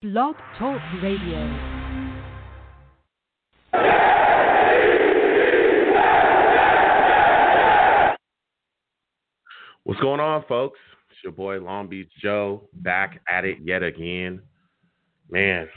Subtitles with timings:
[0.00, 1.40] Blog Talk Radio.
[9.82, 10.78] What's going on, folks?
[11.10, 14.40] It's your boy Long Beach Joe back at it yet again.
[15.28, 15.68] Man,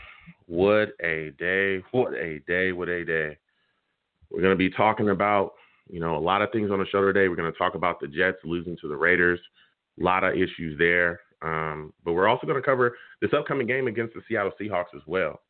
[0.46, 1.82] what a day!
[1.90, 2.74] What a day!
[2.74, 3.40] What a day!
[4.30, 5.54] We're gonna be talking about
[5.90, 7.28] you know a lot of things on the show today.
[7.28, 9.40] We're gonna talk about the Jets losing to the Raiders.
[10.00, 11.22] A lot of issues there.
[11.42, 15.02] Um, but we're also going to cover this upcoming game against the Seattle Seahawks as
[15.08, 15.42] well.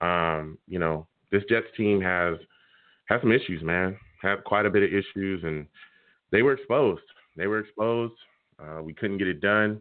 [0.00, 2.36] Um, you know, this Jets team has
[3.06, 3.96] has some issues, man.
[4.20, 5.66] Had quite a bit of issues, and
[6.30, 7.02] they were exposed.
[7.36, 8.14] They were exposed.
[8.58, 9.80] Uh, we couldn't get it done.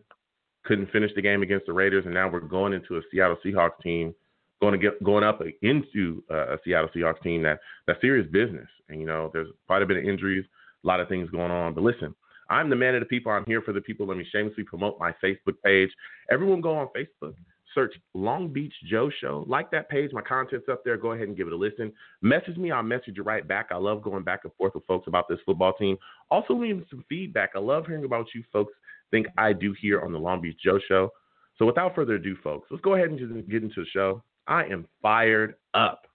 [0.63, 3.81] Couldn't finish the game against the Raiders, and now we're going into a Seattle Seahawks
[3.81, 4.13] team,
[4.61, 8.67] going to get going up into uh, a Seattle Seahawks team that that's serious business.
[8.89, 10.45] And you know, there's quite a bit of injuries,
[10.83, 11.73] a lot of things going on.
[11.73, 12.13] But listen,
[12.49, 13.31] I'm the man of the people.
[13.31, 14.07] I'm here for the people.
[14.07, 15.89] Let me shamelessly promote my Facebook page.
[16.31, 17.33] Everyone go on Facebook,
[17.73, 19.45] search Long Beach Joe Show.
[19.47, 20.11] Like that page.
[20.13, 20.97] My content's up there.
[20.97, 21.91] Go ahead and give it a listen.
[22.21, 22.71] Message me.
[22.71, 23.67] I'll message you right back.
[23.71, 25.97] I love going back and forth with folks about this football team.
[26.31, 27.51] Also, leaving some feedback.
[27.55, 28.73] I love hearing about you folks
[29.11, 31.11] think I do here on the Long Beach Joe Show.
[31.57, 34.21] So without further ado, folks, let's go ahead and just get into the show.
[34.47, 36.07] I am fired up.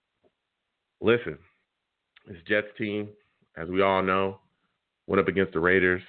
[1.01, 1.37] Listen,
[2.27, 3.09] this Jets team,
[3.57, 4.39] as we all know,
[5.07, 6.03] went up against the Raiders.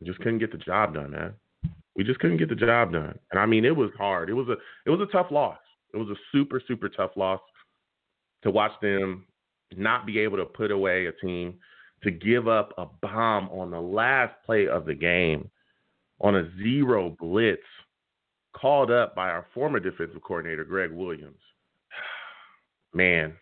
[0.00, 1.34] We just couldn't get the job done, man.
[1.94, 3.18] We just couldn't get the job done.
[3.30, 4.30] And I mean, it was hard.
[4.30, 5.58] It was a it was a tough loss.
[5.92, 7.40] It was a super super tough loss
[8.42, 9.26] to watch them
[9.76, 11.54] not be able to put away a team
[12.02, 15.50] to give up a bomb on the last play of the game
[16.20, 17.62] on a zero blitz
[18.52, 21.40] called up by our former defensive coordinator Gregg Williams.
[22.94, 23.34] Man,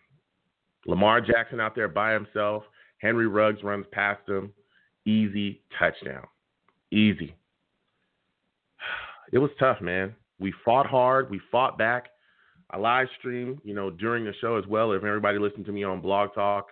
[0.85, 2.63] Lamar Jackson out there by himself.
[2.99, 4.51] Henry Ruggs runs past him.
[5.05, 6.25] Easy touchdown.
[6.91, 7.35] Easy.
[9.31, 10.15] It was tough, man.
[10.39, 11.29] We fought hard.
[11.29, 12.07] We fought back.
[12.71, 14.91] I live stream, you know, during the show as well.
[14.93, 16.69] If everybody listened to me on Blog Talk,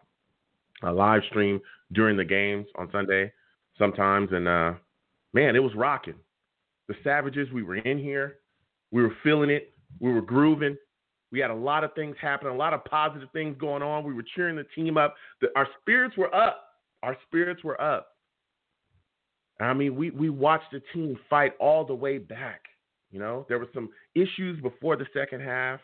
[0.81, 3.31] I live stream during the games on Sunday
[3.77, 4.73] sometimes, and uh,
[5.33, 6.15] man, it was rocking.
[6.87, 8.37] The Savages, we were in here,
[8.91, 10.77] we were feeling it, we were grooving.
[11.31, 14.05] We had a lot of things happening, a lot of positive things going on.
[14.05, 15.15] We were cheering the team up.
[15.41, 16.63] The, our spirits were up.
[17.03, 18.15] Our spirits were up.
[19.59, 22.61] I mean, we we watched the team fight all the way back.
[23.11, 25.79] You know, there were some issues before the second half.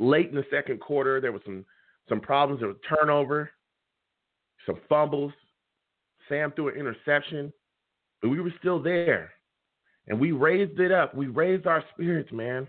[0.00, 1.64] Late in the second quarter, there was some
[2.08, 2.60] some problems.
[2.60, 3.50] There was turnover,
[4.66, 5.32] some fumbles.
[6.28, 7.52] Sam threw an interception,
[8.22, 9.32] but we were still there,
[10.08, 11.14] and we raised it up.
[11.14, 12.66] We raised our spirits, man.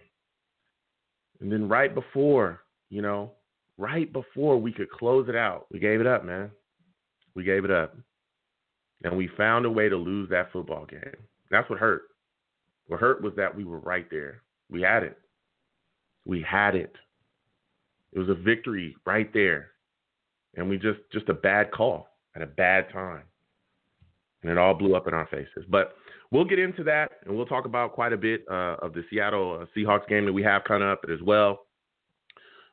[1.42, 3.32] And then right before, you know,
[3.78, 6.52] right before we could close it out, we gave it up, man.
[7.34, 7.96] We gave it up.
[9.04, 11.02] And we found a way to lose that football game.
[11.52, 12.04] That's what hurt.
[12.88, 14.42] What hurt was that we were right there.
[14.70, 15.18] We had it.
[16.26, 16.94] We had it.
[18.14, 19.72] It was a victory right there.
[20.56, 23.24] And we just just a bad call at a bad time.
[24.42, 25.66] And it all blew up in our faces.
[25.70, 25.96] But
[26.32, 29.60] we'll get into that and we'll talk about quite a bit uh, of the Seattle
[29.62, 31.62] uh, Seahawks game that we have coming up as well.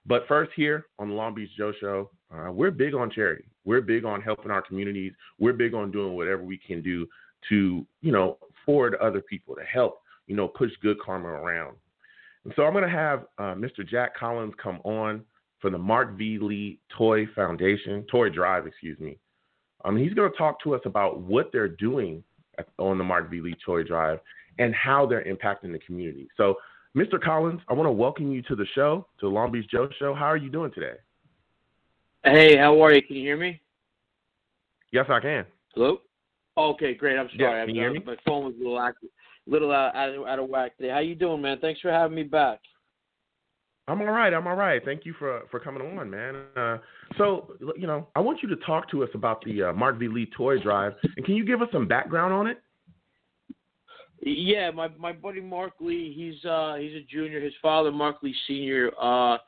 [0.04, 3.44] But first, here on the Long Beach Joe Show, uh, we're big on charity.
[3.64, 5.12] We're big on helping our communities.
[5.38, 7.06] We're big on doing whatever we can do
[7.48, 11.76] to, you know, forward other people to help, you know, push good karma around.
[12.44, 13.86] And so I'm going to have uh, Mr.
[13.88, 15.22] Jack Collins come on
[15.60, 16.38] for the Mark V.
[16.40, 19.18] Lee Toy Foundation, Toy Drive, excuse me.
[19.84, 22.22] Um, he's going to talk to us about what they're doing
[22.78, 23.40] on the Mark V.
[23.40, 24.18] Lee Toy Drive
[24.58, 26.28] and how they're impacting the community.
[26.36, 26.56] So,
[26.96, 27.20] Mr.
[27.22, 30.14] Collins, I want to welcome you to the show, to the Long Beach Joe Show.
[30.14, 30.96] How are you doing today?
[32.24, 33.02] Hey, how are you?
[33.02, 33.60] Can you hear me?
[34.92, 35.44] Yes, I can.
[35.74, 35.98] Hello.
[36.56, 37.18] Okay, great.
[37.18, 37.60] I'm sorry.
[37.60, 38.02] Yeah, can you hear me?
[38.04, 39.08] My phone was a little active,
[39.46, 40.90] little out, out, of, out of whack today.
[40.90, 41.58] How you doing, man?
[41.60, 42.60] Thanks for having me back.
[43.88, 44.32] I'm all right.
[44.32, 44.80] I'm all right.
[44.84, 46.36] Thank you for for coming on, man.
[46.56, 46.78] Uh,
[47.18, 50.06] so, you know, I want you to talk to us about the uh, Mark V.
[50.06, 52.62] Lee Toy Drive, and can you give us some background on it?
[54.20, 56.12] Yeah, my my buddy Mark Lee.
[56.16, 57.40] He's uh he's a junior.
[57.40, 59.38] His father, Mark Lee Senior, uh,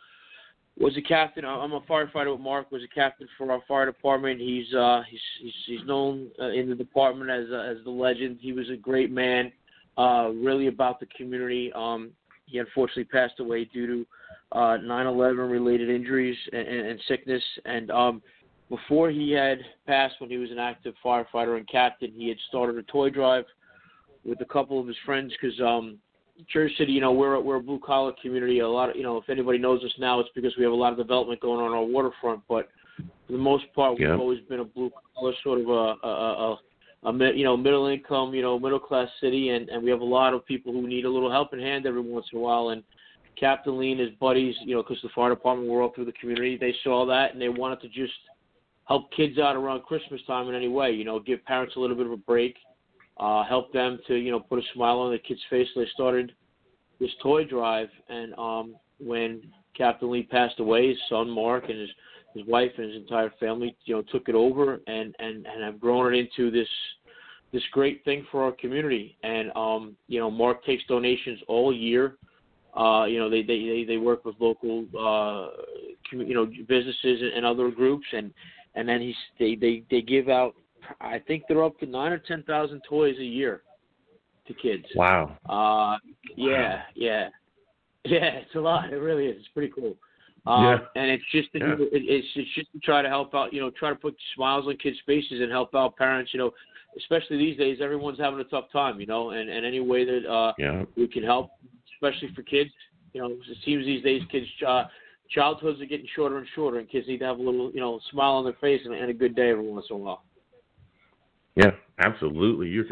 [0.78, 1.44] was a captain.
[1.44, 2.70] I'm a firefighter with Mark.
[2.72, 4.40] Was a captain for our fire department.
[4.40, 8.38] He's uh, he's he's, he's known uh, in the department as uh, as the legend.
[8.40, 9.52] He was a great man,
[9.96, 11.72] uh, really about the community.
[11.74, 12.10] Um,
[12.46, 14.06] he unfortunately passed away due to
[14.52, 17.42] uh, 9/11 related injuries and, and, and sickness.
[17.64, 18.22] And um,
[18.68, 22.76] before he had passed, when he was an active firefighter and captain, he had started
[22.76, 23.44] a toy drive
[24.24, 25.98] with a couple of his friends because um,
[26.52, 28.58] Jersey City, you know, we're we're a blue collar community.
[28.58, 30.76] A lot of, you know, if anybody knows us now, it's because we have a
[30.76, 32.42] lot of development going on our waterfront.
[32.48, 34.12] But for the most part, Yeah.
[34.12, 36.58] we've always been a blue collar sort of a, a,
[37.04, 40.00] a, a you know middle income, you know, middle class city, and and we have
[40.00, 42.70] a lot of people who need a little helping hand every once in a while.
[42.70, 42.82] And
[43.38, 46.12] Captain Lee and his buddies, you know, because the fire department were all through the
[46.12, 48.12] community, they saw that and they wanted to just
[48.86, 50.90] help kids out around Christmas time in any way.
[50.90, 52.56] You know, give parents a little bit of a break,
[53.18, 55.68] uh, help them to you know put a smile on the kid's face.
[55.74, 56.32] They started
[57.00, 59.42] this toy drive, and um, when
[59.76, 61.90] Captain Lee passed away, his son Mark and his
[62.34, 65.80] his wife and his entire family, you know, took it over and and and have
[65.80, 66.68] grown it into this
[67.52, 69.16] this great thing for our community.
[69.22, 72.16] And um, you know, Mark takes donations all year.
[72.76, 75.50] Uh, you know, they they they, they work with local uh,
[76.12, 78.32] you know businesses and other groups, and
[78.74, 80.54] and then he's they they they give out.
[81.00, 83.62] I think they're up to nine or ten thousand toys a year
[84.46, 84.84] to kids.
[84.94, 85.36] Wow.
[85.48, 85.98] Uh,
[86.36, 87.28] yeah, yeah,
[88.04, 88.24] yeah.
[88.42, 88.92] It's a lot.
[88.92, 89.36] It really is.
[89.38, 89.96] It's pretty cool.
[90.46, 90.78] Um, Yeah.
[90.96, 91.74] And it's just to, Yeah.
[91.92, 93.52] it's it's just to try to help out.
[93.52, 96.32] You know, try to put smiles on kids' faces and help out parents.
[96.34, 96.50] You know,
[96.98, 99.00] especially these days, everyone's having a tough time.
[99.00, 100.84] You know, and and any way that uh, Yeah.
[100.96, 101.50] we can help,
[101.94, 102.70] especially for kids.
[103.14, 104.84] You know, it seems these days kids uh,
[105.30, 108.00] childhoods are getting shorter and shorter, and kids need to have a little you know
[108.10, 110.24] smile on their face and, and a good day every once in a while.
[111.56, 112.68] Yeah, absolutely.
[112.68, 112.84] You're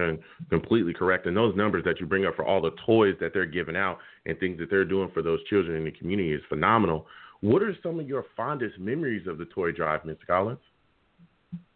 [0.48, 1.26] completely correct.
[1.26, 3.98] And those numbers that you bring up for all the toys that they're giving out
[4.26, 7.06] and things that they're doing for those children in the community is phenomenal.
[7.40, 10.26] What are some of your fondest memories of the toy drive, Mr.
[10.26, 10.60] Collins?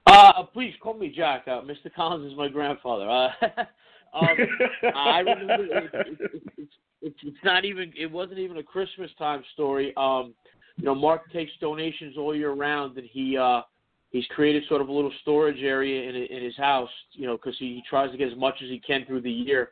[0.06, 1.42] Uh, please call me Jack.
[1.48, 1.92] Uh, Mr.
[1.94, 3.10] Collins is my grandfather.
[3.10, 3.28] Uh,
[4.14, 4.36] um,
[4.94, 6.18] I remember it, it,
[6.56, 6.68] it,
[7.02, 9.92] it's it's not even it wasn't even a Christmas time story.
[9.96, 10.34] Um,
[10.76, 13.62] you know, Mark takes donations all year round, and he uh,
[14.16, 16.90] he's created sort of a little storage area in in his house.
[17.12, 19.30] You know, because he, he tries to get as much as he can through the
[19.30, 19.70] year,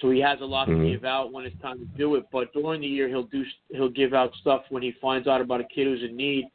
[0.00, 0.82] so he has a lot Mhm.
[0.82, 2.24] to give out when it's time to do it.
[2.32, 5.60] But during the year, he'll do he'll give out stuff when he finds out about
[5.60, 6.46] a kid who's in need.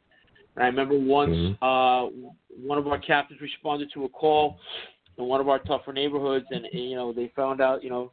[0.54, 1.58] And I remember once Mhm.
[1.62, 2.10] uh,
[2.66, 4.58] one of our captains responded to a call
[5.18, 8.12] in one of our tougher neighborhoods, and, and you know they found out, you know,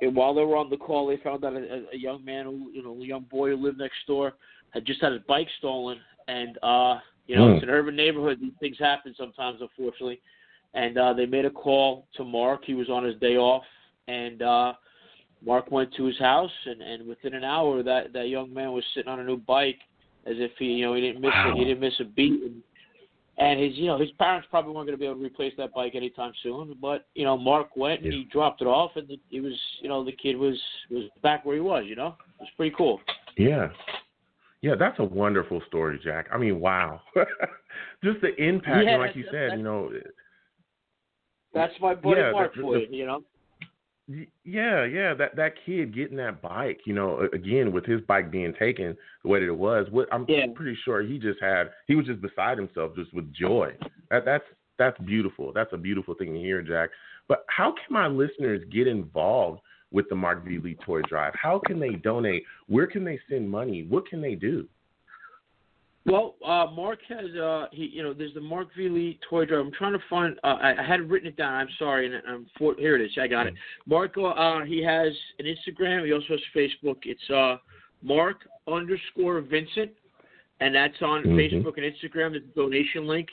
[0.00, 2.70] and while they were on the call, they found out a, a young man, who,
[2.72, 4.34] you know, a young boy who lived next door,
[4.70, 5.98] had just had his bike stolen,
[6.28, 7.54] and uh, you know, Hmm.
[7.54, 8.38] it's an urban neighborhood.
[8.40, 10.20] These things happen sometimes, unfortunately.
[10.74, 12.64] And uh, they made a call to Mark.
[12.64, 13.62] He was on his day off,
[14.08, 14.72] and uh,
[15.44, 18.84] Mark went to his house, and, and within an hour, that that young man was
[18.94, 19.78] sitting on a new bike,
[20.26, 21.52] as if he, you know, he didn't miss Wow.
[21.52, 22.42] a, he didn't miss a beat.
[22.42, 22.62] And,
[23.38, 25.74] and his, you know, his parents probably weren't going to be able to replace that
[25.74, 26.76] bike anytime soon.
[26.80, 28.18] But you know, Mark went and Yeah.
[28.20, 30.60] he dropped it off, and the, he was, you know, the kid was
[30.90, 31.84] was back where he was.
[31.86, 33.00] You know, it was pretty cool.
[33.36, 33.68] Yeah.
[34.64, 36.26] Yeah, that's a wonderful story, Jack.
[36.32, 37.02] I mean, wow.
[38.02, 39.90] Just the impact, Yeah, like you said, you know,
[41.52, 42.86] That's my buddy Yeah, Mark the- for the-.
[42.90, 43.22] You know.
[44.42, 48.54] Yeah, yeah, that that kid getting that bike, you know, again with his bike being
[48.58, 50.46] taken the way that it was, what I'm Yeah.
[50.54, 53.74] pretty sure he just had he was just beside himself just with joy.
[54.10, 54.44] That that's
[54.78, 55.52] that's beautiful.
[55.54, 56.88] That's a beautiful thing to hear, Jack.
[57.28, 59.60] But how can my listeners get involved
[59.94, 60.58] with the Mark V.
[60.58, 61.32] Lee Toy Drive?
[61.40, 62.42] How can they donate?
[62.66, 63.86] Where can they send money?
[63.88, 64.66] What can they do?
[66.06, 68.90] Well, uh, Mark has, uh, he, you know, there's the Mark V.
[68.90, 69.64] Lee toy drive.
[69.64, 70.38] I'm trying to find.
[70.44, 71.54] Uh, I, I had written it down.
[71.54, 72.96] I'm sorry, and I'm for, here.
[72.96, 73.12] It is.
[73.18, 73.54] I got it.
[73.86, 76.04] Mark, uh, he has an Instagram.
[76.04, 76.96] He also has Facebook.
[77.04, 77.56] It's uh,
[78.02, 79.92] Mark underscore Vincent,
[80.60, 81.36] and that's on Mhm.
[81.36, 82.32] Facebook and Instagram.
[82.32, 83.28] There's a donation link.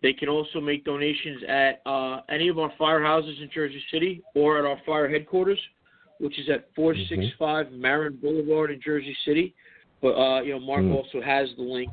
[0.00, 4.58] They can also make donations at uh, any of our firehouses in Jersey City or
[4.58, 5.60] at our fire headquarters,
[6.18, 9.54] which is at 465 Marin Boulevard in Jersey City.
[10.00, 10.94] But uh, you know, Mark Mm.
[10.94, 11.90] also has the link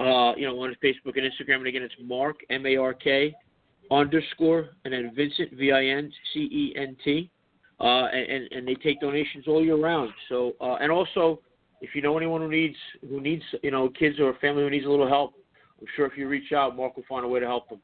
[0.00, 1.56] uh, you know, on his Facebook and Instagram.
[1.56, 3.34] And again, it's Mark M A R K
[3.90, 7.30] underscore and then Vincent V I N C E N T.
[7.80, 10.10] Uh, and and they take donations all year round.
[10.28, 11.40] So uh, and also,
[11.80, 12.76] if you know anyone who needs
[13.08, 15.34] who needs you know kids or a family who needs a little help,
[15.80, 17.80] I'm sure if you reach out, Mark will find a way to help them.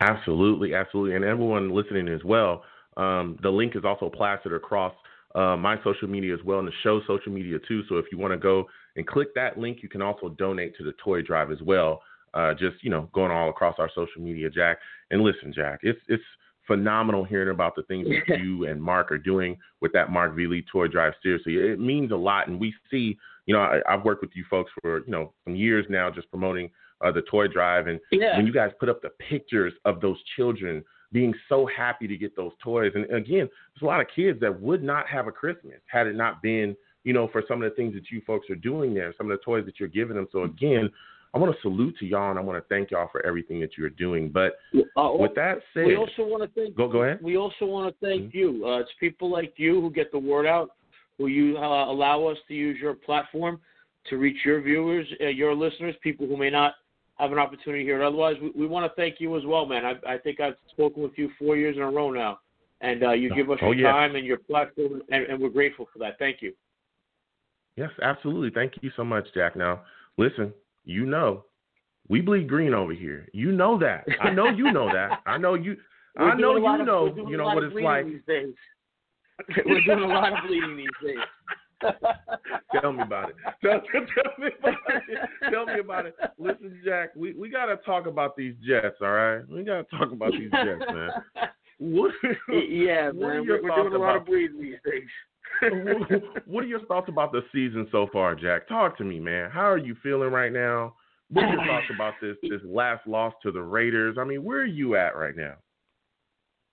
[0.00, 1.16] Absolutely, absolutely.
[1.16, 2.62] And everyone listening as well,
[2.98, 4.92] um, the link is also plastered across
[5.34, 7.82] uh, my social media as well and the show's social media too.
[7.88, 10.84] So if you want to go and click that link, you can also donate to
[10.84, 12.02] the toy drive as well.
[12.34, 14.78] Uh, just, you know, going all across our social media, Jack.
[15.10, 16.22] And listen, Jack, it's, it's
[16.66, 20.46] phenomenal hearing about the things that you and Mark are doing with that Mark V.
[20.46, 21.14] Lee toy drive.
[21.22, 22.48] Seriously, it means a lot.
[22.48, 25.54] And we see, you know, I, I've worked with you folks for, you know, some
[25.54, 27.86] years now just promoting uh, the toy drive.
[27.86, 28.36] And Yeah.
[28.36, 32.36] when you guys put up the pictures of those children being so happy to get
[32.36, 35.76] those toys, and again, there's a lot of kids that would not have a Christmas
[35.86, 38.54] had it not been, you know, for some of the things that you folks are
[38.56, 40.28] doing there, some of the toys that you're giving them.
[40.30, 40.90] So again,
[41.34, 43.76] I want to salute to y'all and I want to thank y'all for everything that
[43.76, 44.30] you're doing.
[44.30, 44.58] But
[44.96, 47.20] Uh, with that said, we also want to thank go go ahead.
[47.22, 48.34] We also want to thank Mhm.
[48.34, 48.66] you.
[48.66, 50.70] Uh, it's people like you who get the word out,
[51.16, 53.60] who you uh, allow us to use your platform
[54.04, 56.74] to reach your viewers, uh, your listeners, people who may not
[57.18, 58.36] have an opportunity here otherwise.
[58.40, 59.84] We, we want to thank you as well, man.
[59.84, 62.40] I, I think I've spoken with you four years in a row now,
[62.80, 63.92] and uh, you give us Oh, your yeah.
[63.92, 66.18] time and your platform, and, and we're grateful for that.
[66.18, 66.52] Thank you.
[67.76, 68.50] Yes, absolutely.
[68.50, 69.56] Thank you so much, Jack.
[69.56, 69.82] Now,
[70.16, 70.52] listen,
[70.84, 71.44] you know,
[72.08, 73.28] we bleed green over here.
[73.32, 74.06] You know that.
[74.20, 75.20] I know you know that.
[75.26, 75.76] I know you.
[76.18, 77.14] I know you of, know.
[77.28, 78.06] You know what it's like.
[79.66, 81.18] We're doing a lot of bleeding these days.
[82.80, 83.36] Tell me about it.
[83.62, 84.74] Tell, tell, me about
[85.08, 85.50] it.
[85.50, 86.14] Tell me about it.
[86.38, 89.48] Listen, Jack, we, we got to talk about these Jets, all right?
[89.48, 91.10] We got to talk about these Jets, man.
[91.78, 92.12] What,
[92.68, 93.46] yeah, what man.
[93.46, 95.08] We're doing a lot about, of bleeding these days.
[96.46, 98.68] what are your thoughts about the season so far, Jack?
[98.68, 99.50] Talk to me, man.
[99.50, 100.94] How are you feeling right now?
[101.30, 104.16] What are your thoughts about this this last loss to the Raiders?
[104.18, 105.54] I mean, where are you at right now?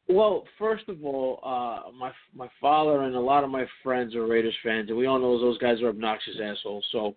[0.08, 4.26] Well, first of all, uh, my my father and a lot of my friends are
[4.28, 6.86] Raiders fans, and we all know those guys are obnoxious assholes.
[6.92, 7.16] So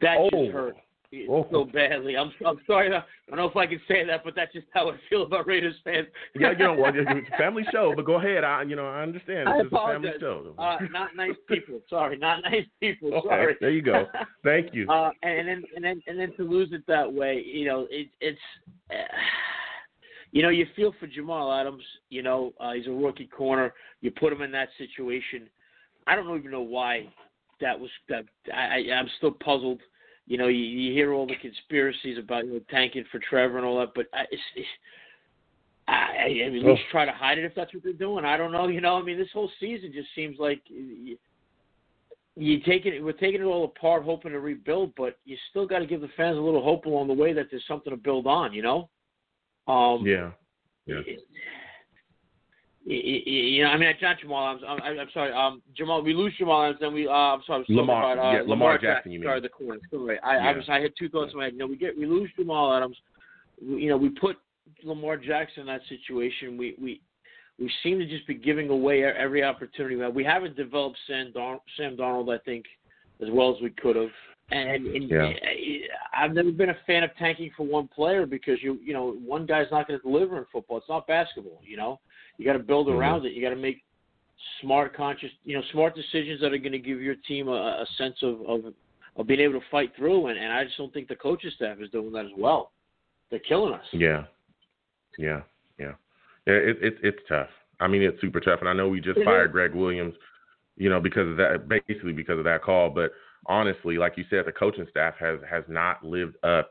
[0.00, 0.30] that oh.
[0.30, 0.76] just hurt
[1.28, 1.46] oh.
[1.50, 2.16] so badly.
[2.16, 2.88] I'm I'm sorry.
[2.88, 5.46] I don't know if I can say that, but that's just how I feel about
[5.46, 6.06] Raiders fans.
[6.34, 8.44] yeah, you know, well, it's a family show, but go ahead.
[8.44, 9.48] I you know I understand.
[9.48, 10.14] I apologize.
[10.16, 10.54] a family show.
[10.58, 11.80] Uh, not nice people.
[11.90, 13.14] Sorry, not nice people.
[13.14, 13.56] Okay, sorry.
[13.60, 14.06] there you go.
[14.44, 14.88] Thank you.
[14.90, 18.08] uh, and then and then and then to lose it that way, you know, it,
[18.20, 18.38] it's.
[18.90, 19.02] Uh,
[20.32, 21.82] you know, you feel for Jamal Adams.
[22.10, 23.74] You know, uh, he's a rookie corner.
[24.00, 25.48] You put him in that situation.
[26.06, 27.08] I don't even know why
[27.60, 27.90] that was.
[28.08, 29.80] That I, I I'm still puzzled.
[30.26, 33.66] You know, you, you hear all the conspiracies about you know tanking for Trevor and
[33.66, 34.68] all that, but I, it's, it's
[35.88, 38.24] I, I mean, at least try to hide it if that's what they're doing.
[38.24, 38.66] I don't know.
[38.68, 41.16] You know, I mean, this whole season just seems like you,
[42.34, 43.04] you taking it.
[43.04, 46.10] We're taking it all apart, hoping to rebuild, but you still got to give the
[46.16, 48.52] fans a little hope along the way that there's something to build on.
[48.52, 48.88] You know.
[49.66, 50.30] Um, yeah.
[50.86, 51.00] Yeah.
[52.88, 54.64] You know, I mean, not Jamal Adams.
[54.68, 55.32] I'm, I'm sorry.
[55.32, 56.02] Um, Jamal.
[56.02, 57.08] We lose Jamal Adams, then we.
[57.08, 57.64] Uh, I'm sorry.
[57.68, 58.12] I Lamar.
[58.12, 58.88] About, uh, yeah, Lamar, Lamar Jackson.
[58.88, 59.26] Jackson You mean?
[59.26, 59.80] Sorry, the corner.
[59.92, 60.20] Right.
[60.22, 60.50] I, yeah.
[60.50, 60.64] I was.
[60.68, 61.54] I had two thoughts in my head.
[61.54, 62.96] You know, we get we lose Jamal Adams.
[63.60, 64.36] We, you know, we put
[64.84, 66.56] Lamar Jackson in that situation.
[66.56, 67.00] We we
[67.58, 69.96] we seem to just be giving away every opportunity.
[69.96, 72.66] We haven't developed Sam, Dar- Sam Darnold, I think,
[73.20, 74.10] as well as we could have.
[74.50, 75.32] And, and yeah.
[76.16, 79.44] I've never been a fan of tanking for one player because you you know one
[79.44, 80.78] guy's not going to deliver in football.
[80.78, 81.60] It's not basketball.
[81.64, 82.00] You know,
[82.38, 82.96] you got to build mm-hmm.
[82.96, 83.32] around it.
[83.32, 83.82] You got to make
[84.60, 87.86] smart, conscious, you know, smart decisions that are going to give your team a, a
[87.98, 88.72] sense of, of
[89.16, 90.26] of being able to fight through.
[90.26, 92.72] And, and I just don't think the coaching staff is doing that as well.
[93.30, 93.84] They're killing us.
[93.92, 94.24] Yeah,
[95.18, 95.40] yeah,
[95.78, 95.92] yeah.
[96.46, 97.48] yeah it, it, it's tough.
[97.80, 98.60] I mean, it's super tough.
[98.60, 99.52] And I know we just it fired is.
[99.52, 100.14] Gregg Williams,
[100.76, 102.90] you know, because of that, basically because of that call.
[102.90, 103.12] But
[103.46, 106.70] honestly, like you said, the coaching staff has has not lived up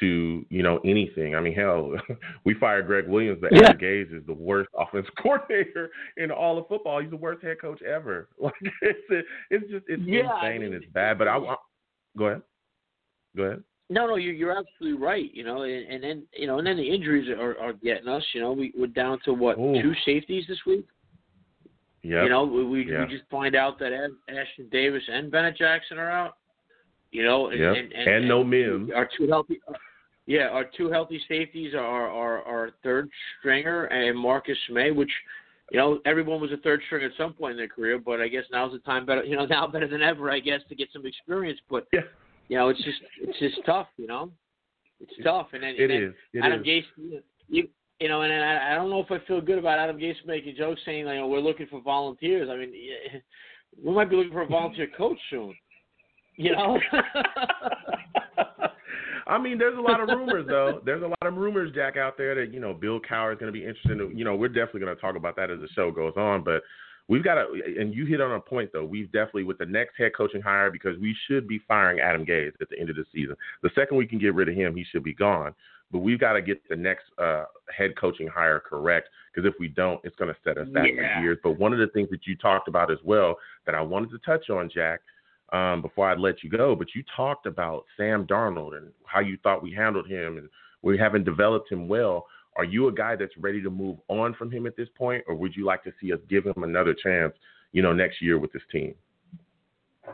[0.00, 1.34] to you know anything.
[1.34, 1.92] I mean, hell,
[2.44, 3.72] we fired Gregg Williams, but Yeah.
[3.72, 7.00] Gase is the worst offense coordinator in all of football.
[7.00, 8.28] He's the worst head coach ever.
[8.38, 11.18] Like it's it's just it's Yeah, I insane mean, and it's bad.
[11.18, 11.56] But I, I
[12.16, 12.42] go ahead,
[13.36, 13.62] go ahead.
[13.90, 15.32] No, no, you're you're absolutely right.
[15.34, 18.22] You know, and, and then you know, and then the injuries are, are getting us.
[18.32, 19.80] You know, we we're down to what Ooh.
[19.80, 20.86] two safeties this week.
[22.04, 23.06] Yeah, You know, we we, Yeah.
[23.06, 26.36] we just find out that Ashtyn Davis and Bennett Jackson are out.
[27.12, 27.76] You know, and Yep.
[27.76, 28.90] and, and, And no Mims.
[28.94, 29.72] are two healthy, uh,
[30.26, 33.08] yeah, our two healthy safeties are our our third
[33.38, 35.12] stringer and Marcus Maye, which
[35.70, 38.28] you know everyone was a third stringer at some point in their career, but I
[38.28, 39.24] guess now's the time better.
[39.24, 41.60] You know, now better than ever, I guess, to get some experience.
[41.70, 42.00] But Yeah.
[42.48, 43.88] you know, it's just it's just tough.
[43.96, 44.32] You know,
[45.00, 45.48] it's tough.
[45.54, 46.14] And then it and then is.
[46.34, 46.66] It Adam is.
[46.66, 47.68] Gase, you
[48.04, 50.56] you know, and I, I don't know if I feel good about Adam Gase making
[50.58, 52.50] jokes saying like, know, we're looking for volunteers.
[52.52, 52.74] I mean,
[53.82, 55.54] we might be looking for a volunteer coach soon.
[56.36, 56.78] You know.
[59.26, 60.82] I mean, there's a lot of rumors though.
[60.84, 63.50] There's a lot of rumors, Jack, out there that you know Bill Cowher is going
[63.50, 63.98] to be interested.
[63.98, 66.44] In, you know, we're definitely going to talk about that as the show goes on.
[66.44, 66.60] But
[67.08, 67.46] we've got to,
[67.78, 68.84] and you hit on a point though.
[68.84, 72.52] We've definitely with the next head coaching hire because we should be firing Adam Gase
[72.60, 73.36] at the end of the season.
[73.62, 75.54] The second we can get rid of him, he should be gone.
[75.92, 77.44] But we've got to get the next uh,
[77.76, 81.18] head coaching hire correct because if we don't, it's going to set us back Yeah.
[81.18, 81.38] for years.
[81.42, 84.18] But one of the things that you talked about as well that I wanted to
[84.18, 85.00] touch on, Jack,
[85.52, 89.36] um, before I let you go, but you talked about Sam Darnold and how you
[89.42, 90.48] thought we handled him, and
[90.82, 92.26] we haven't developed him well.
[92.56, 95.34] Are you a guy that's ready to move on from him at this point, or
[95.34, 97.34] would you like to see us give him another chance,
[97.72, 98.94] you know, next year with this team?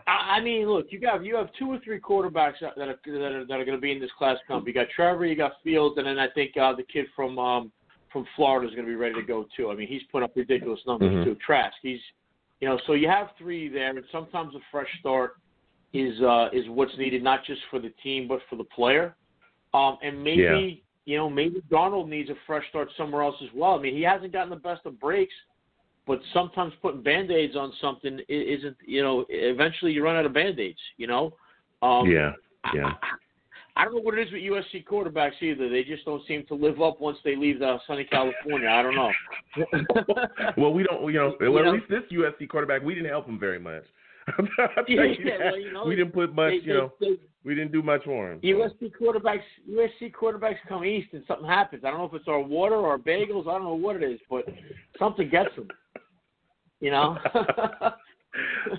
[0.06, 3.44] I mean, look, you got you have two or three quarterbacks that are that are,
[3.44, 4.66] that are going to be in this class comp.
[4.66, 7.73] You got Trevor, you got Fields, and then I think uh, the kid from um,
[8.12, 9.70] from Florida is going to be ready to go too.
[9.70, 11.25] I mean, he's put up ridiculous numbers Mhm.
[11.25, 11.35] too.
[11.44, 12.00] Trask, he's
[12.61, 15.37] you know, so you have three there, and sometimes a fresh start
[15.92, 19.16] is uh, is what's needed, not just for the team but for the player.
[19.75, 20.85] Um, and maybe.
[21.07, 23.75] You know maybe Darnold needs a fresh start somewhere else as well.
[23.75, 25.35] I mean, he hasn't gotten the best of breaks,
[26.07, 30.33] but sometimes putting band aids on something isn't you know eventually you run out of
[30.33, 30.78] band aids.
[30.97, 31.35] You know.
[31.83, 32.33] Um, yeah,
[32.75, 32.92] yeah.
[33.02, 33.09] I,
[33.76, 35.71] I don't know what it is with USC quarterbacks either.
[35.71, 38.69] They just don't seem to live up once they leave the sunny California.
[38.69, 39.11] I don't know.
[40.59, 43.09] well, we don't, you know, You well, know- at least this USC quarterback, we didn't
[43.09, 43.85] help him very much.
[44.88, 45.06] yeah,
[45.44, 48.04] well, you know, we didn't put much, they, you know, they, we didn't do much
[48.04, 48.40] for him.
[48.40, 51.84] USC quarterbacks, USC quarterbacks come east and something happens.
[51.84, 53.49] I don't know if it's our water or our bagels.
[53.49, 54.44] I don't know what it is, but
[54.99, 55.68] something gets them.
[56.80, 57.18] You know.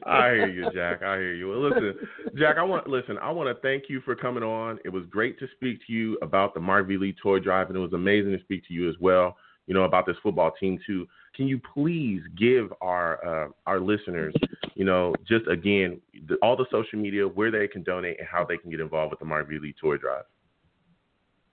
[0.05, 1.03] I hear you, Jack.
[1.03, 1.50] I hear you.
[1.50, 1.96] Well, listen,
[2.38, 2.58] Jack.
[2.58, 3.17] I want listen.
[3.17, 4.79] I want to thank you for coming on.
[4.86, 6.98] It was great to speak to you about the Mark V.
[6.98, 9.36] Lee toy drive, and it was amazing to speak to you as well.
[9.67, 11.05] You know about this football team too.
[11.36, 14.34] Can you please give our uh, our listeners,
[14.76, 18.44] you know, just again the, all the social media where they can donate and how
[18.44, 20.26] they can get involved with the Mark Lee toy drive?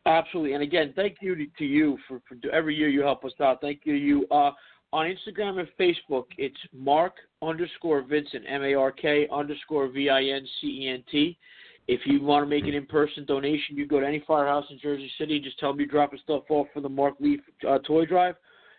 [0.07, 3.61] Absolutely, and again, thank you to, you for, for every year you help us out.
[3.61, 4.27] Thank you to you.
[4.31, 4.53] Uh,
[4.93, 10.23] on Instagram and Facebook, it's Mark underscore Vincent, M A R K underscore V I
[10.23, 11.37] N C E N T.
[11.89, 14.79] If you want to make an in person donation, you go to any firehouse in
[14.79, 15.41] Jersey City.
[15.41, 18.35] Just tell them you're dropping stuff off for the Mark Leaf uh, Toy Drive.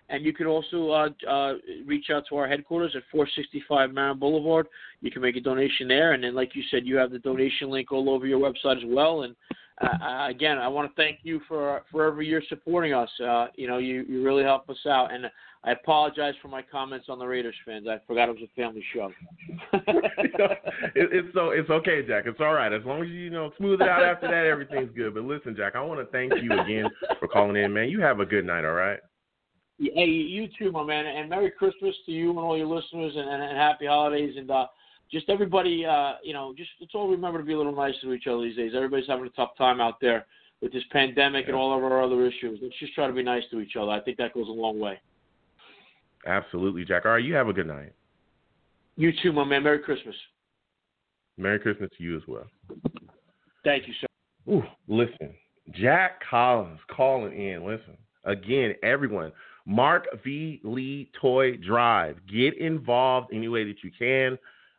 [0.09, 1.53] And you can also uh, uh,
[1.85, 4.67] reach out to our headquarters at 465 Marin Boulevard.
[5.01, 6.13] You can make a donation there.
[6.13, 8.83] And then, like you said, you have the donation link all over your website as
[8.87, 9.21] well.
[9.21, 9.35] And
[9.81, 13.09] uh, again, I want to thank you for for every year supporting us.
[13.23, 15.13] Uh, you know, you, you really help us out.
[15.13, 15.27] And
[15.63, 17.87] I apologize for my comments on the Raiders fans.
[17.87, 19.11] I forgot it was a family show.
[19.73, 22.23] it, it's so it's okay, Jack.
[22.25, 24.45] It's all right as long as you, you know smooth it out after that.
[24.45, 25.13] Everything's good.
[25.13, 26.89] But listen, Jack, I want to thank you again
[27.19, 27.89] for calling in, man.
[27.89, 28.65] You have a good night.
[28.65, 28.99] All right.
[29.79, 33.29] Hey, you too, my man, and Merry Christmas to you and all your listeners, and,
[33.29, 34.67] and, and Happy Holidays, and uh,
[35.09, 35.85] just everybody.
[35.85, 38.41] Uh, you know, just let's all remember to be a little nicer to each other
[38.41, 38.73] these days.
[38.75, 40.25] Everybody's having a tough time out there
[40.61, 41.51] with this pandemic yeah.
[41.51, 42.59] and all of our other issues.
[42.61, 43.91] Let's just try to be nice to each other.
[43.91, 44.99] I think that goes a long way.
[46.27, 47.05] Absolutely, Jack.
[47.05, 47.93] All right, you have a good night.
[48.97, 49.63] You too, my man.
[49.63, 50.15] Merry Christmas.
[51.37, 52.45] Merry Christmas to you as well.
[53.63, 54.07] Thank you, sir.
[54.51, 55.33] Ooh, listen,
[55.71, 57.65] Jack Collins calling in.
[57.65, 57.95] Listen,
[58.25, 59.31] again, everyone.
[59.69, 60.59] Mark V.
[60.63, 62.17] Lee Toy Drive.
[62.27, 64.37] Get involved any way that you can.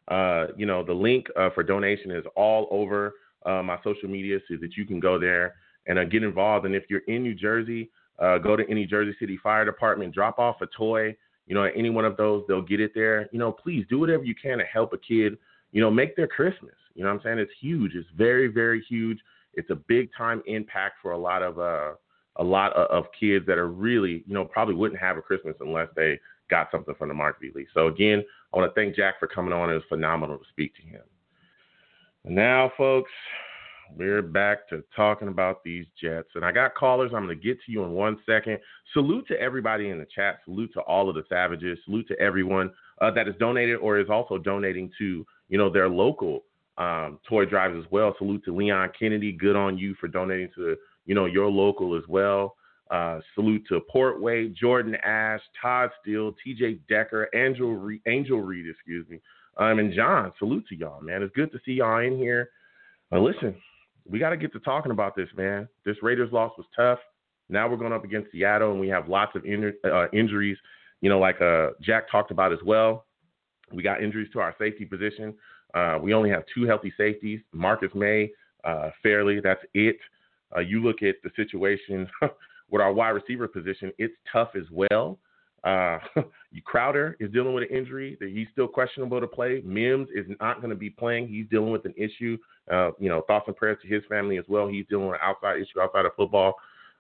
[0.09, 3.14] Uh, you know, the link uh, for donation is all over
[3.47, 5.54] uh, my social media so that you can go there
[5.87, 6.66] and uh, get involved.
[6.66, 10.38] And if you're in New Jersey, uh, go to any Jersey City Fire Department, drop
[10.38, 11.16] off a toy
[11.50, 13.29] you know, any one of those, they'll get it there.
[13.33, 15.37] You know, please do whatever you can to help a kid,
[15.72, 16.74] you know, make their Christmas.
[16.94, 17.40] You know I'm saying?
[17.40, 17.96] It's huge.
[17.96, 19.18] It's very, very huge.
[19.55, 21.94] It's a big time impact for a lot of uh
[22.40, 25.55] a lot of, of kids that are really, you know, probably wouldn't have a Christmas
[25.61, 27.53] unless they got something from the Mark V.
[27.72, 29.70] So again, I want to thank Jack for coming on.
[29.70, 31.03] It was phenomenal to speak to him.
[32.24, 33.11] And now, folks,
[33.96, 36.29] we're back to talking about these Jets.
[36.35, 37.12] And I got callers.
[37.14, 38.59] I'm going to get to you in one second.
[38.92, 40.38] Salute to everybody in the chat.
[40.44, 41.79] Salute to all of the savages.
[41.85, 45.88] Salute to everyone uh, that is donated or is also donating to, you know, their
[45.88, 46.44] local
[46.79, 48.14] um, toy drives as well.
[48.18, 49.33] Salute to Leon Kennedy.
[49.33, 50.76] Good on you for donating to,
[51.11, 52.55] you know, your local as well.
[52.88, 59.09] Uh, salute to Portway, Jordan Ash, Todd Steele, TJ Decker, Angel, Re- Angel Reed, excuse
[59.09, 59.20] me,
[59.57, 60.33] um, and John.
[60.38, 61.25] Salute to y'all, man.
[61.25, 62.51] It's good to see y'all in here.
[63.11, 63.57] Uh, listen,
[64.09, 65.68] we got to get to talking about this, man.
[65.85, 67.01] This Raiders loss was tough.
[67.49, 70.59] Now we're going up against Seattle, and we have lots of in, uh, injuries.
[71.01, 73.07] You know, like uh, Jack talked about as well.
[73.73, 75.35] We got injuries to our safety position.
[75.75, 78.31] Uh, we only have two healthy safeties, Marcus Maye,
[78.62, 79.40] uh, Farley.
[79.42, 79.96] That's it.
[80.55, 82.09] Uh, you look at the situation
[82.71, 85.19] with our wide receiver position; it's tough as well.
[85.65, 85.99] Uh,
[86.65, 89.63] Crowder is dealing with an injury that he's still questionable to play.
[89.65, 91.29] Mims is not going to be playing.
[91.29, 92.39] He's dealing with an issue.
[92.71, 94.69] Uh, you know, thoughts and prayers to his family as well.
[94.69, 96.55] He's dealing with an outside issue outside of football.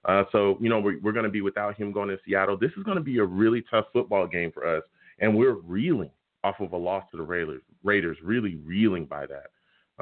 [0.04, 2.56] Uh, so, you know, we're, we're going to be without him going to Seattle.
[2.56, 4.82] This is going to be a really tough football game for us.
[5.18, 6.10] And we're reeling
[6.42, 9.50] off of a loss to the Raiders, Raiders really reeling by that.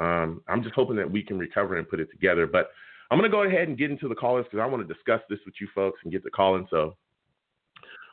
[0.01, 2.47] Um, I'm just hoping that we can recover and put it together.
[2.47, 2.71] But
[3.11, 5.21] I'm going to go ahead and get into the callers because I want to discuss
[5.29, 6.67] this with you folks and get the call in.
[6.69, 6.95] So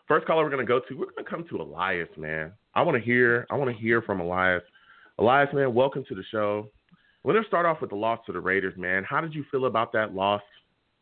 [0.06, 2.52] First caller we're gonna go to, we're gonna come to Elias, man.
[2.74, 4.62] I want to hear, I want to hear from Elias.
[5.18, 6.70] Elias, man, welcome to the show.
[7.24, 9.02] We're gonna start off with the loss to the Raiders, man.
[9.02, 10.42] How did you feel about that loss?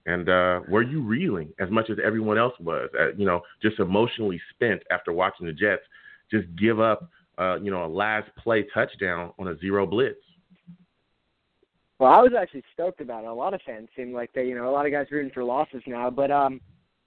[0.07, 2.89] And uh, were you reeling as much as everyone else was?
[2.99, 5.83] Uh, you know, just emotionally spent after watching the Jets
[6.31, 10.17] just give up, uh, you know, a last play touchdown on a zero blitz.
[11.99, 13.29] Well, I was actually stoked about it.
[13.29, 15.45] A lot of fans seem like they, you know, a lot of guys rooting for
[15.45, 16.11] losses now.
[16.11, 16.61] But um,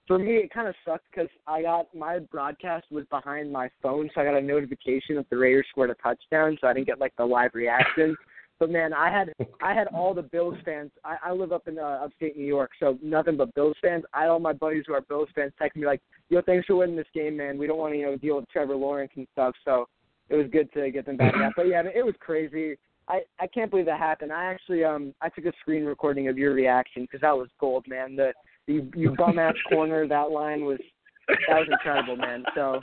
[0.08, 4.10] for me, it kind of sucked because I got my broadcast was behind my phone,
[4.16, 7.00] so I got a notification that the Raiders scored a touchdown, so I didn't get
[7.00, 8.16] like the live reaction.
[8.60, 10.92] but man, I had I had all the Bills fans.
[11.04, 14.06] I, I live up in uh, upstate New York, so nothing but Bills fans.
[14.14, 16.78] I had all my buddies who are Bills fans texting me like, "Yo, thanks for
[16.78, 17.58] winning this game, man.
[17.58, 19.88] We don't want to you know deal with Trevor Lawrence and stuff." So
[20.30, 21.54] it was good to get them back up.
[21.58, 22.78] But yeah, it was crazy.
[23.08, 24.32] I I can't believe that happened.
[24.32, 27.86] I actually um I took a screen recording of your reaction because that was gold,
[27.88, 28.16] man.
[28.16, 28.34] The
[28.68, 30.08] you you bum ass corner.
[30.08, 30.80] That line was
[31.28, 32.44] that was incredible, man.
[32.56, 32.82] So,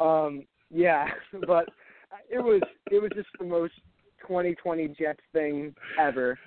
[0.00, 1.06] um, yeah,
[1.46, 1.66] but
[2.30, 3.74] it was it was just the most
[4.22, 6.38] 2020 Jets thing ever,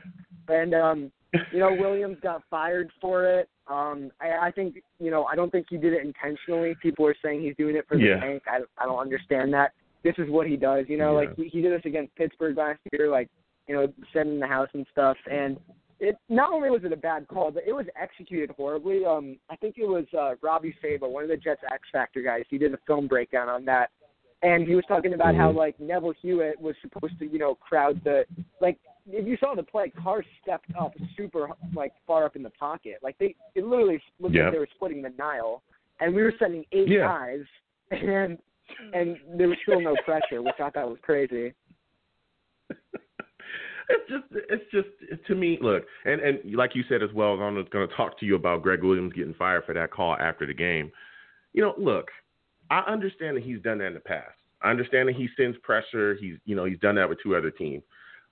[0.48, 1.12] and um,
[1.52, 3.50] you know Williams got fired for it.
[3.68, 6.76] Um, I, I think you know I don't think he did it intentionally.
[6.82, 8.20] People are saying he's doing it for the Yeah.
[8.20, 8.44] tank.
[8.48, 9.72] I I don't understand that.
[10.06, 10.86] This is what he does.
[10.88, 11.28] You know, Yeah.
[11.28, 13.28] like he, he did this against Pittsburgh last year, like
[13.68, 15.18] you know sitting in the house and stuff.
[15.30, 15.58] And
[16.00, 19.04] it not only was it a bad call, but it was executed horribly.
[19.06, 22.44] Um, I think it was uh, Robby Sabo, one of the Jets X Factor guys.
[22.50, 23.90] He did a film breakdown on that,
[24.44, 25.56] and he was talking about how Mhm.
[25.56, 28.26] like Neville Hewitt was supposed to, you know, crowd the
[28.62, 28.78] like.
[29.08, 32.98] If you saw the play, Carr stepped up super like far up in the pocket.
[33.04, 34.46] Like they, it literally looked Yeah.
[34.46, 35.62] like they were splitting the Nile,
[36.00, 37.08] and we were sending eight Yeah.
[37.08, 37.46] guys,
[37.92, 38.38] and
[38.82, 39.02] Mm.
[39.02, 41.54] and there was still no pressure, which I thought was crazy.
[43.90, 47.54] it's just it's just to me look and and like you said as well i'm
[47.70, 50.54] going to talk to you about gregg williams getting fired for that call after the
[50.54, 50.92] game.
[51.54, 52.08] You know look
[52.72, 54.36] i understand that he's done that in the past.
[54.62, 56.16] I understand that he sends pressure.
[56.20, 57.84] He's you know he's done that with two other teams.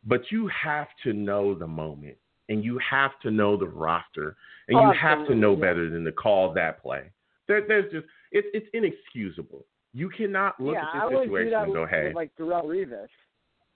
[0.05, 2.17] But you have to know the moment
[2.49, 4.35] and you have to know the roster
[4.67, 7.11] and Oh, you have to know better than to call that play.
[7.47, 11.53] There, there's just it's it's inexcusable you cannot look yeah, at I this do situation
[11.53, 13.07] and go hey like Darrelle Revis.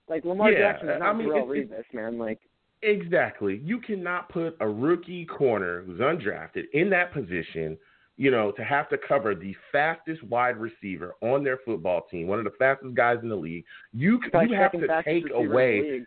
[0.10, 2.18] Like Lamar Yeah, Jackson is I not mean, Darrelle it's- Revis, man.
[2.18, 2.40] Like
[2.84, 3.60] Exactly.
[3.64, 7.76] You cannot put a rookie corner who's undrafted in that position,
[8.18, 12.38] you know, to have to cover the fastest wide receiver on their football team, one
[12.38, 13.66] of the fastest guys in the league.
[13.94, 16.06] You you have to take receiver in the away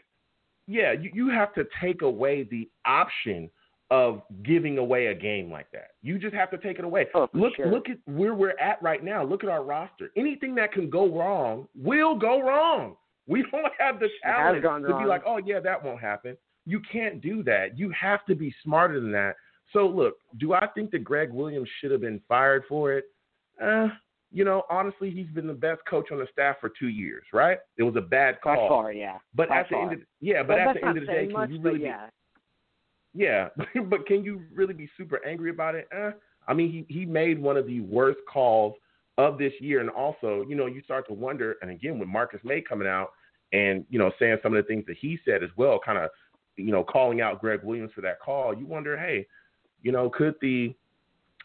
[0.70, 3.50] yeah, you, you have to take away the option
[3.90, 5.88] of giving away a game like that.
[6.02, 7.08] You just have to take it away.
[7.14, 7.66] Oh, look sure.
[7.66, 9.24] look at where we're at right now.
[9.24, 10.10] Look at our roster.
[10.16, 12.96] Anything that can go wrong will go wrong.
[13.26, 16.36] We don't have the talent to be like, oh yeah, that won't happen.
[16.66, 17.76] You can't do that.
[17.76, 19.34] You have to be smarter than that.
[19.72, 23.06] So look, do I think that Gregg Williams should have been fired for it?
[23.62, 23.88] Uh,
[24.32, 27.58] you know, honestly, he's been the best coach on the staff for two years, right?
[27.76, 28.68] It was a bad By call.
[28.68, 29.18] far, yeah.
[29.34, 31.26] But By at the end of yeah, but But at the end of the day,
[31.26, 32.06] much, can you really be yeah.
[33.14, 33.48] Yeah,
[33.86, 35.88] but can you really be super angry about it?
[35.92, 36.10] Eh.
[36.46, 38.74] I mean, he he made one of the worst calls
[39.18, 41.56] of this year, and also, you know, you start to wonder.
[41.62, 43.10] And again, with Marcus Maye coming out
[43.52, 46.10] and you know saying some of the things that he said as well, kind of,
[46.56, 49.26] you know, calling out Gregg Williams for that call, you wonder, hey,
[49.82, 50.74] you know, could the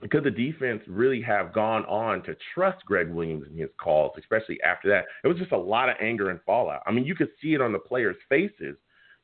[0.10, 4.62] could the defense really have gone on to trust Gregg Williams in his calls, especially
[4.62, 5.06] after that?
[5.24, 6.82] It was just a lot of anger and fallout.
[6.86, 8.76] I mean, you could see it on the players' faces,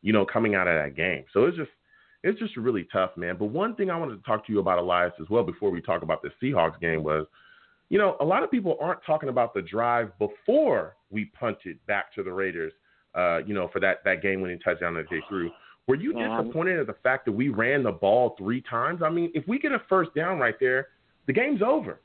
[0.02, 1.26] you know, coming out of that game.
[1.34, 1.72] So it's just
[2.24, 3.36] it's just really tough, man.
[3.38, 5.82] But one thing I wanted to talk to you about, Elias, as well, before we
[5.82, 7.26] talk about the Seahawks game was,
[7.90, 12.14] you know, a lot of people aren't talking about the drive before we punted back
[12.16, 12.74] to the Raiders,
[13.16, 15.52] uh, you know, for that, that game winning touchdown that they threw.
[15.88, 16.38] Were you Yeah.
[16.38, 19.02] disappointed at the fact that we ran the ball three times?
[19.02, 20.90] I mean, if we get a first down right there,
[21.26, 22.00] the game's over,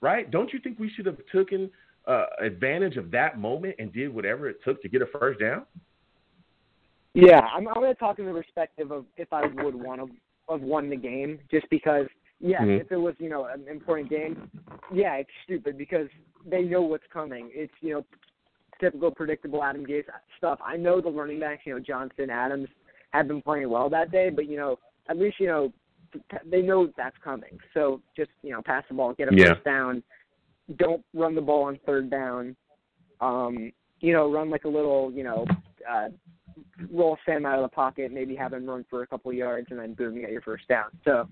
[0.00, 0.30] right?
[0.30, 1.70] Don't you think we should have taken
[2.06, 5.64] uh, advantage of that moment and did whatever it took to get a first down?
[7.14, 10.08] Yeah, I'm, I'm going to talk in the perspective of if I would want to
[10.52, 12.06] have won the game, just because.
[12.40, 12.80] Yeah, Mhm.
[12.80, 14.50] if it was you know an important game,
[14.92, 16.08] yeah, it's stupid because
[16.44, 17.48] they know what's coming.
[17.54, 18.04] It's you know
[18.80, 20.04] typical predictable Adam Gase
[20.36, 20.58] stuff.
[20.62, 22.68] I know the running backs, you know Johnson, Adams,
[23.12, 25.72] have been playing well that day, but you know at least you know
[26.44, 27.56] they know that's coming.
[27.72, 29.54] So just you know pass the ball, get a Yeah.
[29.54, 30.02] first down.
[30.76, 32.56] Don't run the ball on third down.
[33.20, 35.46] Um, you know, run like a little, you know,
[35.88, 36.08] uh,
[36.92, 39.78] roll Sam out of the pocket, maybe have him run for a couple yards, and
[39.78, 40.86] then boom, you get your first down.
[41.04, 41.28] So,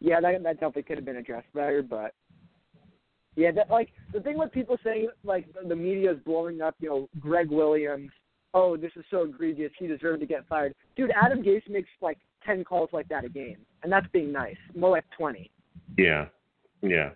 [0.00, 2.14] yeah, that that definitely could have been addressed better, but
[3.36, 6.88] yeah, that like the thing with people saying like the media is blowing up, you
[6.88, 8.10] know, Gregg Williams.
[8.52, 9.72] Oh, this is so egregious.
[9.78, 10.74] He deserved to get fired.
[10.96, 14.56] Dude, Adam Gase makes like ten calls like that a game, and that's being nice.
[14.76, 15.50] More like twenty.
[15.98, 16.26] Yeah,
[16.82, 17.10] yeah.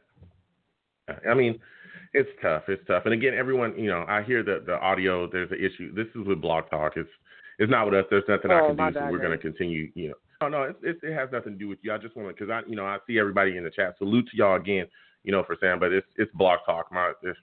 [1.29, 1.59] I mean,
[2.13, 2.65] it's tough.
[2.69, 3.05] It's tough.
[3.05, 5.31] And again, everyone, you know, I hear the the audio.
[5.31, 5.95] There's an issue.
[5.95, 6.95] This is with Blog Talk.
[6.97, 7.09] It's
[7.59, 8.05] it's not with us.
[8.11, 8.95] There's nothing I Oh, can my do.
[8.99, 9.91] So we're going to continue.
[9.95, 11.93] You know, oh no, it's, it's, it has nothing to do with you.
[11.93, 13.97] I just want to because I, you know, I see everybody in the chat.
[13.99, 14.87] Salute to y'all again.
[15.25, 16.93] You know, for saying, but it's it's Blog Talk.
[16.93, 17.39] My it's,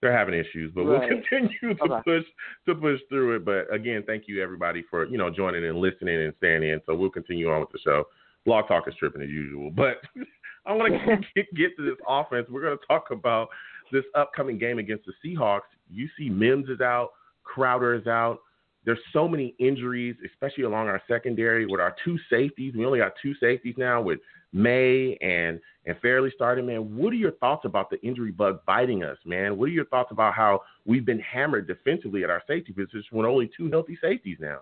[0.00, 2.02] they're having issues, but we'll continue to Okay.
[2.04, 2.24] push
[2.66, 3.44] to push through it.
[3.44, 6.80] But again, thank you everybody for you know joining and listening and staying in.
[6.86, 8.04] So we'll continue on with the show.
[8.46, 9.96] Blog Talk is tripping as usual, but
[10.66, 12.46] I want to get, get to this offense.
[12.50, 13.48] We're going to talk about
[13.92, 15.62] this upcoming game against the Seahawks.
[15.90, 17.10] You see, Mims is out,
[17.42, 18.40] Crowder is out.
[18.88, 22.72] There's so many injuries, especially along our secondary with our two safeties.
[22.74, 24.18] We only got two safeties now with
[24.54, 26.64] Maye and and Farley starting.
[26.64, 29.58] Man, what are your thoughts about the injury bug biting us, man?
[29.58, 33.26] What are your thoughts about how we've been hammered defensively at our safety position with
[33.26, 34.60] only two healthy safeties now?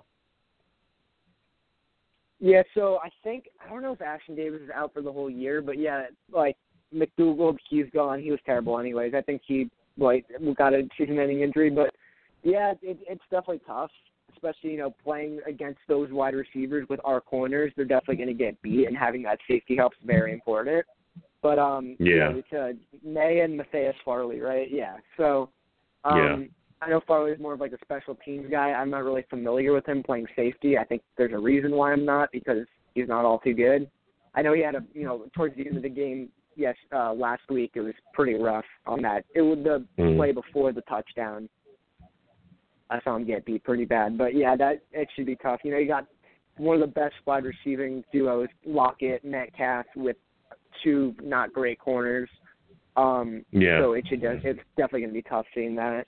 [2.41, 5.31] Yeah, so I think I don't know if Ashtyn Davis is out for the whole
[5.31, 6.57] year, but yeah, like
[6.93, 8.21] McDougal, he's gone.
[8.21, 9.15] He was terrible anyways.
[9.15, 10.27] I think he like
[10.59, 11.95] got a season-ending injury, but
[12.43, 13.91] Yeah, it, it's definitely tough,
[14.37, 17.73] especially you know playing against those wide receivers with our corners.
[17.77, 20.85] They're definitely going to get beat, and having that safety help is very important.
[21.43, 22.07] But um, Yeah.
[22.07, 24.69] you know, it's uh, Maye and Matthias Farley, right?
[24.71, 24.97] Yeah.
[25.17, 25.49] So
[26.05, 26.37] um, Yeah.
[26.83, 28.73] I know Farley's more of like a special teams guy.
[28.73, 30.77] I'm not really familiar with him playing safety.
[30.77, 33.91] I think there's a reason why I'm not because he's not all too good.
[34.35, 36.29] I know he had a you know towards the end of the game.
[36.55, 39.25] Yes, uh, last week it was pretty rough on that.
[39.35, 40.17] It was the Mhm.
[40.17, 41.49] play before the touchdown.
[42.91, 45.61] I saw him get beat pretty bad, but yeah, that it should be tough.
[45.65, 46.07] You know, you got
[46.57, 50.17] one of the best wide receiving duos, Lockett, Metcalf, with
[50.83, 52.29] two not great corners.
[52.97, 53.81] Um, Yeah.
[53.81, 54.23] So it should.
[54.23, 56.07] It's definitely going to be tough seeing that.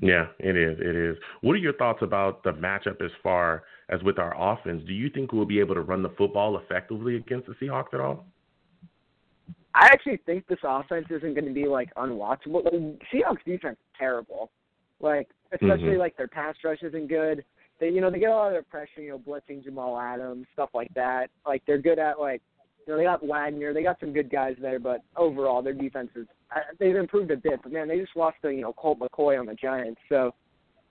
[0.00, 0.78] Yeah, it is.
[0.80, 1.16] It is.
[1.40, 4.82] What are your thoughts about the matchup as far as with our offense?
[4.86, 8.00] Do you think we'll be able to run the football effectively against the Seahawks at
[8.00, 8.26] all?
[9.74, 12.64] I actually think this offense isn't going to be like unwatchable.
[12.64, 14.50] The Seahawks defense is terrible.
[15.00, 15.98] Like especially Mhm.
[15.98, 17.44] like their pass rush isn't good.
[17.78, 20.46] They you know they get a lot of their pressure, you know, blitzing Jamal Adams,
[20.52, 21.30] stuff like that.
[21.46, 22.42] Like they're good at like
[22.86, 26.10] you know they got Wagner, they got some good guys there, but overall their defense
[26.16, 27.60] is uh, they've improved a bit.
[27.62, 30.34] But man, they just lost to you know Colt McCoy on the Giants, so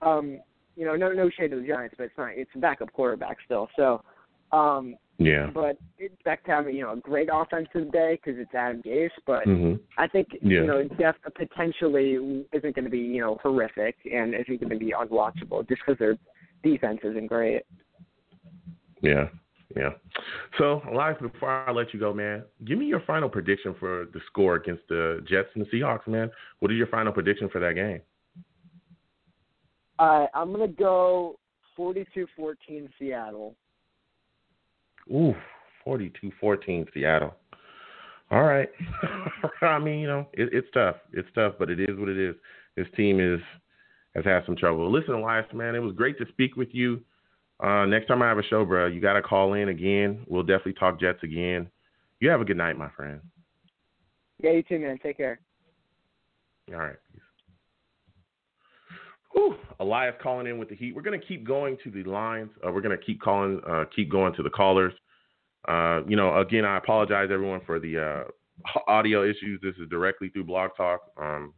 [0.02, 0.40] um
[0.76, 3.38] you know no no shade to the Giants, but it's not it's a backup quarterback
[3.44, 3.68] still.
[3.76, 4.02] So
[4.52, 5.50] um Yeah.
[5.52, 9.10] but it's expect to have you know a great offensive day because it's Adam Gase.
[9.26, 10.60] But hmm I think Yeah.
[10.60, 14.78] you know def potentially isn't going to be you know horrific and isn't going to
[14.78, 16.16] be unwatchable just because their
[16.62, 17.62] defense isn't great.
[19.02, 19.28] Yeah.
[19.76, 19.90] Yeah.
[20.56, 24.20] So, Elias, before I let you go, man, give me your final prediction for the
[24.26, 26.30] score against the Jets and the Seahawks, man.
[26.60, 28.00] What is your final prediction for that game?
[29.98, 31.38] Uh, I'm going to go
[31.78, 33.54] 42-14 Seattle.
[35.10, 35.34] Ooh,
[35.86, 37.34] 42-14 Seattle.
[38.30, 38.68] All right.
[39.62, 40.96] I mean, you know, it, it's tough.
[41.12, 42.34] It's tough, but it is what it is.
[42.76, 43.40] This team is
[44.14, 44.90] has had some trouble.
[44.90, 47.00] Listen, Elias, man, it was great to speak with you.
[47.60, 50.24] Uh, next time I have a show, bro, you got to call in again.
[50.28, 51.68] We'll definitely talk Jets again.
[52.20, 53.20] You have a good night, my friend.
[54.42, 54.98] Yeah, you too, man.
[55.02, 55.40] Take care.
[56.72, 56.96] All right.
[59.38, 59.54] Whew.
[59.78, 60.96] Elias calling in with the heat.
[60.96, 62.50] We're gonna keep going to the lines.
[62.66, 64.92] Uh, we're gonna keep calling, uh, keep going to the callers.
[65.68, 69.60] Uh, you know, again, I apologize everyone for the uh, audio issues.
[69.62, 71.02] This is directly through Blog Talk.
[71.16, 71.54] Um,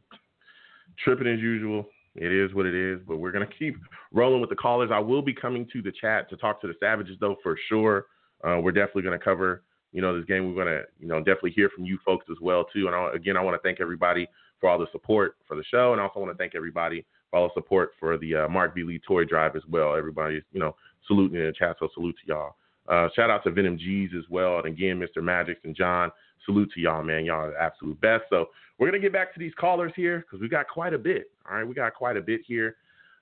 [1.03, 1.87] tripping as usual.
[2.17, 3.77] It is what it is, but we're gonna keep
[4.13, 4.91] rolling with the callers.
[4.93, 8.07] I will be coming to the chat to talk to the Savages though for sure.
[8.45, 9.63] Uh, we're definitely gonna cover,
[9.93, 10.55] you know, this game.
[10.55, 12.89] We're gonna, you know, definitely hear from you folks as well too.
[12.89, 14.29] And I, again, I want to thank everybody
[14.61, 17.49] for all the support for the show, and I also want to thank everybody the
[17.55, 18.83] support for the uh, Mark V.
[18.83, 19.95] Lee toy drive as well.
[19.95, 20.75] Everybody's, you know,
[21.07, 22.57] saluting in the chat, so salute to y'all.
[22.89, 25.23] Uh, shout out to Venom G's as well, and again, Mr.
[25.23, 26.11] Magics and John.
[26.47, 27.25] Salute to y'all, man.
[27.25, 28.25] Y'all are the absolute best.
[28.31, 28.47] So
[28.79, 31.31] we're gonna get back to these callers here because we got quite a bit.
[31.49, 32.77] All right, we got quite a bit here.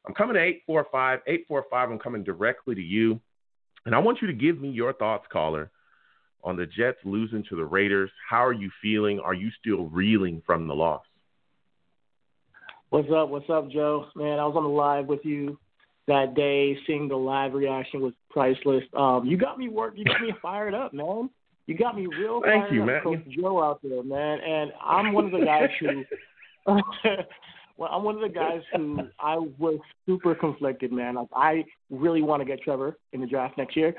[0.06, 1.20] I'm coming to 845.
[1.26, 3.20] 845, I'm coming directly to you.
[3.84, 5.70] And I want you to give me your thoughts, caller,
[6.44, 8.10] on the Jets losing to the Raiders.
[8.28, 9.20] How are you feeling?
[9.20, 11.02] Are you still reeling from the loss?
[12.90, 13.28] What's up?
[13.28, 14.06] What's up, Joe?
[14.16, 15.58] Man, I was on the live with you
[16.06, 16.74] that day.
[16.86, 18.82] Seeing the live reaction was priceless.
[18.96, 19.92] Um, you got me work.
[19.96, 21.28] You got me fired up, man.
[21.66, 23.02] You got me real Thank fired you, up, man.
[23.02, 24.38] Coach Joe out there, man.
[24.40, 26.04] And I'm one of the guys who.
[27.76, 31.16] well, I'm one of the guys who I was super conflicted, man.
[31.16, 33.94] Like, I really want to get Trevor in the draft next year,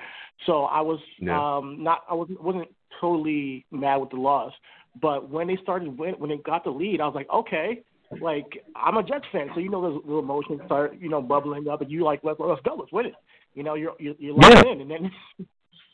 [0.47, 1.39] so I was Yeah.
[1.39, 2.05] um not.
[2.09, 4.51] I wasn't wasn't totally mad with the loss,
[4.99, 7.83] but when they started win, when they got the lead, I was like, okay,
[8.21, 11.67] like I'm a Jets fan, so you know those little emotions start, you know, bubbling
[11.67, 13.15] up, and you like let's let's go, let's win it.
[13.53, 15.11] You know, you're you're, you're locked in, and then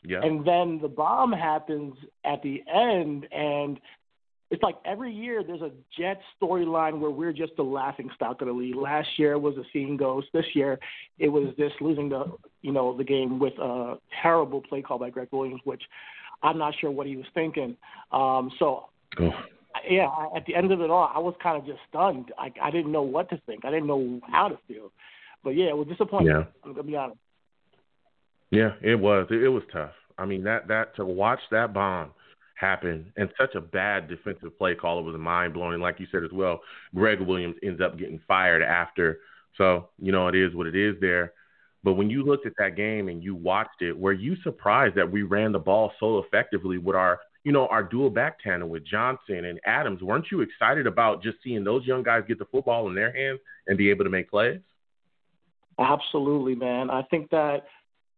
[0.04, 0.20] Yeah.
[0.22, 3.80] and then the bomb happens at the end, and
[4.52, 8.46] it's like every year there's a Jets storyline where we're just the laughing stock of
[8.46, 8.76] the league.
[8.76, 10.28] Last year was a seeing ghost.
[10.32, 10.78] This year
[11.18, 12.26] it was this losing the
[12.62, 15.82] you know the game with a terrible play call by Gregg Williams, which
[16.42, 17.76] I'm not sure what he was thinking.
[18.12, 18.86] Um, so
[19.18, 19.32] Oh.
[19.88, 22.32] Yeah, at the end of it all, I was kind of just stunned.
[22.38, 23.64] I, I didn't know what to think.
[23.64, 24.90] I didn't know how to feel.
[25.44, 26.28] But yeah, it was disappointing.
[26.28, 26.44] Yeah.
[26.64, 27.18] I'm gonna be honest.
[28.50, 29.26] Yeah, it was.
[29.30, 29.92] It, it was tough.
[30.18, 32.10] I mean, that that to watch that bomb
[32.56, 35.80] happen and such a bad defensive play call, it was mind blowing.
[35.80, 36.60] Like you said as well,
[36.94, 39.20] Gregg Williams ends up getting fired after.
[39.56, 41.32] So you know, it is what it is there.
[41.84, 45.08] But when you looked at that game and you watched it, were you surprised that
[45.10, 48.84] we ran the ball so effectively with our, you know, our dual back tandem with
[48.84, 50.02] Johnson and Adams?
[50.02, 53.38] Weren't you excited about just seeing those young guys get the football in their hands
[53.68, 54.58] and be able to make plays?
[55.78, 56.90] Absolutely, man.
[56.90, 57.66] I think that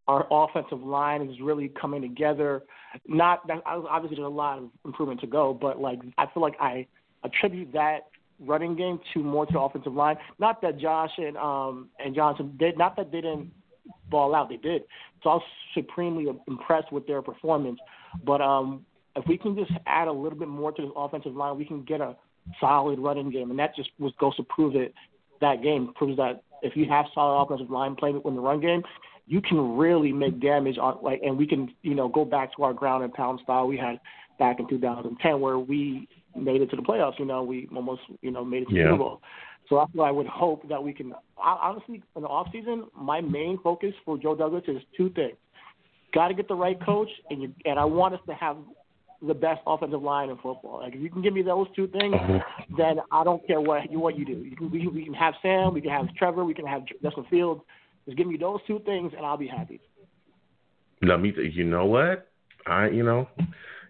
[0.07, 2.63] our offensive line is really coming together.
[3.07, 6.55] Not that obviously there's a lot of improvement to go, but like I feel like
[6.59, 6.87] I
[7.23, 8.07] attribute that
[8.39, 10.15] running game to more to the offensive line.
[10.39, 13.51] Not that Josh and um and Johnson did not that they didn't
[14.09, 14.85] ball out, they did.
[15.21, 15.43] So I was
[15.75, 17.79] supremely impressed with their performance.
[18.25, 21.57] But um if we can just add a little bit more to the offensive line,
[21.57, 22.15] we can get a
[22.59, 24.93] solid running game, and that just was goes to prove it.
[25.41, 28.83] That game proves that if you have solid offensive line play in the run game,
[29.27, 32.63] you can really make damage on like, and we can you know go back to
[32.63, 33.99] our ground and pound style we had
[34.37, 37.19] back in 2010 where we made it to the playoffs.
[37.19, 38.83] You know, we almost you know made it to yeah.
[38.83, 39.21] the Super Bowl.
[39.69, 41.13] So that's why I would hope that we can.
[41.37, 45.37] Honestly, in the off season, my main focus for Joe Douglas is two things:
[46.13, 48.57] got to get the right coach, and you, and I want us to have
[49.25, 50.79] the best offensive line in football.
[50.81, 52.75] Like if you can give me those two things, mm-hmm.
[52.77, 54.33] then I don't care what you what you do.
[54.33, 57.25] You can we, we can have Sam, we can have Trevor, we can have Justin
[57.29, 57.61] Fields.
[58.05, 59.81] Just give me those two things, and I'll be happy.
[61.01, 61.33] Let me.
[61.53, 62.27] You know what?
[62.65, 63.27] I you know,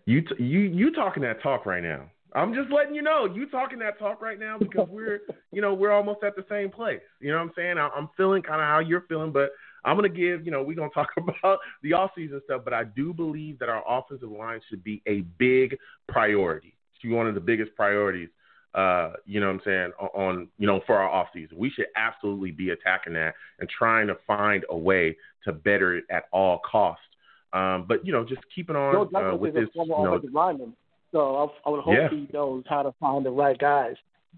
[0.05, 2.09] you t- you you talking that talk right now.
[2.33, 5.73] I'm just letting you know you talking that talk right now because we're you know
[5.73, 7.01] we're almost at the same place.
[7.19, 7.77] You know what I'm saying?
[7.77, 9.51] I, I'm feeling kind of how you're feeling, but
[9.85, 12.73] I'm going to give, you know, we're going to talk about the offseason stuff, but
[12.73, 16.69] I do believe that our offensive line should be a big priority.
[16.69, 18.29] It should be one of the biggest priorities,
[18.75, 21.53] uh, you know what I'm saying, on, you know, for our offseason.
[21.57, 26.05] We should absolutely be attacking that and trying to find a way to better it
[26.09, 27.03] at all costs.
[27.51, 29.67] Um, but, you know, just keeping on uh, with this.
[29.73, 30.75] You know, lineman,
[31.11, 32.09] so I, I would hope yeah.
[32.09, 33.95] he knows how to find the right guys.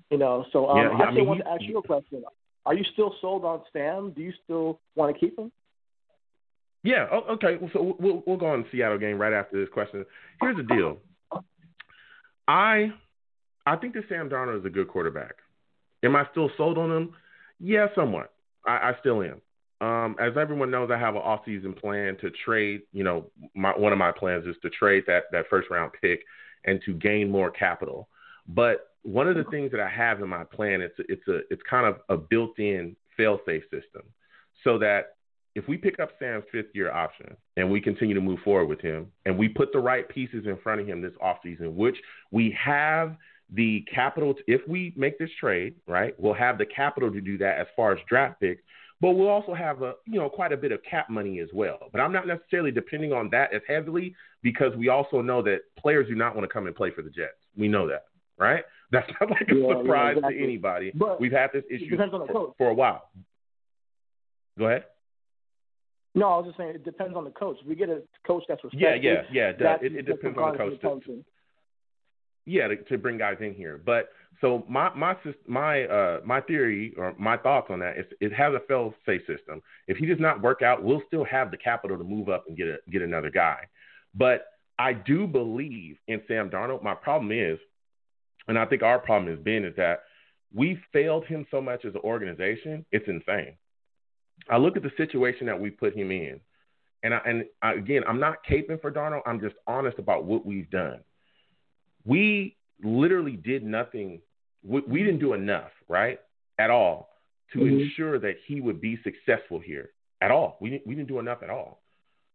[0.09, 2.23] You know, so um, yeah, I, I mean, want to ask you a question.
[2.65, 4.11] Are you still sold on Sam?
[4.15, 5.51] Do you still want to keep him?
[6.83, 7.07] Yeah.
[7.11, 7.57] Oh, okay.
[7.73, 10.05] So we'll we'll go on the Seattle game right after this question.
[10.39, 10.97] Here's the deal.
[12.47, 12.91] I
[13.65, 15.35] I think that Sam Darnold is a good quarterback.
[16.03, 17.13] Am I still sold on him?
[17.59, 18.33] Yeah, somewhat.
[18.65, 19.41] I, I still am.
[19.81, 22.81] Um, as everyone knows, I have an off-season plan to trade.
[22.91, 26.23] You know, my, one of my plans is to trade that that first round pick
[26.65, 28.07] and to gain more capital.
[28.47, 31.61] But one of the things that I have in my plan it's it's a it's
[31.69, 34.03] kind of a built-in fail-safe system,
[34.63, 35.15] so that
[35.55, 39.07] if we pick up Sam's fifth-year option and we continue to move forward with him,
[39.25, 41.97] and we put the right pieces in front of him this offseason, which
[42.31, 43.17] we have
[43.51, 44.33] the capital.
[44.33, 47.67] To, if we make this trade, right, we'll have the capital to do that as
[47.75, 48.61] far as draft picks.
[49.01, 51.89] But we'll also have a you know quite a bit of cap money as well.
[51.91, 56.07] But I'm not necessarily depending on that as heavily because we also know that players
[56.07, 57.33] do not want to come and play for the Jets.
[57.57, 58.05] We know that,
[58.37, 58.63] right?
[58.91, 60.37] That's not like a yeah, surprise yeah, exactly.
[60.37, 60.91] to anybody.
[60.93, 63.09] But We've had this issue for, for, a while.
[64.59, 64.85] Go ahead.
[66.13, 67.57] No, I was just saying it depends on the coach.
[67.65, 69.03] We get a coach that's respected.
[69.03, 69.77] Yeah, yeah, yeah.
[69.81, 70.81] It, it depends on the coach.
[70.81, 71.23] To,
[72.45, 73.79] yeah, to, to, bring guys in here.
[73.83, 74.09] But
[74.41, 75.15] so my my
[75.47, 79.21] my uh, my theory or my thoughts on that is it has a fail safe
[79.21, 79.61] system.
[79.87, 82.57] If he does not work out, we'll still have the capital to move up and
[82.57, 83.67] get a, get another guy.
[84.13, 86.83] But I do believe in Sam Darnold.
[86.83, 87.57] My problem is
[88.51, 90.01] and I think our problem has been is that
[90.53, 92.85] we failed him so much as an organization.
[92.91, 93.53] It's insane.
[94.49, 96.41] I look at the situation that we put him in,
[97.01, 99.21] and I, and I, again, I'm not caping for Darnold.
[99.25, 100.99] I'm just honest about what we've done.
[102.03, 104.19] We literally did nothing.
[104.65, 106.19] We, we didn't do enough, right,
[106.59, 107.07] at all,
[107.53, 107.79] to mm-hmm.
[107.79, 110.57] ensure that he would be successful here at all.
[110.59, 111.83] We didn't, we didn't do enough at all.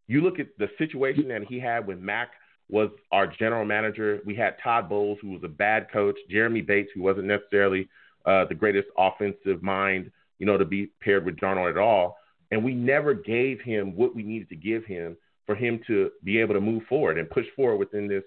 [0.06, 2.30] You look at the situation that he had with Mac
[2.68, 4.20] was our general manager.
[4.24, 7.88] We had Todd Bowles, who was a bad coach, Jeremy Bates, who wasn't necessarily
[8.24, 12.16] uh, the greatest offensive mind, you know, to be paired with Darnold at all.
[12.50, 16.38] And we never gave him what we needed to give him for him to be
[16.38, 18.24] able to move forward and push forward within this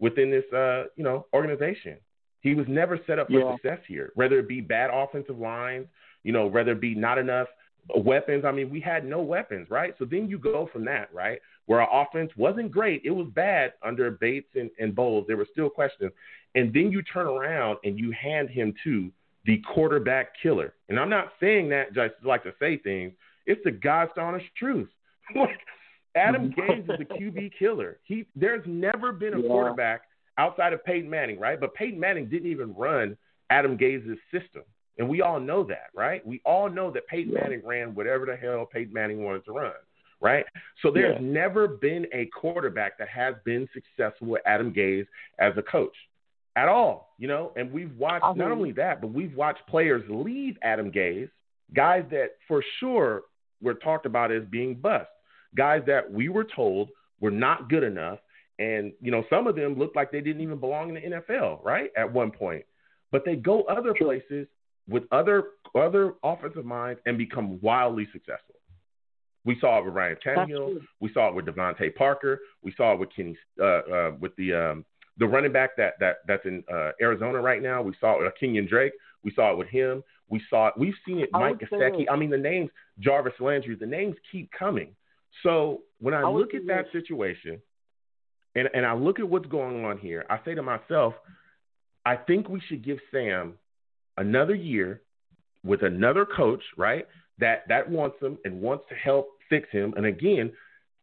[0.00, 1.98] within this uh, you know organization.
[2.40, 3.54] He was never set up for yeah.
[3.54, 5.86] success here, whether it be bad offensive lines,
[6.22, 7.48] you know, whether it be not enough
[7.96, 8.44] weapons.
[8.44, 9.94] I mean, we had no weapons, right?
[9.98, 11.40] So then you go from that, right?
[11.68, 15.26] Where our offense wasn't great, it was bad under Bates and, and Bowles.
[15.26, 16.12] There were still questions.
[16.54, 19.10] And then you turn around and you hand him to
[19.44, 20.72] the quarterback killer.
[20.88, 23.12] And I'm not saying that just like to say things.
[23.44, 24.88] It's the God's honest truth.
[25.36, 25.60] like
[26.16, 27.98] Adam Gase is the QB killer.
[28.02, 29.46] He there's never been a yeah.
[29.46, 30.02] quarterback
[30.38, 31.60] outside of Peyton Manning, right?
[31.60, 33.14] But Peyton Manning didn't even run
[33.50, 34.62] Adam Gase's system.
[34.96, 36.26] And we all know that, right?
[36.26, 39.74] We all know that Peyton Manning ran whatever the hell Peyton Manning wanted to run,
[40.20, 40.44] right?
[40.82, 41.26] So there's yeah.
[41.26, 45.06] never been a quarterback that has been successful with Adam Gase
[45.38, 45.94] as a coach
[46.56, 47.52] at all, you know?
[47.56, 51.30] And we've watched I mean, not only that, but we've watched players leave Adam Gase,
[51.74, 53.22] guys that for sure
[53.60, 55.08] were talked about as being bust,
[55.56, 56.90] guys that we were told
[57.20, 58.18] were not good enough.
[58.58, 61.64] And, you know, some of them looked like they didn't even belong in the NFL,
[61.64, 61.90] right?
[61.96, 62.64] At one point.
[63.12, 64.48] But they go other places
[64.88, 65.44] with other
[65.74, 68.56] other offensive minds and become wildly successful.
[69.44, 70.80] We saw it with Ryan Tannehill.
[71.00, 72.40] We saw it with DeVante Parker.
[72.62, 74.84] We saw it with Kenny uh, uh, with the um,
[75.18, 77.82] the running back that that that's in uh, Arizona right now.
[77.82, 78.92] We saw uh, Kenyon Drake.
[79.24, 80.02] We saw it with him.
[80.28, 80.74] We saw it.
[80.76, 81.30] We've seen it.
[81.32, 82.04] Mike Gesicki.
[82.10, 82.70] I mean, the names
[83.00, 83.74] Jarvis Landry.
[83.74, 84.94] The names keep coming.
[85.42, 87.60] So when I, I look at that situation,
[88.54, 91.14] and and I look at what's going on here, I say to myself,
[92.04, 93.54] I think we should give Sam
[94.16, 95.02] another year
[95.64, 97.06] with another coach, right?
[97.38, 99.94] That that wants him and wants to help fix him.
[99.96, 100.52] And again,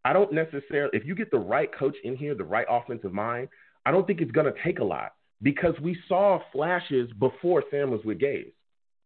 [0.04, 3.50] I don't necessarily if you get the right coach in here, the right offensive mind,
[3.86, 7.92] I don't think it's going to take a lot because we saw flashes before Sam
[7.92, 8.52] was with Gase.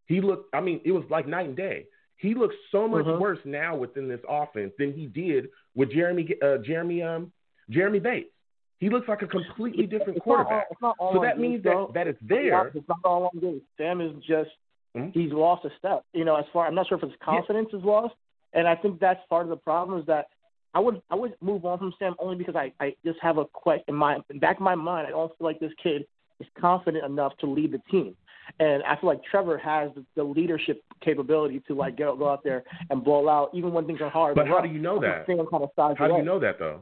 [0.08, 1.86] He looked, I mean, it was like night and day.
[2.18, 3.18] He looks so much uh-huh.
[3.20, 7.32] worse now within this offense than he did with Jeremy uh, Jeremy um
[7.70, 8.30] Jeremy Bates.
[8.80, 10.68] He looks like a completely different quarterback.
[10.82, 12.68] All, so that means that, that it's there.
[12.68, 13.62] It's not all on Gase.
[13.78, 14.50] Sam is just
[14.96, 15.18] mm-hmm.
[15.18, 16.04] he's lost a step.
[16.14, 17.80] You know, as far I'm not sure if his confidence yeah.
[17.80, 18.16] is lost,
[18.54, 20.28] and I think that's part of the problem is that
[20.74, 23.46] I would I would move on from Sam only because I I just have a
[23.46, 25.08] question in my in back of my mind.
[25.08, 26.06] I don't feel like this kid
[26.40, 28.16] is confident enough to lead the team.
[28.60, 32.44] And I feel like Trevor has the, the leadership capability to like go go out
[32.44, 34.36] there and blow out even when things are hard.
[34.36, 35.28] But how do you know that?
[35.28, 36.82] Kind of how do you know that though?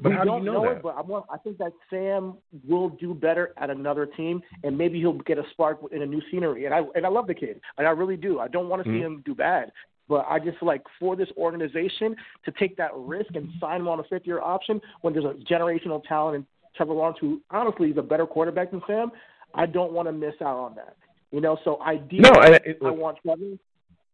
[0.00, 0.76] But we how don't do you know, know that?
[0.78, 2.34] It, but I, want, I think that Sam
[2.66, 6.20] will do better at another team, and maybe he'll get a spark in a new
[6.30, 6.66] scenery.
[6.66, 8.40] And I and I love the kid, and I really do.
[8.40, 8.98] I don't want to mm-hmm.
[8.98, 9.72] see him do bad,
[10.08, 13.88] but I just feel like for this organization to take that risk and sign him
[13.88, 17.90] on a fifth year option when there's a generational talent in Trevor Lawrence, who honestly
[17.90, 19.10] is a better quarterback than Sam,
[19.54, 20.96] I don't want to miss out on that.
[21.32, 23.56] You know, so ideally, no, I, it, I want Trevor,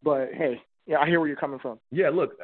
[0.03, 1.79] but hey, yeah, I hear where you're coming from.
[1.91, 2.39] Yeah, look,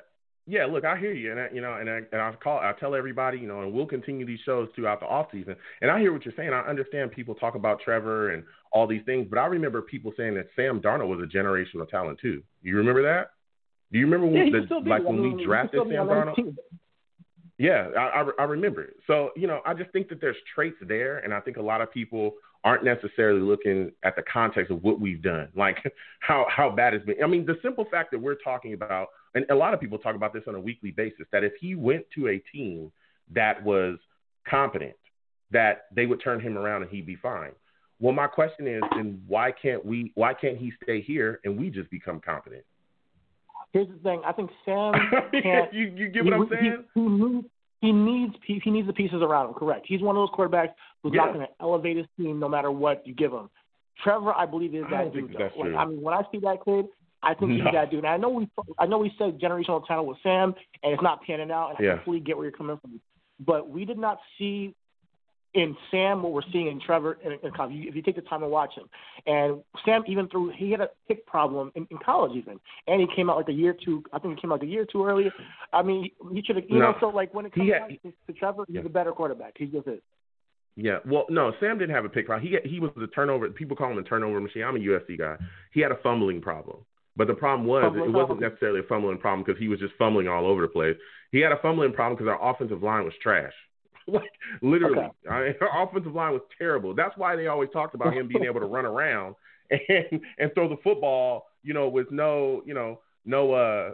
[0.48, 2.72] yeah, look, I hear you, and I, you know, and I, and I call, I
[2.80, 5.54] tell everybody, you know, and we'll continue these shows throughout the off season.
[5.82, 6.54] And I hear what you're saying.
[6.54, 8.42] I understand people talk about Trevor and
[8.72, 12.18] all these things, but I remember people saying that Sam Darnold was a generational talent
[12.20, 12.42] too.
[12.62, 13.32] You remember that?
[13.92, 16.56] Do you remember when yeah, the, like when we drafted Sam Darnold?
[17.58, 18.96] Yeah, I, I, I remember it.
[19.06, 21.82] So you know, I just think that there's traits there, and I think a lot
[21.82, 22.32] of people
[22.64, 25.76] aren't necessarily looking at the context of what we've done, like
[26.20, 27.22] how how bad it's been.
[27.22, 30.14] I mean, the simple fact that we're talking about, and a lot of people talk
[30.14, 32.90] about this on a weekly basis, that if he went to a team
[33.34, 33.98] that was
[34.48, 34.96] competent,
[35.50, 37.52] that they would turn him around and he'd be fine.
[38.00, 40.12] Well, my question is, then why can't we?
[40.14, 42.64] Why can't he stay here and we just become competent?
[43.72, 44.22] Here's the thing.
[44.24, 44.92] I think Sam
[45.42, 45.72] can't.
[45.74, 46.84] you you get what he, I'm saying?
[46.94, 47.46] He, he, needs,
[47.80, 49.54] he needs he needs the pieces around him.
[49.54, 49.84] Correct.
[49.88, 51.24] He's one of those quarterbacks who's yeah.
[51.24, 53.50] not going to elevate his team no matter what you give him.
[54.02, 55.34] Trevor, I believe, is that dude.
[55.36, 55.74] That's like.
[55.74, 56.86] I mean, when I see that kid,
[57.22, 57.56] I think no.
[57.56, 58.00] he's that dude.
[58.00, 58.48] And I know we
[58.78, 61.74] I know we said generational talent with Sam, and it's not panning out.
[61.76, 61.92] And yeah.
[61.92, 63.00] I completely get where you're coming from.
[63.44, 64.74] But we did not see
[65.54, 67.52] in Sam what we're seeing in Trevor and, and
[67.86, 68.84] If you take the time to watch him,
[69.26, 73.06] and Sam even through he had a pick problem in, in college even, and he
[73.14, 74.02] came out like a year too.
[74.12, 75.30] I think he came out like a year too early.
[75.72, 76.64] I mean, he should have.
[76.68, 76.92] You no.
[76.92, 78.82] know, so like when it comes had, to, to Trevor, he's yeah.
[78.84, 79.54] a better quarterback.
[79.56, 80.00] He just is.
[80.76, 82.48] Yeah, well, no, Sam didn't have a pick problem.
[82.48, 83.48] He he was the turnover.
[83.50, 84.62] People call him a turnover machine.
[84.62, 85.36] I'm a USC guy.
[85.72, 86.84] He had a fumbling problem,
[87.18, 89.92] but the problem was fumbling it wasn't necessarily a fumbling problem because he was just
[89.98, 90.96] fumbling all over the place.
[91.32, 93.52] He had a fumbling problem because our offensive line was trash.
[94.06, 94.30] like
[94.62, 95.28] literally, okay.
[95.28, 96.94] I mean, our offensive line was terrible.
[96.94, 99.34] That's why they always talked about him being able to run around
[99.70, 103.90] and and throw the football, you know, with no, you know, no uh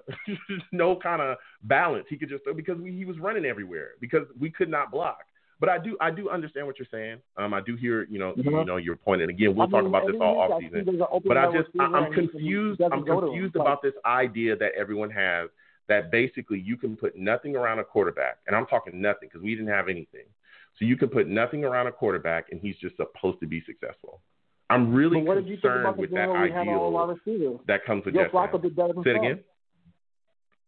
[0.72, 2.04] no kind of balance.
[2.10, 5.24] He could just because we, he was running everywhere because we could not block.
[5.64, 7.20] But I do I do understand what you're saying.
[7.38, 8.50] Um, I do hear you know mm-hmm.
[8.50, 10.84] you know your point, and again we'll I talk mean, about this all off season.
[11.24, 12.82] But I just I, I'm confused.
[12.82, 15.48] I'm confused about this idea that everyone has
[15.88, 19.54] that basically you can put nothing around a quarterback, and I'm talking nothing because we
[19.54, 20.26] didn't have anything.
[20.78, 24.20] So you can put nothing around a quarterback, and he's just supposed to be successful.
[24.68, 29.02] I'm really concerned with that ideal that comes with Joe Jeff Flacco did better than
[29.02, 29.40] Say it again.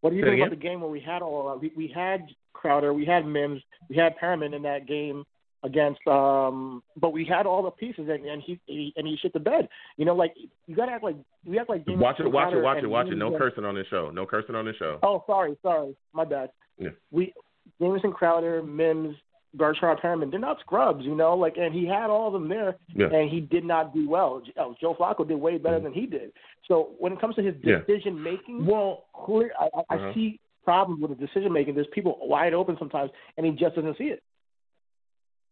[0.01, 0.47] What do you Say think again?
[0.49, 2.29] about the game where we had all we, we had
[2.61, 5.25] Crowder, we had Mims, we had Perriman in that game
[5.63, 9.33] against um but we had all the pieces and, and he, he and he shit
[9.33, 9.69] the bed.
[9.97, 10.35] You know, like
[10.67, 13.07] you gotta act like we act like James watch it, watch it, watch it, watch
[13.09, 13.17] it.
[13.17, 14.11] No cursing on this show.
[14.11, 14.99] No cursing on this show.
[15.03, 16.51] Oh, sorry, sorry, my bad.
[16.79, 16.91] Yeah.
[17.11, 17.33] We
[17.81, 19.17] Jamison Crowder, Mims,
[19.55, 21.35] Bertrand Perriman, they're not scrubs, you know.
[21.35, 23.07] Like, and he had all of them there, Yeah.
[23.13, 24.43] and he did not do well.
[24.59, 26.33] Oh, Joe Flacco did way better than he did.
[26.69, 27.79] So when it comes to his Yeah.
[27.87, 30.09] decision making, Well, clear, I, I, Uh-huh.
[30.11, 31.75] I see problems with the decision making.
[31.75, 34.23] There's people wide open sometimes, and he just doesn't see it.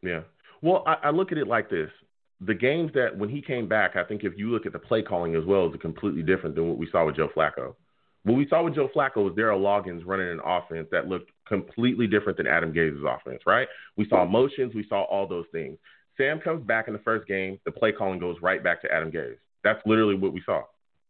[0.02, 0.20] Yeah.
[0.60, 1.88] Well, I, I look at it like this.
[2.40, 5.02] The games that when he came back, I think if you look at the play
[5.02, 7.74] calling as well, is completely different than what we saw with Joe Flacco.
[8.24, 12.06] What we saw with Joe Flacco was Dowell Loggains running an offense that looked completely
[12.06, 13.68] different than Adam Gase's offense, right?
[13.96, 15.78] We saw motions, we saw all those things.
[16.16, 19.10] Sam comes back in the first game, the play calling goes right back to Adam
[19.10, 19.36] Gase.
[19.62, 20.62] That's literally what we saw.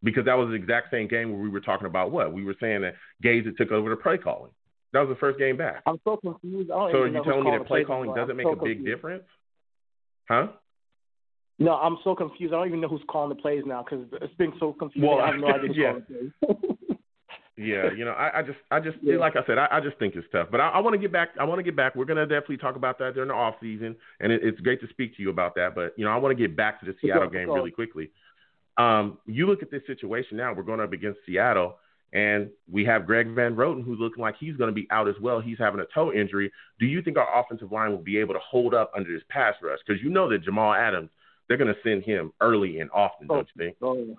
[0.05, 2.33] Because that was the exact same game where we were talking about what?
[2.33, 2.95] We were saying that
[3.25, 4.53] Gase had took over the play calling.
[4.93, 5.83] That was the first game back.
[5.87, 6.69] I'm so confused.
[6.69, 8.55] So are you telling me that play calling doesn't make anymore.
[8.55, 8.97] a so big confused.
[8.97, 9.25] difference?
[10.29, 10.47] Huh?
[11.59, 12.53] No, I'm so confused.
[12.53, 15.09] I don't even know who's calling the plays now because it's been so confusing.
[15.09, 15.89] Well, I have no idea who's yeah.
[15.91, 16.05] calling
[16.41, 16.99] the plays.
[17.57, 19.19] Yeah, you know, I, I just, I just, Yeah.
[19.19, 20.49] like I said, I, I just think it's tough.
[20.51, 21.29] But I, I want to get back.
[21.39, 21.95] I want to get back.
[21.95, 24.89] We're gonna definitely talk about that during the off season, and it, it's great to
[24.89, 25.73] speak to you about that.
[25.73, 28.11] But you know, I want to get back to the Seattle game really quickly.
[28.77, 30.53] Um, you look at this situation now.
[30.53, 31.77] We're going up against Seattle,
[32.13, 35.15] and we have Greg Van Roten, who's looking like he's going to be out as
[35.21, 35.41] well.
[35.41, 36.51] He's having a toe injury.
[36.81, 39.55] Do you think our offensive line will be able to hold up under this pass
[39.63, 39.79] rush?
[39.87, 41.11] Because you know that Jamal Adams,
[41.49, 43.77] they're going to send him early and often, don't you think?
[43.83, 44.17] Oh,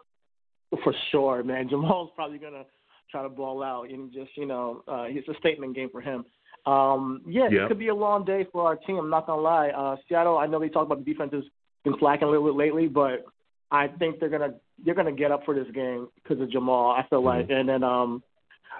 [0.83, 1.69] for sure, man.
[1.69, 2.65] Jamal's probably gonna
[3.11, 6.25] try to ball out and just you know, uh, it's a statement game for him.
[6.65, 7.65] Um, yeah, Yeah.
[7.65, 8.97] it could be a long day for our team.
[8.97, 9.69] I'm not gonna lie.
[9.69, 11.43] Uh, Seattle, I know they talk about the defense has
[11.83, 13.25] been slacking a little bit lately, but
[13.71, 14.53] I think they're gonna
[14.83, 16.91] they're gonna get up for this game because of Jamal.
[16.91, 18.21] I feel like, and then um,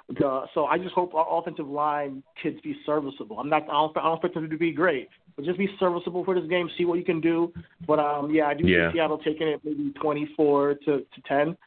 [0.10, 3.40] the, so I just hope our offensive line kids be serviceable.
[3.40, 6.24] I'm not I don't, I don't expect them to be great, but just be serviceable
[6.24, 6.70] for this game.
[6.78, 7.52] See what you can do.
[7.88, 8.92] But um, yeah, I do Yeah.
[8.92, 11.58] see Seattle taking it maybe 24 to to 10.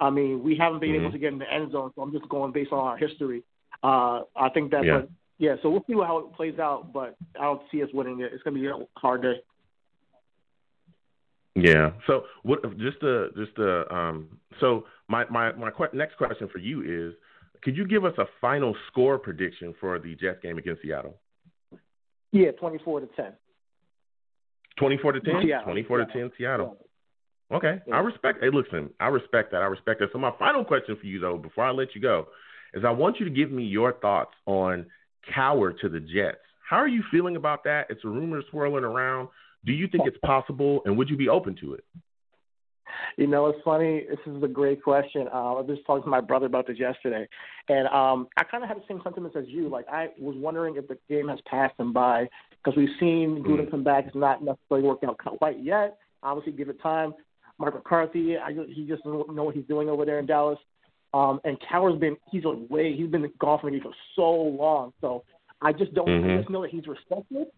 [0.00, 1.12] I mean, we haven't been able Mhm.
[1.12, 3.42] to get in the end zone, so I'm just going based on our history.
[3.82, 5.00] Uh, I think that, Yeah.
[5.00, 5.08] but
[5.38, 6.92] yeah, so we'll see how it plays out.
[6.92, 8.32] But I don't see us winning it.
[8.32, 9.40] It's gonna be a hard day.
[11.62, 11.90] Yeah.
[12.06, 12.62] So what?
[12.78, 14.28] Just a just a um.
[14.60, 17.14] So my my my que- next question for you is,
[17.62, 21.16] could you give us a final score prediction for the Jets game against Seattle?
[22.32, 23.32] Yeah, 24 to 10.
[24.78, 25.34] Twenty-four to ten.
[25.42, 25.64] Seattle.
[25.64, 26.30] Twenty-four to ten.
[26.38, 26.76] Seattle.
[27.50, 27.96] Okay, Yeah.
[27.96, 28.40] I respect.
[28.42, 29.62] Hey, listen, I respect that.
[29.62, 30.10] I respect that.
[30.12, 32.28] So my final question for you, though, before I let you go,
[32.74, 34.86] is I want you to give me your thoughts on
[35.34, 36.36] Cowher to the Jets.
[36.68, 37.86] How are you feeling about that?
[37.88, 39.28] It's a rumor swirling around.
[39.64, 41.84] Do you think it's possible, and would you be open to it?
[43.16, 44.04] You know, it's funny.
[44.08, 45.28] This is a great question.
[45.32, 47.28] Uh, I was just talking to my brother about this yesterday,
[47.68, 49.68] and um, I kind of had the same sentiments as you.
[49.68, 52.28] Like, I was wondering if the game has passed him by
[52.64, 54.06] because we've seen Gruden come back.
[54.06, 55.98] It's not necessarily working out quite yet.
[56.22, 57.14] Obviously, give it time.
[57.58, 60.58] Mark McCarthy, I, he just doesn't know what he's doing over there in Dallas.
[61.12, 62.94] Um, and Cowher's been he's away.
[62.94, 64.92] He's been from me for so long.
[65.00, 65.24] So
[65.62, 66.06] I just don't.
[66.06, 66.34] Mhm.
[66.34, 67.48] I just know that he's respected.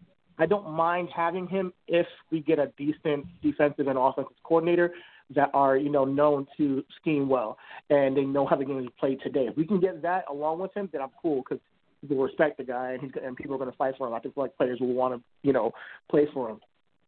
[0.41, 4.91] I don't mind having him if we get a decent defensive and offensive coordinator
[5.35, 7.57] that are you know known to scheme well
[7.89, 9.45] and they know how the game is played today.
[9.47, 11.61] If we can get that along with him, then I'm cool because
[12.01, 14.13] people respect the guy and he's and people are going to fight for him.
[14.13, 15.71] I think like players will want to you know
[16.09, 16.59] play for him.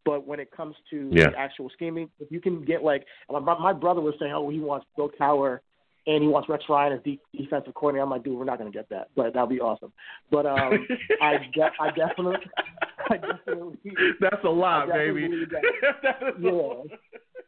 [0.05, 1.31] But when it comes to Yeah.
[1.35, 4.85] actual scheming, if you can get like my, my brother was saying, oh, he wants
[4.95, 5.59] Bill Cowher
[6.05, 8.03] and he wants Rex Ryan as de- defensive coordinator.
[8.03, 9.91] I'm like, dude, we're not going to get that, but that'd be awesome.
[10.31, 10.87] But um,
[11.21, 12.37] I, de- I definitely,
[13.09, 13.77] I definitely,
[14.19, 15.27] That's a lot, baby.
[15.51, 16.85] That is a lot.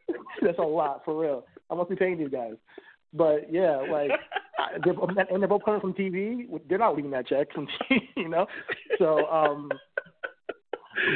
[0.07, 1.45] yeah, that's a lot for real.
[1.69, 2.53] I must be paying these guys.
[3.13, 4.11] But yeah, like,
[4.57, 4.93] I- they're,
[5.29, 6.47] and they're both coming from TV.
[6.69, 8.45] They're not leaving that check from TV, you know.
[8.99, 9.69] So, um,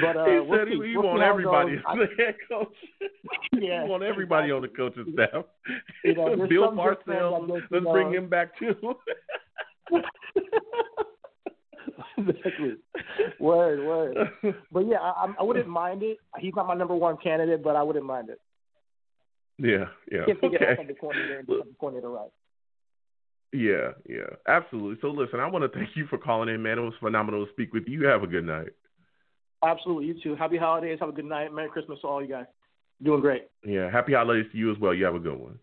[0.01, 0.73] but uh, he we'll said see.
[0.81, 2.75] he, he We'll want everybody as the head coach.
[3.53, 5.45] Yeah, he want everybody on the coaching staff.
[6.03, 8.75] You know, Bill Parcells, out there, you let's bring him back too.
[12.17, 12.75] exactly.
[13.39, 14.17] Word, word.
[14.71, 16.17] But yeah, I, I'm- wouldn't mind it.
[16.39, 18.39] He's not my number one candidate, but I wouldn't mind it.
[19.57, 20.21] yeah, yeah.
[20.21, 20.57] Okay.
[20.73, 22.29] off of the coordinator and the coordinator right.
[23.51, 24.97] Yeah, yeah, absolutely.
[25.01, 26.77] So listen, I want to thank you for calling in, man.
[26.77, 27.87] It was phenomenal to speak with.
[27.87, 28.69] You have a good night.
[29.63, 30.05] Absolutely.
[30.05, 30.35] You too.
[30.35, 30.97] Happy holidays.
[30.99, 31.53] Have a good night.
[31.53, 32.45] Merry Christmas to all you guys.
[33.03, 33.47] Doing great.
[33.65, 34.93] Yeah, happy holidays to you as well.
[34.93, 35.59] You have a good one.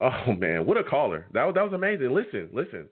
[0.00, 1.26] Oh man, what a caller!
[1.32, 2.12] That was that was amazing.
[2.12, 2.88] Listen, listen,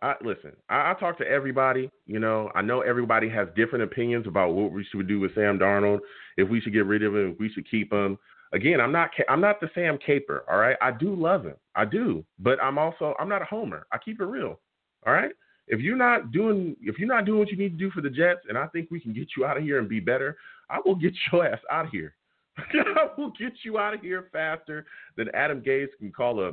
[0.00, 0.52] I listen.
[0.68, 1.90] I, I talk to everybody.
[2.06, 5.58] You know, I know everybody has different opinions about what we should do with Sam
[5.58, 5.98] Darnold.
[6.36, 8.16] If we should get rid of him, if we should keep him.
[8.52, 10.44] Again, I'm not I'm not the Sam Caper.
[10.48, 11.56] All right, I do love him.
[11.74, 13.86] I do, but I'm also I'm not a homer.
[13.92, 14.60] I keep it real.
[15.04, 15.32] All right.
[15.68, 18.10] If you're not doing if you're not doing what you need to do for the
[18.10, 20.36] Jets, and I think we can get you out of here and be better,
[20.68, 22.14] I will get your ass out of here.
[22.58, 24.84] I will get you out of here faster
[25.16, 26.52] than Adam Gase can call a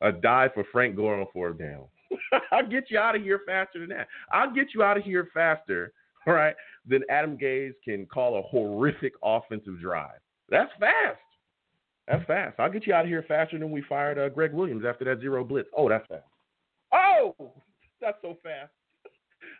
[0.00, 1.84] a dive for Frank Gore on fourth down.
[2.52, 4.08] I'll get you out of here faster than that.
[4.32, 5.92] I'll get you out of here faster,
[6.26, 6.54] all right,
[6.86, 10.20] than Adam Gase can call a horrific offensive drive.
[10.48, 11.18] That's fast.
[12.06, 12.58] That's fast.
[12.58, 15.20] I'll get you out of here faster than we fired uh, Gregg Williams after that
[15.20, 15.68] zero blitz.
[15.76, 16.24] Oh, that's fast.
[16.92, 17.34] Oh,
[18.00, 18.70] that's so fast.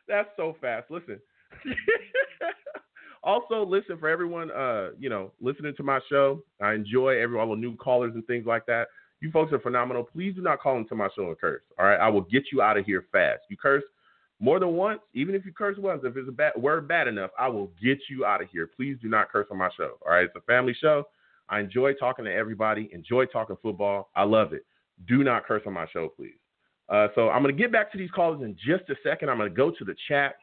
[0.07, 0.91] That's so fast.
[0.91, 1.21] Listen.
[3.23, 6.43] also, listen for everyone, uh, you know, listening to my show.
[6.61, 8.89] I enjoy every all the new callers and things like that.
[9.21, 10.05] You folks are phenomenal.
[10.05, 11.63] Please do not call into my show and curse.
[11.79, 13.41] All right, I will get you out of here fast.
[13.49, 13.83] You curse
[14.41, 17.31] more than once, even if you curse once, if it's a bad word bad enough,
[17.39, 18.69] I will get you out of here.
[18.69, 19.99] Please do not curse on my show.
[20.07, 21.05] All right, it's a family show.
[21.49, 22.89] I enjoy talking to everybody.
[22.93, 24.11] Enjoy talking football.
[24.15, 24.65] I love it.
[25.09, 26.39] Do not curse on my show, please.
[26.89, 29.29] Uh, so I'm going to get back to these callers in just a second.
[29.29, 30.37] I'm going to go to the chat.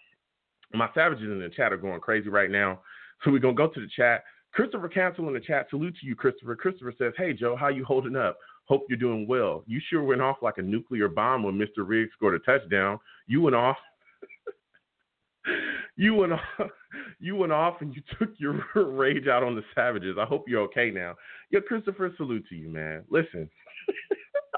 [0.73, 2.81] My savages in the chat are going crazy right now.
[3.23, 4.25] So we're going to go to the chat.
[4.51, 5.67] Christopher Cancel in the chat.
[5.69, 6.53] Salute to you, Christopher.
[6.55, 8.37] Christopher says, Hey, Joe, how you holding up?
[8.65, 9.63] Hope you're doing well.
[9.67, 11.87] You sure went off like a nuclear bomb when Mr.
[11.87, 12.99] Ruggs scored a touchdown.
[13.25, 13.77] You went off.
[15.95, 16.41] you went off.
[17.19, 20.17] You went off and you took your rage out on the savages.
[20.19, 21.15] I hope you're okay now.
[21.49, 23.03] Yo, Christopher, salute to you, man.
[23.09, 23.49] Listen,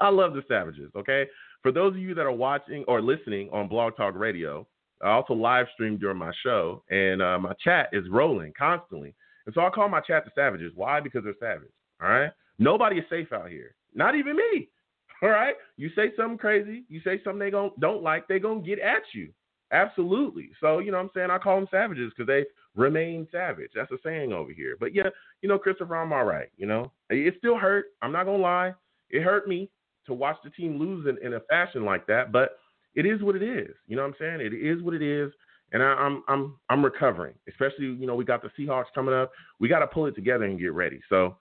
[0.00, 0.90] I love the savages.
[0.96, 1.26] Okay,
[1.68, 4.66] for those of you that are watching or listening on Blog Talk Radio,
[5.02, 9.14] I also live stream during my show, and uh, my chat is rolling constantly.
[9.44, 10.72] And so I call my chat the savages.
[10.74, 11.00] Why?
[11.00, 11.68] Because they're savage.
[12.00, 12.30] All right.
[12.58, 13.74] Nobody is safe out here.
[13.94, 14.70] Not even me.
[15.22, 15.56] All right.
[15.76, 19.28] You say something crazy, you say something they don't like, They're gonna get at you.
[19.70, 20.48] Absolutely.
[20.62, 22.46] So you know what I'm saying I call them savages because they
[22.80, 23.72] remain savage.
[23.74, 24.78] That's a saying over here.
[24.80, 25.10] But yeah,
[25.42, 26.48] you know Christopher, I'm all right.
[26.56, 27.88] You know it still hurt.
[28.00, 28.72] I'm not gonna lie.
[29.10, 29.68] It hurt me
[30.08, 32.32] to watch the team lose in, in a fashion like that.
[32.32, 32.58] But
[32.94, 33.74] it is what it is.
[33.86, 34.40] You know what I'm saying?
[34.40, 35.32] It is what it is.
[35.72, 37.34] And I, I'm I'm I'm recovering.
[37.48, 39.30] Especially you know we got the Seahawks coming up.
[39.60, 41.00] We got to pull it together and get ready.
[41.08, 41.36] So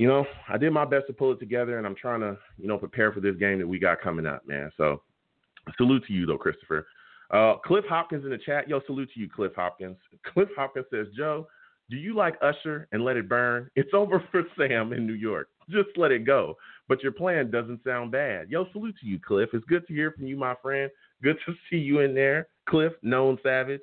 [0.00, 2.66] you know, I did my best to pull it together, and I'm trying to, you
[2.66, 4.70] know, prepare for this game that we got coming up, man.
[4.78, 5.02] So,
[5.76, 6.86] salute to you, though, Christopher.
[7.30, 8.66] Uh, Cliff Hopkins in the chat.
[8.66, 9.98] Yo, salute to you, Cliff Hopkins.
[10.32, 11.46] Cliff Hopkins says, Joe,
[11.90, 13.70] do you like Usher and Let It Burn?
[13.76, 15.48] It's over for Sam in New York.
[15.68, 16.56] Just let it go.
[16.90, 18.50] But your plan doesn't sound bad.
[18.50, 19.50] Yo, salute to you, Cliff.
[19.52, 20.90] It's good to hear from you, my friend.
[21.22, 22.48] Good to see you in there.
[22.68, 23.80] Cliff, known savage.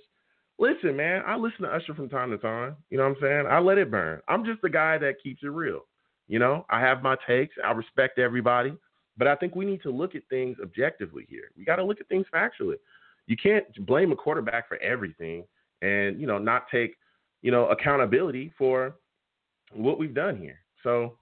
[0.60, 2.76] Listen, man, I listen to Usher from time to time.
[2.90, 3.46] You know what I'm saying?
[3.50, 4.20] I let it burn.
[4.28, 5.86] I'm just the guy that keeps it real.
[6.28, 7.56] You know, I have my takes.
[7.64, 8.76] I respect everybody,
[9.18, 11.52] but I think we need to look at things objectively here.
[11.58, 12.76] We got to look at things factually.
[13.28, 15.46] You can't blame a quarterback for everything
[15.82, 16.98] and, you know, not take,
[17.42, 18.96] you know, accountability for
[19.72, 20.60] what we've done here.
[20.84, 21.14] So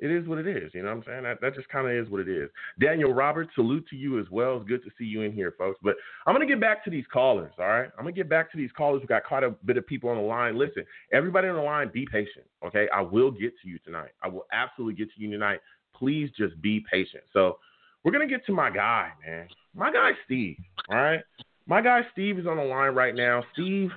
[0.00, 0.72] it is what it is.
[0.72, 1.22] You know what I'm saying?
[1.24, 2.48] That, that just kind of is what it is.
[2.80, 4.56] Daniel Roberts, salute to you as well.
[4.56, 5.78] It's good to see you in here, folks.
[5.82, 5.96] But
[6.26, 7.90] I'm going to get back to these callers, all right?
[7.98, 9.02] I'm going to get back to these callers.
[9.02, 10.58] We got quite a bit of people on the line.
[10.58, 12.88] Listen, everybody on the line, be patient, okay?
[12.94, 14.10] I will get to you tonight.
[14.22, 15.60] I will absolutely get to you tonight.
[15.94, 17.24] Please just be patient.
[17.34, 17.58] So
[18.02, 19.48] we're going to get to my guy, man.
[19.74, 20.56] My guy, Steve,
[20.88, 21.20] all right?
[21.66, 23.44] My guy, Steve, is on the line right now.
[23.52, 23.90] Steve,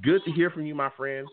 [0.00, 1.26] good to hear from you, my friend.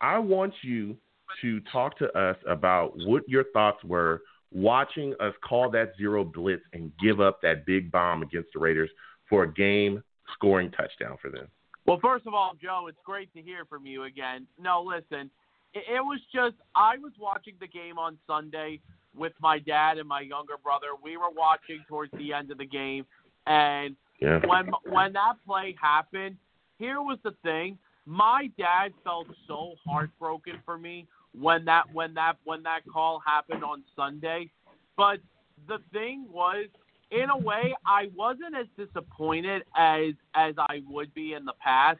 [0.00, 0.96] I want you
[1.42, 4.22] to talk to us about what your thoughts were
[4.52, 8.90] watching us call that zero blitz and give up that big bomb against the Raiders
[9.28, 10.02] for a game
[10.34, 11.48] scoring touchdown for them.
[11.86, 14.46] Well, first of all, Joe, it's great to hear from you again.
[14.60, 15.30] No, listen,
[15.72, 18.80] it, it was just I was watching the game on Sunday
[19.16, 20.88] with my dad and my younger brother.
[21.02, 23.06] We were watching towards the end of the game,
[23.46, 24.40] and yeah.
[24.46, 26.36] when when that play happened,
[26.78, 27.78] here was the thing.
[28.04, 31.06] My dad felt so heartbroken for me
[31.40, 34.50] when that when that when that call happened on Sunday.
[34.96, 35.20] But
[35.68, 36.66] the thing was,
[37.10, 41.98] in a way, I wasn't as disappointed as as I would be in the past.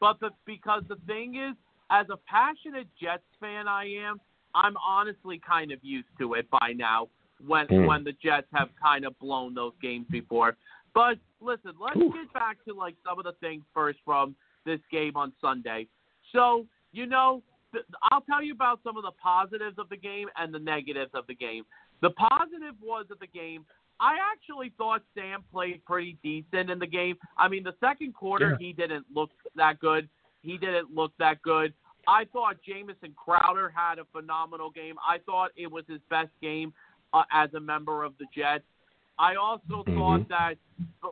[0.00, 1.54] But the, because the thing is,
[1.90, 4.20] as a passionate Jets fan, I am.
[4.54, 7.08] I'm honestly kind of used to it by now.
[7.46, 7.86] When Mm.
[7.86, 10.56] when the Jets have kind of blown those games before.
[10.94, 12.12] But listen, let's Oof.
[12.12, 14.34] get back to like some of the things first from
[14.64, 15.86] this game on Sunday.
[16.32, 17.42] So you know,
[18.10, 21.26] I'll tell you about some of the positives of the game and the negatives of
[21.26, 21.64] the game.
[22.00, 23.64] The positive was of the game.
[24.00, 27.16] I actually thought Sam played pretty decent in the game.
[27.36, 28.58] I mean, the second quarter Yeah.
[28.58, 30.08] he didn't look that good.
[30.42, 31.74] He didn't look that good.
[32.06, 34.96] I thought Jamison Crowder had a phenomenal game.
[35.06, 36.72] I thought it was his best game
[37.12, 38.64] uh, as a member of the Jets.
[39.18, 39.96] I also Mhm.
[39.96, 40.58] thought that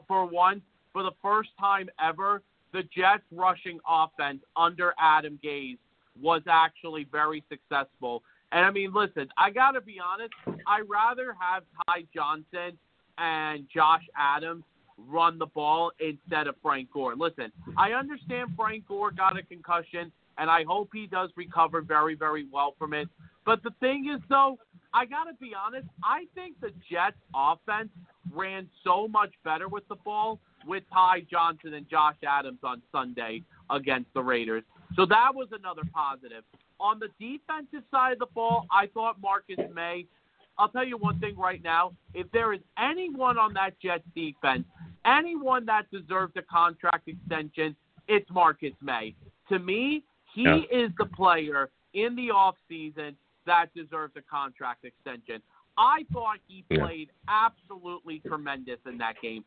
[0.06, 2.42] for once, for the first time ever,
[2.72, 5.78] the Jets rushing offense under Adam Gase
[6.20, 8.22] was actually very successful.
[8.52, 10.32] And I mean, listen, I got to be honest,
[10.66, 12.78] I rather have Ty Johnson
[13.18, 14.64] and Josh Adams
[14.98, 17.16] run the ball instead of Frank Gore.
[17.16, 22.14] Listen, I understand Frank Gore got a concussion, and I hope he does recover very,
[22.14, 23.08] very well from it.
[23.44, 24.58] But the thing is, though,
[24.94, 27.90] I got to be honest, I think the Jets offense
[28.32, 33.42] ran so much better with the ball with Ty Johnson and Josh Adams on Sunday
[33.70, 34.64] against the Raiders.
[34.94, 36.44] So that was another positive.
[36.78, 40.06] On the defensive side of the ball, I thought Marcus Maye.
[40.58, 41.92] I'll tell you one thing right now.
[42.14, 44.64] If there is anyone on that Jets defense,
[45.04, 47.76] anyone that deserves a contract extension,
[48.08, 49.14] it's Marcus Maye.
[49.48, 50.62] To me, he Yeah.
[50.70, 55.42] is the player in the offseason that deserves a contract extension.
[55.78, 59.44] I thought he played absolutely tremendous in that game.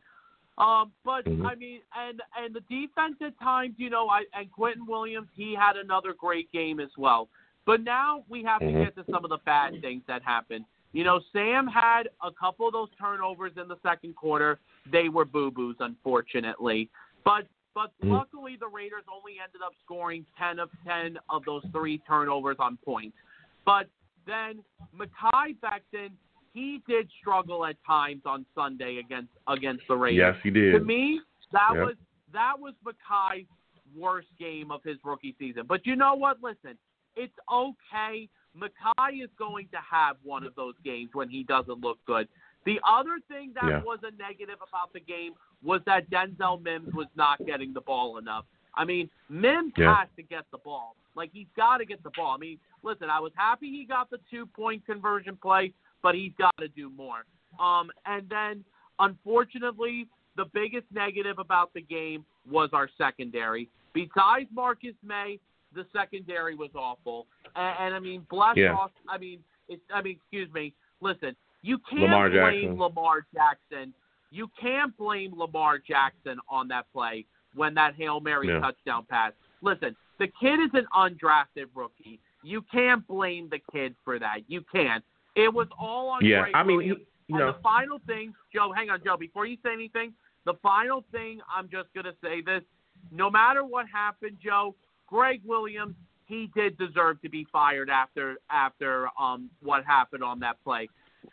[0.59, 1.45] Um, but Mhm.
[1.45, 5.55] I mean, and and the defense at times, you know, I and Quinnen Williams, he
[5.55, 7.29] had another great game as well.
[7.65, 8.73] But now we have Mhm.
[8.73, 10.65] to get to some of the bad things that happened.
[10.91, 14.59] You know, Sam had a couple of those turnovers in the second quarter.
[14.85, 16.89] They were boo boos, unfortunately.
[17.23, 18.11] But but Mm.
[18.11, 22.77] luckily, the Raiders only ended up scoring 10 of 10 of those three turnovers on
[22.77, 23.15] points.
[23.63, 23.87] But
[24.25, 26.17] then Mekhi Becton,
[26.53, 30.35] he did struggle at times on Sunday against against the Raiders.
[30.35, 30.73] Yes, he did.
[30.73, 31.21] To me,
[31.51, 31.85] that Yep.
[31.85, 31.95] was
[32.31, 33.47] that was Mekhi's
[33.95, 35.65] worst game of his rookie season.
[35.67, 36.41] But you know what?
[36.43, 36.77] Listen,
[37.15, 38.29] it's okay.
[38.55, 42.27] Mekhi is going to have one of those games when he doesn't look good.
[42.65, 43.81] The other thing that Yeah.
[43.81, 45.33] was a negative about the game
[45.63, 48.45] was that Denzel Mims was not getting the ball enough.
[48.75, 49.95] I mean, Mims Yeah.
[49.95, 50.95] has to get the ball.
[51.15, 52.35] Like he's got to get the ball.
[52.35, 55.73] I mean, listen, I was happy he got the two point conversion play,
[56.03, 57.25] but he's got to do more.
[57.59, 58.63] Um, and then
[58.99, 63.67] unfortunately, the biggest negative about the game was our secondary.
[63.93, 65.39] Besides Marcus Maye,
[65.75, 67.27] the secondary was awful.
[67.55, 68.69] And, and I mean, bless Yeah.
[68.69, 68.91] Ross.
[69.07, 70.73] I mean, it's, I mean, excuse me.
[71.01, 72.79] Listen, you can't Lamar blame Jackson.
[72.79, 73.93] Lamar Jackson.
[74.31, 77.25] You can't blame Lamar Jackson on that play
[77.55, 78.59] when that Hail Mary Yeah.
[78.59, 79.33] touchdown pass.
[79.61, 82.19] Listen, the kid is an undrafted rookie.
[82.43, 84.39] You can't blame the kid for that.
[84.47, 85.03] You can't.
[85.43, 86.99] It was all on Yeah, Gregg I mean, Williams.
[87.27, 90.13] you and know, the final thing, Joe, hang on, Joe, before you say anything,
[90.45, 92.63] the final thing, I'm just going to say this.
[93.11, 94.75] No matter what happened, Joe,
[95.07, 100.63] Gregg Williams, he did deserve to be fired after after um what happened on that
[100.63, 100.87] play.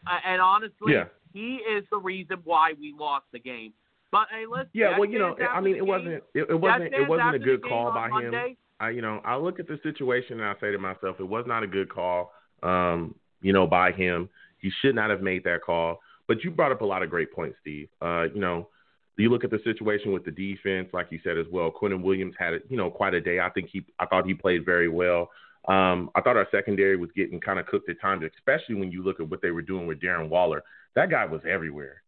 [0.06, 1.04] Uh, and honestly, Yeah.
[1.32, 3.72] he is the reason why we lost the game.
[4.12, 4.98] But hey, listen, yeah.
[4.98, 6.12] Well, you know, I mean, it game- wasn't.
[6.34, 6.94] It, it wasn't.
[6.94, 8.56] It wasn't a good call by him.
[8.78, 11.44] I, you know, I look at the situation and I say to myself, it was
[11.46, 12.32] not a good call,
[12.62, 13.14] um,
[13.46, 14.28] you know, by him.
[14.58, 16.00] He should not have made that call.
[16.26, 17.88] But you brought up a lot of great points, Steve.
[18.02, 18.68] Uh, you know,
[19.16, 21.70] you look at the situation with the defense, like you said as well.
[21.70, 23.38] Quinnen Williams had, you know, quite a day.
[23.38, 25.30] I think he, I thought he played very well.
[25.68, 29.04] Um, I thought our secondary was getting kind of cooked at times, especially when you
[29.04, 30.64] look at what they were doing with Darren Waller.
[30.96, 32.02] That guy was everywhere.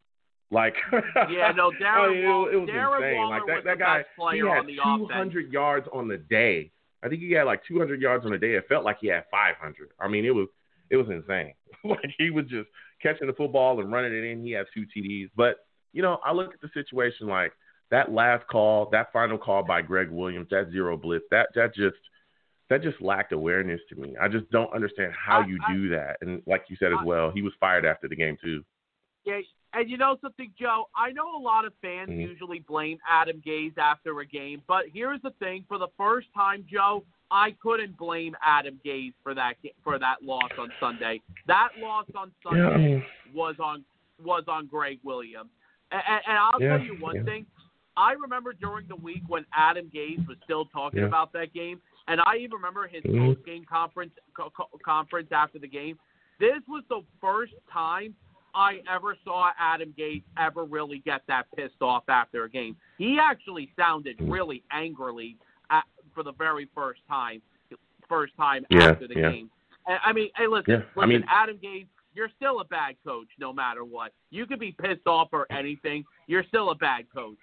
[0.50, 0.74] Like,
[1.30, 3.16] Yeah, no, Darren I mean, it- Waller- it, was Darren insane.
[3.16, 5.08] Waller like that, was that the guy, best player he had on the offense.
[5.08, 6.70] 200 yards on the day.
[7.04, 8.54] I think he had like 200 yards on the day.
[8.54, 9.90] It felt like he had 500.
[10.00, 10.48] I mean, it was
[10.90, 11.54] it was insane.
[11.84, 12.68] like he was just
[13.02, 14.44] catching the football and running it in.
[14.44, 15.30] He had two TDs.
[15.36, 15.56] But
[15.92, 17.52] you know, I look at the situation like
[17.90, 21.96] that last call, that final call by Gregg Williams, that zero blitz, that that just
[22.68, 24.14] that just lacked awareness to me.
[24.20, 26.18] I just don't understand how I- you I- do that.
[26.20, 28.62] And like you said as I- well, he was fired after the game too.
[29.24, 29.40] Yeah,
[29.74, 30.88] and you know something, Joe?
[30.96, 32.20] I know a lot of fans Mhm.
[32.20, 36.64] usually blame Adam Gase after a game, but here's the thing: for the first time,
[36.66, 41.20] Joe, I couldn't blame Adam Gase for that for that loss on Sunday.
[41.46, 43.84] That loss on Sunday was on
[44.22, 45.50] was on Gregg Williams.
[45.90, 47.22] And, and, I'll Yeah, tell you one yeah.
[47.22, 47.46] thing.
[47.96, 51.06] I remember during the week when Adam Gase was still talking Yeah.
[51.06, 53.18] about that game, and I even remember his Mhm.
[53.18, 55.98] post game conference co- co- conference after the game.
[56.38, 58.14] This was the first time
[58.54, 62.76] I ever saw Adam Gase ever really get that pissed off after a game.
[62.98, 64.30] He actually sounded mm.
[64.30, 65.36] really angrily
[65.70, 65.84] at,
[66.14, 67.42] for the very first time,
[68.08, 69.30] first time Yeah, after the yeah.
[69.30, 69.50] game.
[69.86, 72.96] And, I mean, hey, listen, Yeah, listen, I mean- Adam Gase, you're still a bad
[73.06, 74.12] coach no matter what.
[74.30, 77.38] You could be pissed off or anything, you're still a bad coach.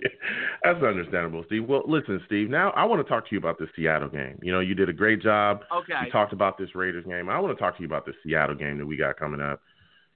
[0.64, 1.66] That's understandable, Steve.
[1.68, 2.50] Well, listen, Steve.
[2.50, 4.38] Now I want to talk to you about this Seattle game.
[4.42, 5.60] You know, you did a great job.
[5.74, 5.92] Okay.
[6.04, 7.28] You talked about this Raiders game.
[7.28, 9.60] I want to talk to you about the Seattle game that we got coming up.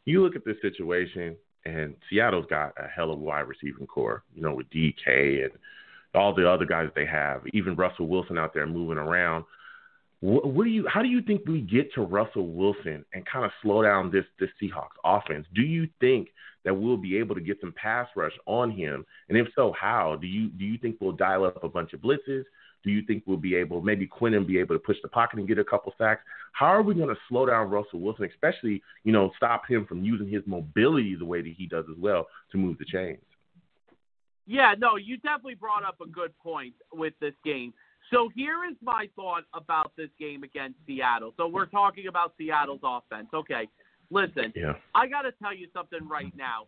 [0.04, 4.22] You look at this situation, and Seattle's got a hell of a wide receiving core.
[4.34, 5.52] You know, with DK and
[6.14, 9.44] all the other guys they have, even Russell Wilson out there moving around.
[10.20, 10.86] What, do you?
[10.88, 14.24] How do you think we get to Russell Wilson and kind of slow down this
[14.40, 15.46] this Seahawks offense?
[15.54, 16.28] Do you think
[16.64, 19.04] that we'll be able to get some pass rush on him?
[19.28, 20.16] And if so, how?
[20.18, 22.44] Do you do you think we'll dial up a bunch of blitzes?
[22.84, 25.48] Do you think we'll be able, maybe Quinnen be able to push the pocket and
[25.48, 26.22] get a couple sacks?
[26.52, 30.04] How are we going to slow down Russell Wilson, especially you know stop him from
[30.04, 33.22] using his mobility the way that he does as well to move the chains?
[34.46, 37.72] Yeah, no, you definitely brought up a good point with this game.
[38.14, 41.34] So here is my thought about this game against Seattle.
[41.36, 43.26] So we're talking about Seattle's offense.
[43.34, 43.68] Okay,
[44.10, 44.74] listen, Yeah.
[44.94, 46.66] I got to tell you something right now.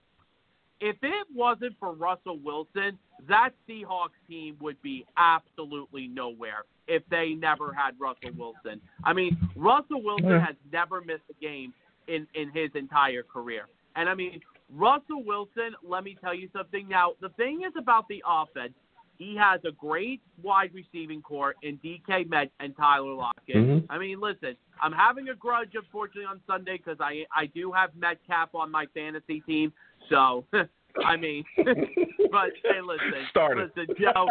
[0.80, 7.34] If it wasn't for Russell Wilson, that Seahawks team would be absolutely nowhere if they
[7.34, 8.80] never had Russell Wilson.
[9.04, 10.44] I mean, Russell Wilson Yeah.
[10.44, 11.72] has never missed a game
[12.08, 13.68] in, in his entire career.
[13.94, 14.40] And I mean,
[14.74, 16.88] Russell Wilson, let me tell you something.
[16.88, 18.74] Now, the thing is about the offense,
[19.18, 23.56] he has a great wide receiving core in DK Met and Tyler Lockett.
[23.56, 23.86] Mhm.
[23.90, 27.94] I mean, listen, I'm having a grudge, unfortunately, on Sunday because I I do have
[27.96, 29.72] Metcalf on my fantasy team.
[30.08, 30.44] So,
[31.04, 33.70] I mean, but hey, listen, Started.
[33.76, 34.28] listen, Joe,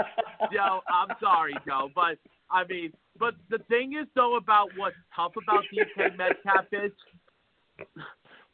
[0.51, 2.17] Joe, I'm sorry, Joe, but
[2.49, 6.91] I mean, but the thing is though about what's tough about DK Metcalf is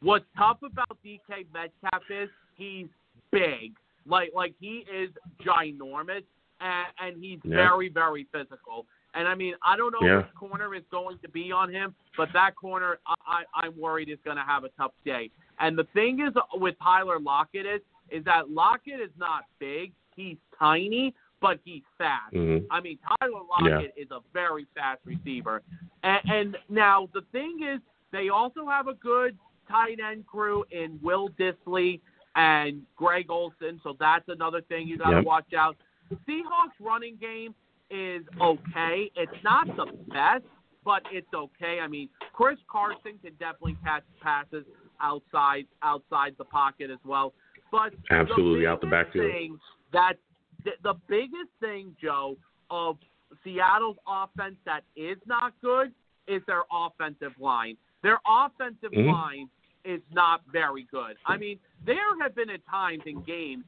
[0.00, 2.86] what's tough about DK Metcalf is he's
[3.30, 3.72] big,
[4.06, 5.10] like like he is
[5.44, 6.24] ginormous,
[6.60, 7.56] and, and he's Yeah.
[7.56, 8.86] very very physical.
[9.14, 10.16] And I mean, I don't know Yeah.
[10.18, 14.08] which corner is going to be on him, but that corner, I, I, I'm worried
[14.08, 15.30] is going to have a tough day.
[15.60, 19.92] And the thing is with Tyler Lockett is, is that Lockett is not big.
[20.16, 22.32] He's tiny, but he's fast.
[22.32, 22.64] Mhm.
[22.70, 25.62] I mean, Tyler Lockett is a very fast receiver.
[26.02, 27.80] And, and now the thing is,
[28.12, 29.36] they also have a good
[29.68, 32.00] tight end crew in Will Dissly
[32.34, 35.24] and Greg Olsen, so that's another thing you got to Yep.
[35.24, 35.76] watch out.
[36.08, 37.54] The Seahawks running game
[37.90, 39.10] is okay.
[39.16, 40.44] It's not the best,
[40.84, 41.80] but it's okay.
[41.80, 44.64] I mean, Chris Carson can definitely catch passes
[45.00, 47.34] outside outside the pocket as well.
[47.70, 49.30] But Absolutely, the out the backfield.
[49.30, 49.60] Thing
[49.92, 50.16] that
[50.64, 52.36] the, the biggest thing, Joe,
[52.70, 52.98] of
[53.44, 55.92] Seattle's offense that is not good
[56.28, 57.76] is their offensive line.
[58.02, 59.12] Their offensive Mhm.
[59.12, 59.50] line
[59.84, 61.16] is not very good.
[61.26, 63.64] I mean, there have been at times in games,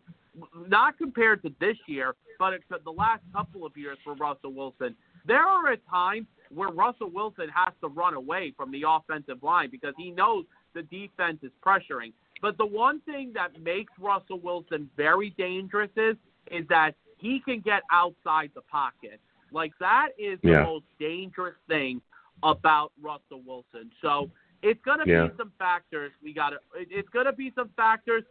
[0.69, 4.97] not compared to this year, but it's the last couple of years for Russell Wilson.
[5.27, 9.71] There are at times where Russell Wilson has to run away from the offensive line
[9.71, 10.45] because he knows
[10.75, 12.13] the defense is pressuring.
[12.43, 16.17] But the one thing that makes Russell Wilson very dangerous is
[16.51, 19.19] is that he can get outside the pocket.
[19.51, 20.63] Like that is the Yeah.
[20.65, 22.03] most dangerous thing
[22.43, 23.91] about Russell Wilson.
[24.03, 24.31] So
[24.65, 25.27] it's going to Yeah.
[25.27, 26.11] be some factors.
[26.23, 26.59] We got to.
[26.75, 28.25] It's going to be some factors.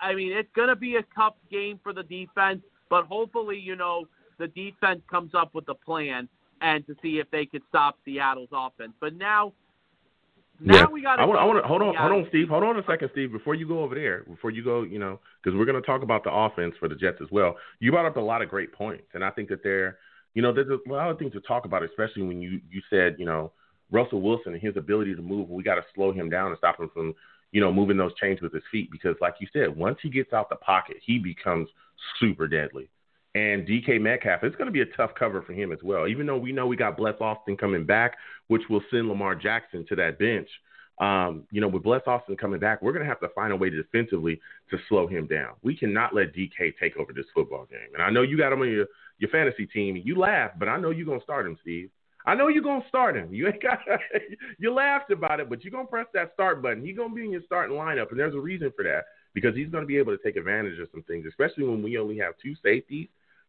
[0.00, 3.76] I mean, it's going to be a tough game for the defense, but hopefully, you
[3.76, 4.06] know,
[4.38, 6.28] the defense comes up with a plan
[6.62, 8.92] and to see if they could stop Seattle's offense.
[8.98, 9.52] But now,
[10.58, 10.86] now yeah.
[10.86, 11.20] we got.
[11.20, 11.62] I want.
[11.62, 11.94] To hold on.
[11.94, 12.48] Hold on, Steve.
[12.48, 13.30] Hold on a second, Steve.
[13.30, 16.02] Before you go over there, before you go, you know, because we're going to talk
[16.02, 17.56] about the offense for the Jets as well.
[17.80, 19.98] You brought up a lot of great points, and I think that there,
[20.32, 23.16] you know, there's a lot of things to talk about, especially when you you said,
[23.18, 23.52] you know,
[23.94, 25.48] Russell Wilson and his ability to move.
[25.48, 27.14] We got to slow him down and stop him from,
[27.52, 30.32] you know, moving those chains with his feet because, like you said, once he gets
[30.32, 31.68] out the pocket, he becomes
[32.18, 32.90] super deadly.
[33.36, 36.06] And DK Metcalf, it's going to be a tough cover for him as well.
[36.06, 38.16] Even though we know we got Bless Austin coming back,
[38.48, 40.48] which will send Lamar Jackson to that bench.
[41.00, 43.56] Um, you know, with Bless Austin coming back, we're going to have to find a
[43.56, 44.40] way to defensively
[44.70, 45.54] to slow him down.
[45.62, 47.94] We cannot let DK take over this football game.
[47.94, 48.86] And I know you got him on your,
[49.18, 50.00] your fantasy team.
[50.04, 51.90] You laugh, but I know you're going to start him, Steve.
[52.26, 53.28] I know you're gonna start him.
[53.32, 53.80] You ain't got
[54.58, 56.84] you laughed about it, but you're gonna press that start button.
[56.84, 59.04] He's gonna be in your starting lineup, and there's a reason for that
[59.34, 62.18] because he's gonna be able to take advantage of some things, especially when we only
[62.18, 63.08] have two safeties,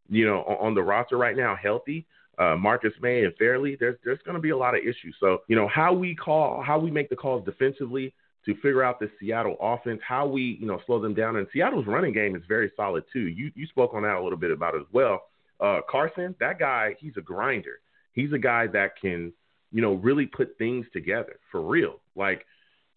[0.10, 2.06] you know, on, on the roster right now, healthy.
[2.38, 5.16] Uh, Marcus Maye and Farley, there's there's going to be a lot of issues.
[5.20, 8.14] So you know how we call, how we make the calls defensively
[8.46, 11.38] to figure out the Seattle offense, how we you know slow them down.
[11.38, 13.28] And Seattle's running game is very solid too.
[13.28, 15.24] You you spoke on that a little bit about as well.
[15.62, 17.80] Uh, Carson, that guy, he's a grinder.
[18.16, 19.32] He's a guy that can
[19.72, 22.00] you know really put things together for real.
[22.16, 22.46] Like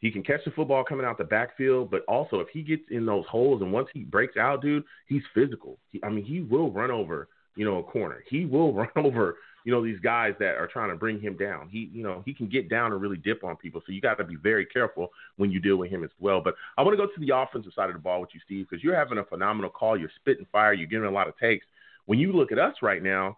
[0.00, 3.04] he can catch the football coming out the backfield, but also if he gets in
[3.04, 5.76] those holes and once he breaks out, dude, he's physical.
[5.90, 8.22] He, I mean, he will run over you know a corner.
[8.30, 11.68] He will run over you know these guys that are trying to bring him down.
[11.68, 13.82] He you know he can get down and really dip on people.
[13.84, 16.40] So you got to be very careful when you deal with him as well.
[16.40, 18.66] But I want to go to the offensive side of the ball with you, Steve,
[18.70, 19.98] because you're having a phenomenal call.
[19.98, 20.72] You're spitting fire.
[20.72, 21.66] You're giving a lot of takes.
[22.06, 23.36] When you look at us right now,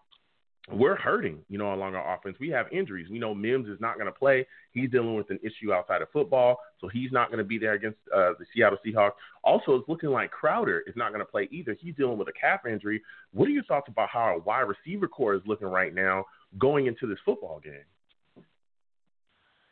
[0.69, 2.37] we're hurting, you know, along our offense.
[2.39, 3.09] We have injuries.
[3.09, 4.45] We know Mims is not going to play.
[4.71, 7.73] He's dealing with an issue outside of football, so he's not going to be there
[7.73, 9.13] against uh, the Seattle Seahawks.
[9.43, 11.75] Also, it's looking like Crowder is not going to play either.
[11.79, 13.01] He's dealing with a calf injury.
[13.33, 16.25] What are your thoughts about how our wide receiver core is looking right now
[16.59, 17.73] going into this football game?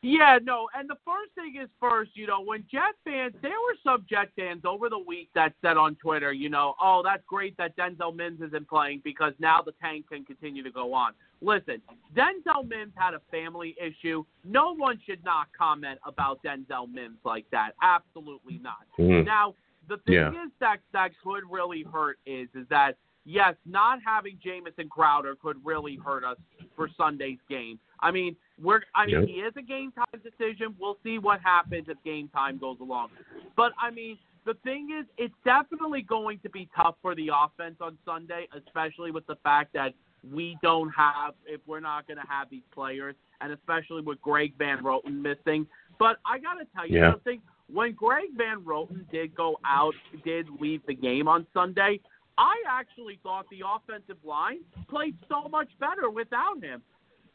[0.01, 3.75] Yeah, no, and the first thing is first, you know, when Jet fans, there were
[3.83, 7.57] some Jet fans over the week that said on Twitter, you know, oh, that's great
[7.57, 11.11] that Denzel Mims isn't playing because now the tank can continue to go on.
[11.41, 11.81] Listen,
[12.15, 14.23] Denzel Mims had a family issue.
[14.45, 17.71] No one should not comment about Denzel Mims like that.
[17.81, 18.85] Absolutely not.
[18.97, 19.25] Mhm.
[19.25, 19.53] Now,
[19.89, 20.45] the thing Yeah.
[20.45, 22.95] is that that could really hurt is is that
[23.29, 26.37] yes, not having Jamison Crowder could really hurt us
[26.75, 27.79] for Sunday's game.
[28.01, 29.27] I mean, we're I mean, Yep.
[29.27, 30.75] he is a game time decision.
[30.79, 33.09] We'll see what happens if game time goes along.
[33.55, 37.75] But I mean, the thing is, it's definitely going to be tough for the offense
[37.81, 39.93] on Sunday, especially with the fact that
[40.33, 44.53] we don't have if we're not going to have these players, and especially with Greg
[44.57, 45.67] Van Roten missing.
[45.99, 47.11] But I got to tell you Yeah.
[47.11, 47.41] something.
[47.71, 51.99] When Greg Van Roten did go out, did leave the game on Sunday,
[52.39, 54.59] I actually thought the offensive line
[54.89, 56.81] played so much better without him.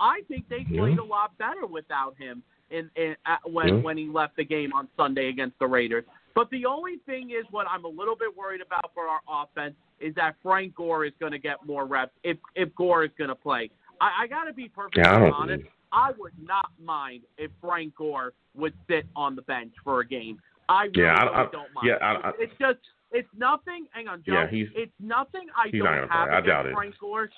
[0.01, 0.81] I think they Yeah.
[0.81, 3.75] played a lot better without him in, in uh, when Yeah.
[3.83, 6.05] when he left the game on Sunday against the Raiders.
[6.35, 9.77] But the only thing is, what I'm a little bit worried about for our offense
[10.01, 13.29] is that Frank Gore is going to get more reps if if Gore is going
[13.29, 13.71] to play.
[14.01, 15.65] I, I got to be perfectly Yeah, honest.
[15.93, 20.41] I would not mind if Frank Gore would sit on the bench for a game.
[20.69, 21.87] I really, Yeah, I- really I- don't mind.
[21.87, 22.81] yeah, I- I- it's just
[23.15, 23.87] it's nothing.
[23.93, 24.33] Hang on, Joe.
[24.35, 26.19] Yeah, he's- it's nothing I he's don't have play.
[26.19, 26.75] I against doubt it.
[26.75, 27.31] Frank Gore.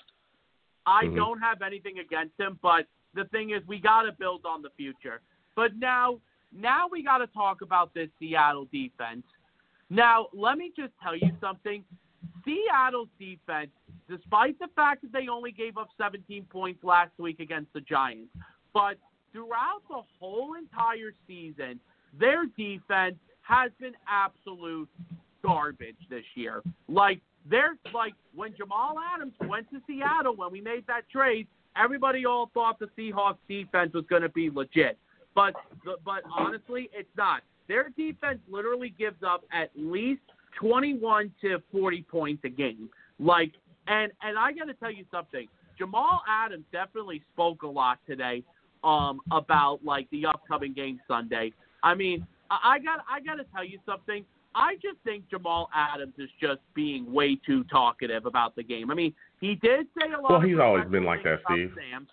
[0.87, 1.16] I Mhm.
[1.16, 4.70] don't have anything against him, but the thing is, we got to build on the
[4.70, 5.20] future.
[5.55, 6.20] But now,
[6.53, 9.27] now we got to talk about this Seattle defense.
[9.91, 11.85] Now, let me just tell you something.
[12.45, 13.70] Seattle's defense,
[14.09, 18.33] despite the fact that they only gave up 17 points last week against the Giants,
[18.72, 18.99] but
[19.33, 21.81] throughout the whole entire season,
[22.12, 24.89] their defense has been absolute
[25.47, 26.63] garbage this year.
[26.89, 31.47] Like they're like when Jamal Adams went to Seattle when we made that trade,
[31.81, 34.99] everybody all thought the Seahawks defense was going to be legit.
[35.35, 35.55] But
[36.05, 37.43] but honestly, it's not.
[37.69, 40.23] Their defense literally gives up at least
[40.59, 42.89] 21 to 40 points a game.
[43.19, 43.53] Like
[43.87, 45.47] and and I got to tell you something.
[45.79, 48.43] Jamal Adams definitely spoke a lot today
[48.83, 51.53] um about like the upcoming game Sunday.
[51.83, 54.25] I mean, I got I got to tell you something.
[54.57, 58.91] I just think Jamal Adams is just being way too talkative about the game.
[58.91, 60.31] I mean, he did say a lot.
[60.31, 61.73] Well, he's always been like that, Steve.
[61.77, 62.07] Sam,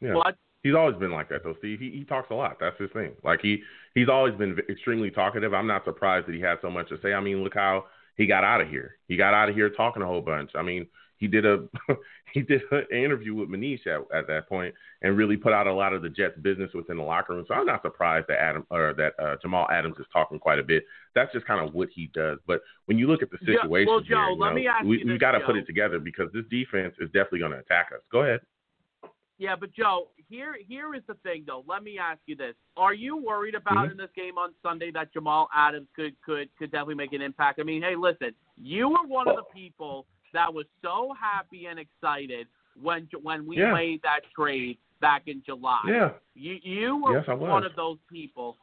[0.00, 0.14] Yeah.
[0.14, 1.78] but He's always been like that, though, Steve.
[1.80, 2.58] He he talks a lot.
[2.60, 3.12] That's his thing.
[3.24, 3.62] Like he
[3.94, 5.54] he's always been extremely talkative.
[5.54, 7.14] I'm not surprised that he had so much to say.
[7.14, 8.96] I mean, look how he got out of here.
[9.06, 10.50] He got out of here talking a whole bunch.
[10.56, 10.88] I mean,
[11.18, 11.66] he did a
[12.32, 15.72] he did an interview with Manish at, at that point and really put out a
[15.72, 17.44] lot of the Jets business within the locker room.
[17.46, 20.62] So I'm not surprised that Adam or that uh, Jamal Adams is talking quite a
[20.62, 20.84] bit.
[21.14, 22.38] That's just kind of what he does.
[22.46, 24.84] But when you look at the situation well, here, Joe, you let know, me ask
[24.84, 27.58] we you we got to put it together because this defense is definitely going to
[27.58, 28.00] attack us.
[28.10, 28.40] Go ahead.
[29.40, 31.64] Yeah, but Joe, here here is the thing though.
[31.68, 33.92] Let me ask you this: Are you worried about Mhm.
[33.92, 37.60] in this game on Sunday that Jamal Adams could could could definitely make an impact?
[37.60, 41.78] I mean, hey, listen, you were one of the people that was so happy and
[41.78, 42.46] excited
[42.80, 43.72] when when we Yeah.
[43.72, 45.82] made that trade back in July.
[45.86, 46.12] Yeah.
[46.34, 48.56] You you were Yes, one of those people.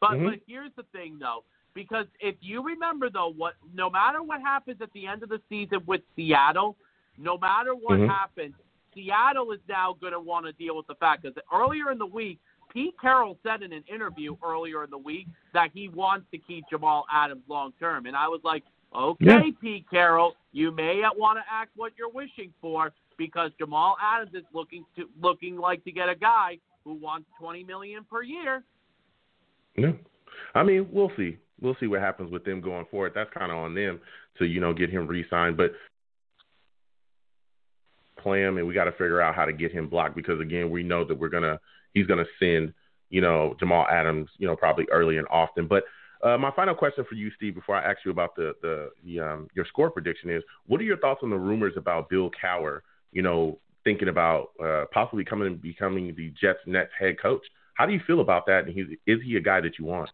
[0.00, 0.30] But Mhm.
[0.30, 4.80] but here's the thing though, because if you remember though, what no matter what happens
[4.80, 6.76] at the end of the season with Seattle,
[7.16, 8.08] no matter what Mhm.
[8.08, 8.54] happens,
[8.92, 12.06] Seattle is now going to want to deal with the fact that earlier in the
[12.06, 16.38] week, Pete Carroll said in an interview earlier in the week that he wants to
[16.38, 18.64] keep Jamal Adams long term, and I was like,
[18.94, 19.42] okay, Yeah.
[19.60, 24.44] Pete Carroll, you may want to act what you're wishing for because Jamal Adams is
[24.52, 28.62] looking to looking like to get a guy who wants twenty million per year.
[29.76, 29.92] Yeah.
[30.54, 31.38] I mean, we'll see.
[31.60, 33.12] We'll see what happens with them going forward.
[33.14, 34.00] That's kind of on them
[34.38, 35.56] to, you know, get him re-signed.
[35.56, 35.72] But
[38.18, 40.70] play him, and we got to figure out how to get him blocked because again,
[40.70, 41.58] we know that we're gonna
[41.92, 42.72] he's gonna send,
[43.10, 45.66] you know, Jamal Adams, you know, probably early and often.
[45.66, 45.84] But
[46.24, 49.20] uh, my final question for you, Steve, before I ask you about the the, the
[49.20, 52.80] um, your score prediction is, what are your thoughts on the rumors about Bill Cowher?
[53.12, 57.42] You know, thinking about uh, possibly coming and becoming the Jets' next head coach.
[57.74, 58.64] How do you feel about that?
[58.66, 60.10] And he's, is he a guy that you want?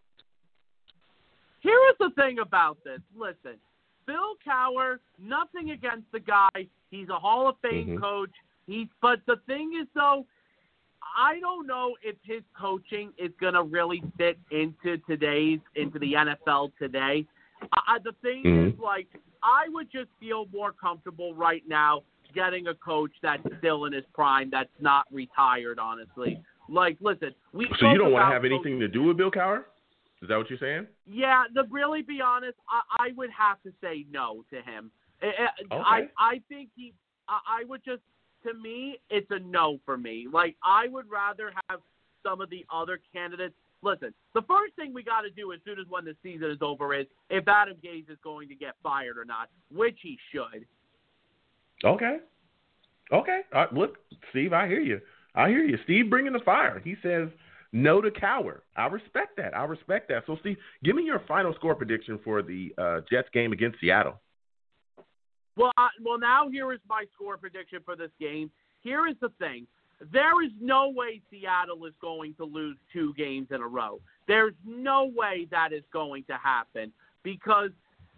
[1.61, 2.99] Here is the thing about this.
[3.15, 3.57] Listen,
[4.05, 6.67] Bill Cowher, nothing against the guy.
[6.89, 8.01] He's a Hall of Fame Mhm.
[8.01, 8.31] coach.
[8.67, 10.25] He's but the thing is though,
[11.17, 16.13] I don't know if his coaching is going to really fit into today's into the
[16.13, 17.25] NFL today.
[17.73, 18.79] I, the thing is Mhm.
[18.81, 19.07] like
[19.43, 24.05] I would just feel more comfortable right now getting a coach that's still in his
[24.13, 26.41] prime that's not retired honestly.
[26.69, 29.65] Like listen, we So you don't want to have anything to do with Bill Cowher?
[30.21, 30.87] Is that what you're saying?
[31.07, 34.91] yeah, to really be honest, I, I would have to say no to him.
[35.21, 35.25] I,
[35.71, 36.11] I, Okay.
[36.17, 36.93] I think he.
[37.27, 38.01] I, I would just.
[38.43, 40.27] To me, it's a no for me.
[40.31, 41.79] Like I would rather have
[42.23, 43.53] some of the other candidates.
[43.83, 46.57] Listen, the first thing we got to do as soon as when the season is
[46.61, 50.65] over is if Adam Gase is going to get fired or not, which he should.
[51.83, 52.17] Okay.
[53.11, 53.41] Okay.
[53.53, 53.97] Uh, look,
[54.29, 55.01] Steve, I hear you.
[55.33, 55.77] I hear you.
[55.83, 56.79] Steve bringing the fire.
[56.83, 57.29] He says
[57.71, 58.59] no to Cowher.
[58.75, 59.55] I respect that.
[59.55, 60.23] I respect that.
[60.27, 64.19] So, Steve, give me your final score prediction for the uh, Jets game against Seattle.
[65.61, 65.71] Well,
[66.03, 68.49] well, now here is my score prediction for this game.
[68.81, 69.67] Here is the thing:
[70.11, 73.99] there is no way Seattle is going to lose two games in a row.
[74.27, 76.91] There's no way that is going to happen
[77.21, 77.69] because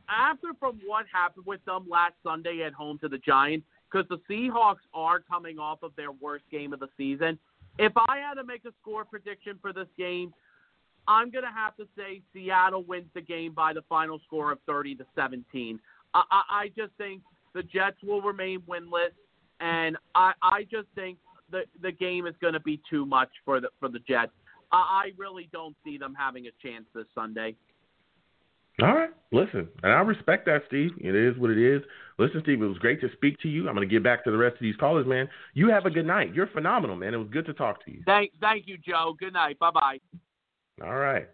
[0.08, 4.20] after from what happened with them last Sunday at home to the Giants, because the
[4.30, 7.38] Seahawks are coming off of their worst game of the season.
[7.78, 10.34] If I had to make a score prediction for this game,
[11.10, 14.60] I'm going to have to say Seattle wins the game by the final score of
[14.66, 15.80] 30 to 17.
[16.14, 17.22] I, I, I just think
[17.54, 19.14] the Jets will remain winless,
[19.60, 21.18] and I, I just think
[21.52, 24.32] the the game is going to be too much for the for the Jets.
[24.72, 27.56] I, I really don't see them having a chance this Sunday.
[28.82, 29.12] All right.
[29.32, 30.92] Listen, and I respect that, Steve.
[31.00, 31.82] It is what it is.
[32.18, 33.68] Listen, Steve, it was great to speak to you.
[33.68, 35.28] I'm going to get back to the rest of these callers, man.
[35.54, 36.34] You have a good night.
[36.34, 37.14] You're phenomenal, man.
[37.14, 38.02] It was good to talk to you.
[38.06, 39.16] Thank, thank you, Joe.
[39.20, 39.60] Good night.
[39.60, 39.98] Bye bye.
[40.84, 41.28] All right.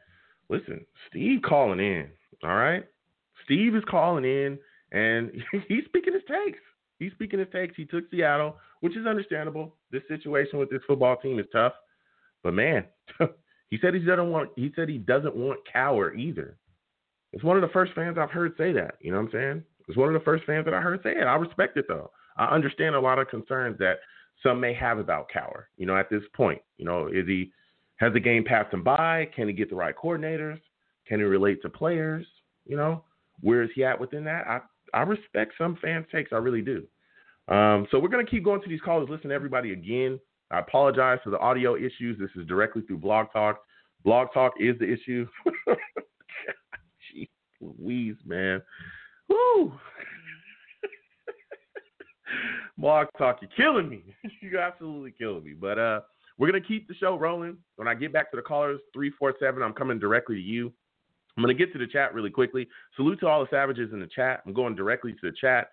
[0.49, 2.07] Listen, Steve calling in.
[2.43, 2.85] All right.
[3.45, 4.57] Steve is calling in,
[4.91, 5.31] and
[5.67, 6.59] he's speaking his takes.
[6.99, 7.75] He's speaking his takes.
[7.75, 9.75] He took Seattle, which is understandable.
[9.91, 11.73] This situation with this football team is tough,
[12.43, 12.85] but man,
[13.69, 14.49] he said he doesn't want.
[14.55, 16.57] He said he doesn't want Cowher either.
[17.31, 18.95] It's one of the first fans I've heard say that.
[19.01, 19.63] You know what I'm saying?
[19.87, 21.23] It's one of the first fans that I heard say it.
[21.23, 22.11] I respect it though.
[22.37, 23.97] I understand a lot of concerns that
[24.43, 25.65] some may have about Cowher.
[25.77, 27.51] You know, at this point, you know, is he
[27.97, 29.29] has the game passed him by?
[29.35, 30.59] Can he get the right coordinators?
[31.07, 32.25] Can he relate to players?
[32.65, 33.03] You know,
[33.41, 34.47] where is he at within that?
[34.47, 34.61] I
[34.93, 36.33] I respect some fans' takes.
[36.33, 36.85] I really do.
[37.47, 39.09] Um, so we're gonna keep going to these calls.
[39.09, 40.19] Listen, to everybody, again.
[40.51, 42.17] I apologize for the audio issues.
[42.17, 43.61] This is directly through Blog Talk.
[44.03, 45.27] Blog Talk is the issue.
[47.61, 48.61] Louise, man.
[49.27, 49.67] Woo!
[52.77, 54.03] Blog Talk, you're killing me.
[54.41, 55.53] you're absolutely killing me.
[55.53, 56.01] But uh,
[56.37, 57.57] we're gonna keep the show rolling.
[57.75, 60.73] When I get back to the callers, three four seven, I'm coming directly to you.
[61.39, 62.67] I'm gonna get to the chat really quickly.
[62.97, 64.41] Salute to all the savages in the chat.
[64.45, 65.69] I'm going directly to the chat.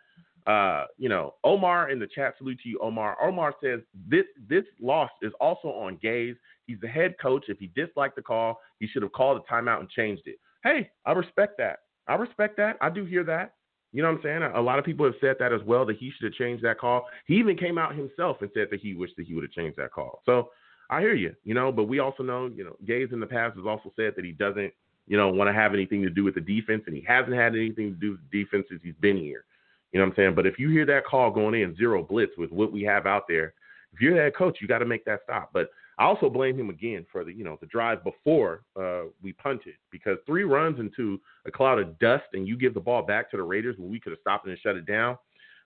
[0.46, 2.34] Uh, you know, Omar in the chat.
[2.38, 3.16] Salute to you, Omar.
[3.20, 6.36] Omar says this this loss is also on Gase.
[6.68, 7.46] He's the head coach.
[7.48, 10.36] If he disliked the call, he should have called a timeout and changed it.
[10.62, 11.80] Hey, I respect that.
[12.06, 12.76] I respect that.
[12.80, 13.54] I do hear that.
[13.92, 14.42] You know what I'm saying?
[14.54, 16.78] A lot of people have said that as well that he should have changed that
[16.78, 17.08] call.
[17.26, 19.78] He even came out himself and said that he wished that he would have changed
[19.78, 20.22] that call.
[20.26, 20.50] So
[20.90, 23.56] I hear you, you know, but we also know, you know, Gase in the past
[23.56, 24.72] has also said that he doesn't,
[25.06, 27.54] you know, want to have anything to do with the defense, and he hasn't had
[27.54, 29.44] anything to do with the defense since he's been here.
[29.92, 30.34] You know what I'm saying?
[30.34, 33.24] But if you hear that call going in zero blitz with what we have out
[33.28, 33.54] there,
[33.92, 35.50] if you're that coach, you got to make that stop.
[35.52, 39.32] But I also blame him again for the you know the drive before uh, we
[39.32, 43.30] punted because three runs into a cloud of dust and you give the ball back
[43.30, 45.16] to the Raiders when we could have stopped it and shut it down.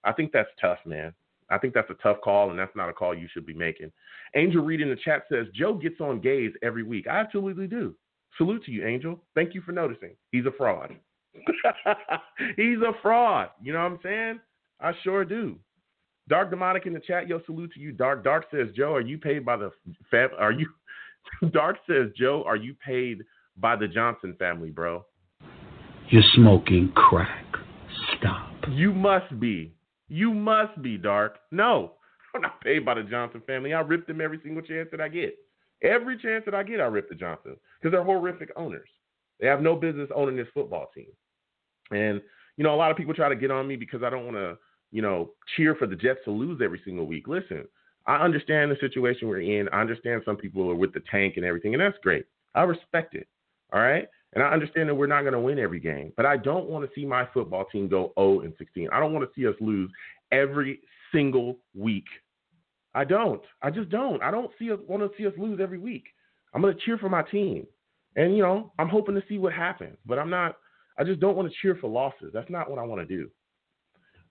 [0.04, 1.12] I think that's tough, man.
[1.50, 3.90] I think that's a tough call, and that's not a call you should be making.
[4.36, 7.08] Angel Reed in the chat says Joe gets on Gase every week.
[7.08, 7.94] I absolutely do.
[8.36, 9.20] Salute to you, Angel.
[9.34, 10.10] Thank you for noticing.
[10.32, 10.96] He's a fraud.
[12.56, 13.50] He's a fraud.
[13.62, 14.40] You know what I'm saying?
[14.80, 15.58] I sure do.
[16.28, 17.92] Dark Demonic in the chat, yo, salute to you.
[17.92, 19.70] Dark Dark says, Joe, are you paid by the
[20.10, 20.30] fam?
[20.38, 20.68] Are you?
[21.52, 23.24] Dark says, Joe, are you paid
[23.56, 25.04] by the Johnson family, bro?
[26.08, 27.44] You're smoking crack.
[28.16, 28.52] Stop.
[28.70, 29.74] You must be.
[30.08, 31.38] You must be, Dark.
[31.50, 31.92] No,
[32.34, 33.74] I'm not paid by the Johnson family.
[33.74, 35.36] I rip them every single chance that I get.
[35.82, 38.88] Every chance that I get, I rip the Johnsons because they're horrific owners.
[39.40, 41.06] They have no business owning this football team.
[41.90, 42.20] And,
[42.56, 44.36] you know, a lot of people try to get on me because I don't want
[44.36, 44.58] to
[44.90, 47.28] you know, cheer for the Jets to lose every single week.
[47.28, 47.64] Listen,
[48.06, 49.68] I understand the situation we're in.
[49.68, 52.24] I understand some people are with the tank and everything, and that's great.
[52.54, 53.28] I respect it.
[53.72, 54.08] All right.
[54.32, 56.84] And I understand that we're not going to win every game, but I don't want
[56.84, 58.88] to see my football team go 0 and 16.
[58.92, 59.90] I don't want to see us lose
[60.30, 60.80] every
[61.12, 62.04] single week.
[62.94, 63.42] I don't.
[63.62, 64.22] I just don't.
[64.22, 66.04] I don't see us, want to see us lose every week.
[66.54, 67.66] I'm to cheer for my team.
[68.16, 70.56] And, you know, I'm hoping to see what happens, but I'm not,
[70.98, 72.30] I just don't want to cheer for losses.
[72.34, 73.30] That's not what I want to do.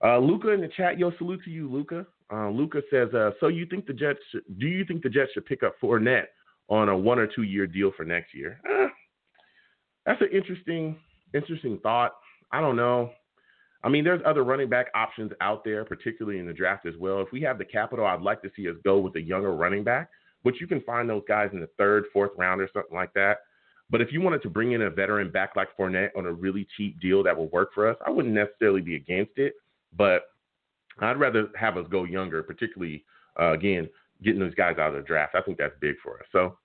[0.04, 2.06] Uh, Luca in the chat, yo, salute to you, Luca.
[2.32, 4.20] Uh, Luca says, uh, so you think the Jets?
[4.60, 6.28] Do you think the Jets should pick up Fournette
[6.70, 8.60] on a one or two year deal for next year?
[8.70, 8.88] Eh,
[10.06, 10.98] that's an interesting,
[11.34, 12.12] interesting thought.
[12.52, 13.12] I don't know.
[13.84, 17.22] I mean, there's other running back options out there, particularly in the draft as well.
[17.22, 19.84] If we have the capital, I'd like to see us go with a younger running
[19.84, 20.10] back,
[20.44, 23.38] but you can find those guys in the third, fourth round or something like that.
[23.90, 26.68] But if you wanted to bring in a veteran back like Fournette on a really
[26.78, 29.54] cheap deal that will work for us, I wouldn't necessarily be against it.
[29.98, 30.24] But
[31.00, 33.06] I'd rather have us go younger, particularly
[33.40, 33.90] uh, again
[34.22, 35.36] getting those guys out of the draft.
[35.36, 36.26] I think that's big for us.
[36.32, 36.58] So.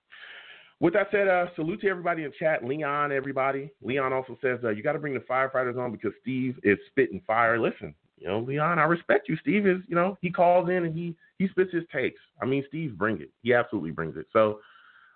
[0.81, 2.63] With that said, uh, salute to everybody in chat.
[2.63, 3.71] Leon, everybody.
[3.81, 7.21] Leon also says uh, you got to bring the firefighters on because Steve is spitting
[7.25, 7.59] fire.
[7.59, 9.37] Listen, you know, Leon, I respect you.
[9.37, 12.19] Steve is, you know, he calls in and he he spits his takes.
[12.41, 13.29] I mean, Steve brings it.
[13.41, 14.25] He absolutely brings it.
[14.33, 14.59] So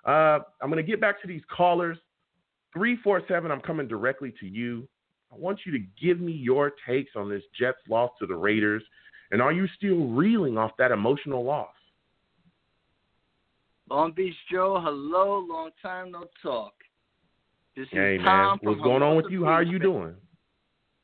[0.05, 1.97] uh, I'm going to get back to these callers.
[2.73, 3.51] Three four seven.
[3.51, 4.87] I'm coming directly to you.
[5.31, 8.83] I want you to give me your takes on this Jets loss to the Raiders.
[9.31, 11.69] And are you still reeling off that emotional loss?
[13.89, 16.73] Long Beach Joe, hello, long time no talk.
[17.75, 19.45] This hey is man, what's going on with you?
[19.45, 20.13] How are you doing?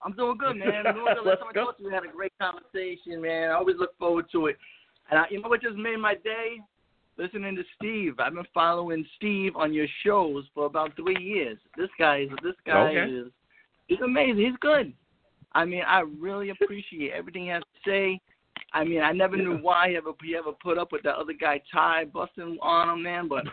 [0.04, 0.86] I'm doing good, man.
[0.86, 1.28] I'm doing good.
[1.28, 3.50] Last time I talked to you, we had a great conversation, man.
[3.50, 4.58] I always look forward to it.
[5.10, 6.60] And I, you know what just made my day?
[7.18, 8.20] Listening to Steve.
[8.20, 11.58] I've been following Steve on your shows for about three years.
[11.78, 13.12] This guy is this guy okay.
[13.12, 13.28] is
[13.88, 14.46] He's amazing.
[14.46, 14.94] He's good.
[15.54, 18.20] I mean, I really appreciate everything he has to say.
[18.74, 21.34] I mean, I never knew why he ever he ever put up with that other
[21.34, 23.28] guy Ty busting on him, man.
[23.28, 23.46] But,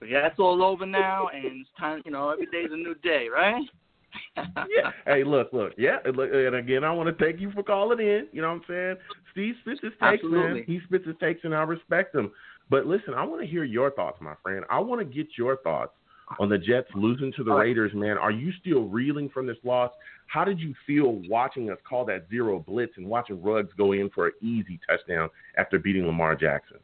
[0.00, 2.02] but yeah, that's all over now, and it's time.
[2.04, 3.62] You know, every day's a new day, right?
[4.36, 4.90] yeah.
[5.04, 5.72] Hey, look, look.
[5.76, 5.98] Yeah.
[6.14, 8.26] Look, and again, I want to thank you for calling in.
[8.32, 8.96] You know what I'm saying?
[9.32, 10.54] Steve spits his takes, Absolutely.
[10.54, 10.64] man.
[10.66, 12.30] He spits his takes, and I respect him.
[12.70, 14.64] But listen, I want to hear your thoughts, my friend.
[14.70, 15.92] I want to get your thoughts
[16.38, 18.18] on the Jets losing to the Raiders, man.
[18.18, 19.90] Are you still reeling from this loss?
[20.26, 24.10] How did you feel watching us call that zero blitz and watching Ruggs go in
[24.10, 26.78] for an easy touchdown after beating Lamar Jackson?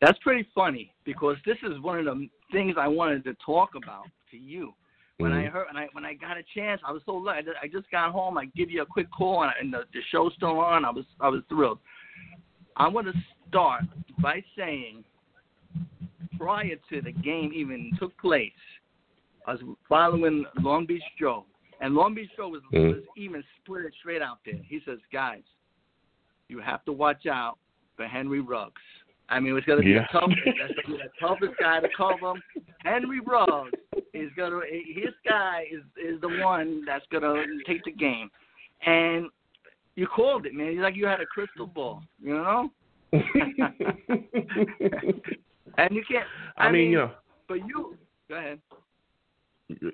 [0.00, 4.06] That's pretty funny because this is one of the things I wanted to talk about
[4.30, 4.74] to you.
[5.16, 5.50] When I Mhm.
[5.50, 7.38] heard, when I when I got a chance, I was so lucky.
[7.38, 8.38] I just, I just got home.
[8.38, 10.84] I give you a quick call, and, and the, the show's still on.
[10.84, 11.80] I was I was thrilled.
[12.76, 13.12] I want to
[13.48, 13.82] start
[14.20, 15.02] by saying,
[16.38, 18.52] prior to the game even took place,
[19.46, 21.44] I was following Long Beach Joe,
[21.80, 22.94] and Long Beach Joe was, Mhm.
[22.94, 24.60] was even split it straight out there.
[24.62, 25.42] He says, "Guys,
[26.48, 27.58] you have to watch out
[27.96, 28.82] for Henry Ruggs."
[29.30, 30.04] I mean, it's gonna be Yeah.
[30.04, 30.32] a tough.
[30.58, 32.32] That's gonna be the toughest guy to cover.
[32.82, 33.78] Henry Ruggs
[34.14, 34.64] is gonna.
[34.66, 38.30] His guy is is the one that's gonna take the game,
[38.82, 39.28] and
[39.96, 40.72] you called it, man.
[40.72, 42.72] You're like you had a crystal ball, you know.
[45.78, 46.26] And you can't.
[46.58, 47.10] I, I, mean, you know,
[47.48, 47.96] but you.
[48.28, 48.58] Go ahead.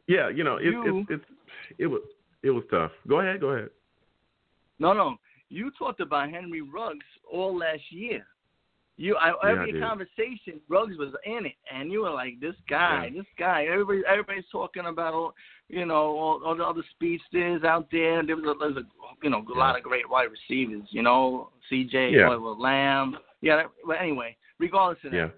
[0.09, 1.20] yeah, you know, it, You- it,
[1.78, 2.02] it was
[2.43, 2.90] it was tough.
[3.09, 3.70] Go ahead, go ahead.
[4.78, 5.16] No, no.
[5.51, 8.27] You talked about Henry Ruggs all last year.
[8.97, 9.82] You, I, Yeah, I every did.
[9.82, 13.19] conversation, Ruggs was in it, and you were like, "This guy, Yeah.
[13.23, 15.35] this guy." Everybody, everybody's talking about, all,
[15.69, 18.24] you know, all, all the other speedsters out there.
[18.24, 18.86] There was a, there's a
[19.23, 20.86] you know, a lot of great wide receivers.
[20.90, 22.11] You know, C.J.
[22.12, 22.28] Yeah.
[22.28, 23.16] Boy, Lamb.
[23.40, 23.56] Yeah.
[23.56, 25.28] that- But anyway, regardless of that, Yeah.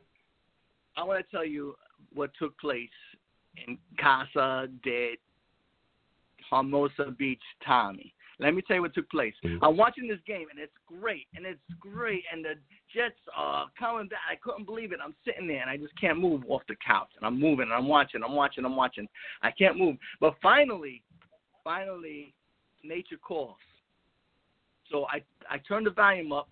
[0.97, 1.77] I want to tell you
[2.15, 2.89] what took place
[3.67, 5.17] in Casa de
[6.51, 8.13] Hermosa Beach, Tommy.
[8.39, 9.35] Let me tell you what took place.
[9.43, 9.59] Mhm.
[9.63, 12.59] I'm watching this game, and it's great, and it's great, and the
[12.93, 14.21] Jets are coming back.
[14.29, 15.01] I couldn't believe it.
[15.03, 17.73] I'm sitting there, and I just can't move off the couch, and I'm moving, and
[17.73, 19.09] I'm watching, I'm watching, I'm watching.
[19.43, 19.97] I can't move.
[20.21, 21.03] But finally,
[21.65, 22.35] finally,
[22.83, 23.59] nature calls.
[24.91, 26.49] So I I turn the volume up.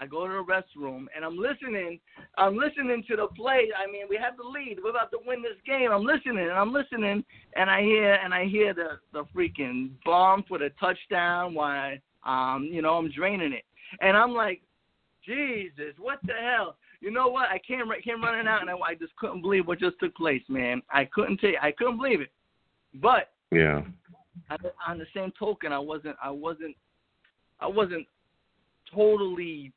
[0.00, 1.98] I go to the restroom and I'm listening.
[2.36, 3.68] I'm listening to the play.
[3.76, 4.78] I mean, we have the lead.
[4.82, 5.90] We're about to win this game.
[5.90, 7.24] I'm listening and I'm listening
[7.56, 11.52] and I hear and I hear the the freaking bomb for the touchdown.
[11.52, 13.64] Why, um, you know, I'm draining it,
[14.00, 14.62] and I'm like,
[15.26, 16.76] Jesus, what the hell?
[17.00, 17.48] You know what?
[17.48, 20.42] I came came running out and I, I just couldn't believe what just took place,
[20.48, 20.80] man.
[20.92, 21.56] I couldn't take.
[21.60, 22.30] I couldn't believe it.
[22.94, 23.82] But Yeah.
[24.62, 26.76] the- on the same token, I wasn't I wasn't
[27.60, 28.06] I wasn't
[28.94, 29.72] totally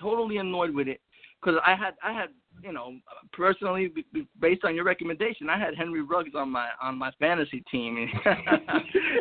[0.00, 1.00] totally annoyed with it
[1.42, 2.30] because I had I had
[2.62, 2.94] you know
[3.32, 7.10] personally b- b- based on your recommendation, I had Henry Ruggs on my on my
[7.18, 7.96] fantasy team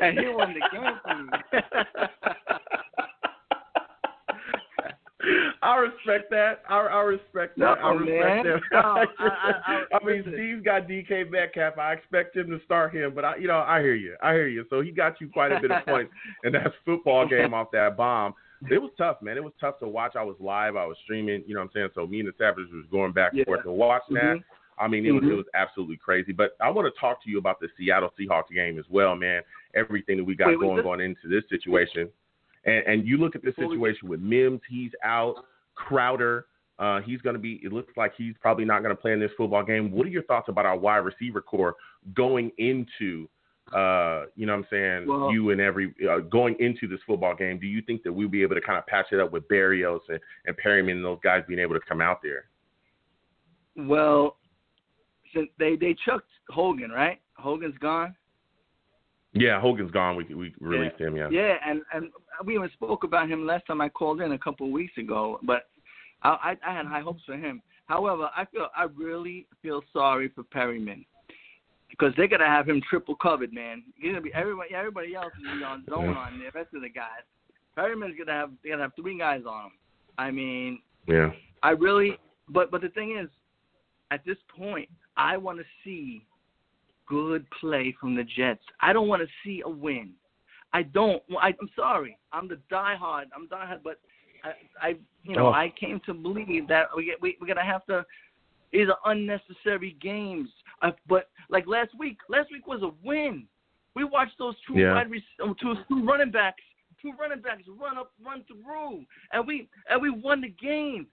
[0.01, 1.29] and he won the game for me.
[5.61, 6.63] I respect that.
[6.69, 7.77] I, I respect that.
[7.81, 8.45] I respect man.
[8.45, 8.61] that.
[8.73, 8.79] No,
[9.19, 10.33] I- I- I- mean, listen.
[10.33, 11.77] Steve's got DK Metcalf.
[11.77, 14.15] I expect him to start him, but I, you know, I hear you.
[14.21, 14.65] I hear you.
[14.69, 16.11] So he got you quite a bit of points
[16.43, 18.33] in that football game off that bomb.
[18.69, 19.38] It was tough, man.
[19.38, 20.15] It was tough to watch.
[20.15, 20.76] I was live.
[20.76, 21.44] I was streaming.
[21.48, 21.90] You know what I'm saying?
[21.95, 23.45] So me and the Savages was going back and Yeah.
[23.45, 24.38] forth and watching that.
[24.38, 24.44] Mhm.
[24.77, 25.31] I mean, it was Mhm.
[25.31, 26.31] it was absolutely crazy.
[26.31, 29.44] But I want to talk to you about the Seattle Seahawks game as well, man.
[29.76, 32.10] Everything that we got Wait, going this- going into this situation,
[32.65, 35.45] and and you look at this situation with Mims, he's out.
[35.76, 36.45] Crowder,
[36.80, 37.56] uh, he's going to be.
[37.64, 39.91] It looks like he's probably not going to play in this football game.
[39.91, 41.76] What are your thoughts about our wide receiver core
[42.14, 43.27] going into?
[43.72, 45.07] Uh, you know what I'm saying?
[45.07, 48.27] Well- you and every uh, going into this football game, do you think that we'll
[48.27, 51.19] be able to kind of patch it up with Berrios and, and Perriman and those
[51.23, 52.45] guys being able to come out there?
[53.76, 54.38] Well,
[55.34, 57.19] since they they chucked Hogan, right?
[57.35, 58.15] Hogan's gone.
[59.34, 60.15] Yeah, Hogan's gone.
[60.15, 61.15] We we released him.
[61.15, 61.30] Yeah.
[61.31, 62.11] Yeah, and and
[62.45, 65.40] we even spoke about him last time I called in a couple of weeks ago.
[65.41, 65.64] But
[66.22, 67.61] I I, I had high hopes for him.
[67.88, 71.06] However, I feel I really feel sorry for Perriman
[71.97, 73.83] because they're gonna have him triple covered, man.
[73.95, 76.17] He's gonna be everybody everybody else is on zone Yeah.
[76.17, 77.21] on the rest of the guys.
[77.75, 79.71] Perriman's gonna have they're gonna have three guys on him.
[80.17, 81.31] I mean, Yeah.
[81.61, 82.17] I really,
[82.49, 83.29] but but the thing is,
[84.11, 86.25] at this point, I want to see
[87.05, 88.63] good play from the Jets.
[88.79, 90.13] I don't want to see a win.
[90.73, 91.21] I don't.
[91.39, 92.17] I, I'm sorry.
[92.31, 93.25] I'm the diehard.
[93.35, 93.99] I'm diehard, but
[94.43, 95.53] I, I you know, Oh.
[95.53, 98.03] I came to believe that we get, we we're gonna have to.
[98.73, 100.49] These are unnecessary games.
[100.81, 103.45] Uh, but like last week, last week was a win.
[103.95, 104.95] We watched those two Yeah.
[104.95, 106.63] wide rec- uh, two, two running backs,
[107.01, 111.05] two running backs run up, run through, and we and we won the game.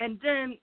[0.00, 0.56] And then,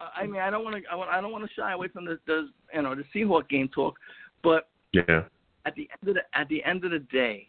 [0.00, 2.04] uh, I mean, I don't want to, I, I don't want to shy away from
[2.04, 3.98] the, the, you know, the Seahawk game talk,
[4.42, 5.24] but Yeah.
[5.64, 7.48] at the end of the at the end of the day,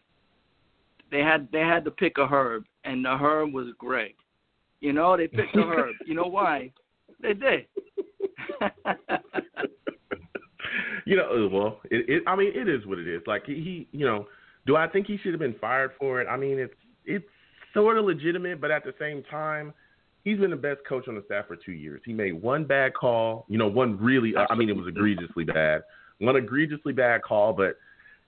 [1.11, 4.15] they had they had to pick a herb, and the herb was Gregg.
[4.79, 5.95] You know, they picked the herb.
[6.05, 6.71] You know why?
[7.23, 7.65] They did.
[11.05, 12.23] you know, uh, well, it, it.
[12.27, 13.21] I mean, it is what it is.
[13.25, 14.27] Like he, he, you know,
[14.67, 16.27] do I think he should have been fired for it?
[16.27, 16.73] I mean, it's
[17.05, 17.25] it's
[17.73, 19.73] sort of legitimate, but at the same time,
[20.25, 22.01] he's been the best coach on the staff for two years.
[22.05, 24.35] He made one bad call, you know, one really.
[24.35, 25.83] Uh, I mean, it was egregiously bad,
[26.19, 27.77] one egregiously bad call, but.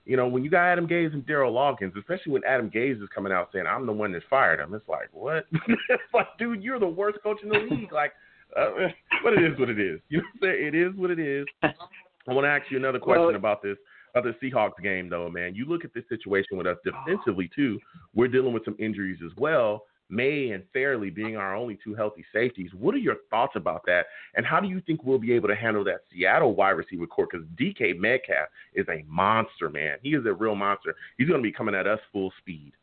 [0.07, 3.09] You know, when you got Adam Gase and Dowell Loggains, especially when Adam Gase is
[3.09, 5.47] coming out saying, I'm the one that fired him, it's like, what?
[5.51, 7.91] it's like, dude, you're the worst coach in the league.
[7.91, 8.13] Like,
[8.57, 8.87] uh,
[9.23, 9.99] but it is what it is.
[10.09, 10.67] You know what I'm saying?
[10.67, 11.45] It is what it is.
[11.63, 13.77] I want to ask you another question Well- about this
[14.15, 15.55] other Seahawks game, though, man.
[15.55, 17.79] You look at this situation with us defensively too.
[18.13, 19.83] We're dealing with some injuries as well.
[20.09, 22.69] Maye and Farley being our only two healthy safeties.
[22.73, 24.05] What are your thoughts about that?
[24.35, 27.27] And how do you think we'll be able to handle that Seattle wide receiver core?
[27.29, 29.97] Because DK Metcalf is a monster, man.
[30.03, 30.95] He is a real monster.
[31.17, 32.73] He's going to be coming at us full speed.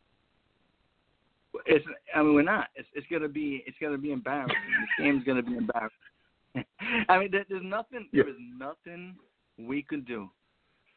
[1.66, 1.85] It's.
[2.15, 2.69] I mean, we're not.
[2.74, 2.89] It's.
[2.95, 3.62] It's gonna be.
[3.66, 4.55] It's gonna be embarrassing.
[4.81, 5.97] this game's gonna be embarrassing.
[7.09, 8.09] I mean, there, there's nothing.
[8.12, 9.16] There is nothing
[9.59, 10.31] we could do.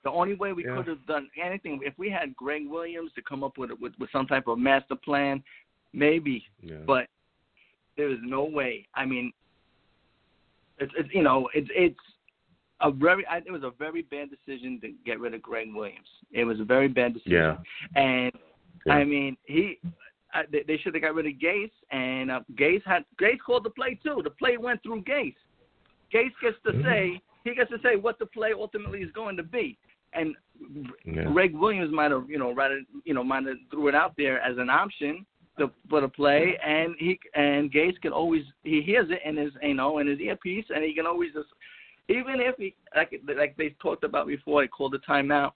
[0.04, 0.76] The only way we Yeah.
[0.76, 4.10] could have done anything if we had Gregg Williams to come up with with, with
[4.12, 5.44] some type of master plan,
[5.94, 6.46] maybe.
[6.62, 6.78] Yeah.
[6.86, 7.08] But
[7.98, 8.88] there is no way.
[8.94, 9.32] I mean,
[10.80, 12.00] it's, it's you know it's it's
[12.82, 16.08] a very I, it was a very bad decision to get rid of Gregg Williams.
[16.32, 17.34] It was a very bad decision.
[17.34, 17.58] Yeah.
[17.96, 18.32] And
[18.86, 18.94] Yeah.
[18.94, 19.80] I mean he.
[20.36, 23.64] I, they, they should have got rid of Gase, and uh, Gase had Gase called
[23.64, 24.22] the play too.
[24.24, 25.34] The play went through Gase.
[26.14, 26.84] Gase gets to Mhm.
[26.84, 29.78] say he gets to say what the play ultimately is going to be.
[30.14, 30.36] And
[31.06, 31.26] Yeah.
[31.32, 34.40] Gregg Williams might have, you know, rather, you know, might have threw it out there
[34.42, 35.26] as an option
[35.58, 39.54] to for the play, and he and Gase can always he hears it in his,
[39.62, 41.50] you know, in his earpiece, and he can always just,
[42.10, 45.54] even if he like like they talked about before, they called the timeout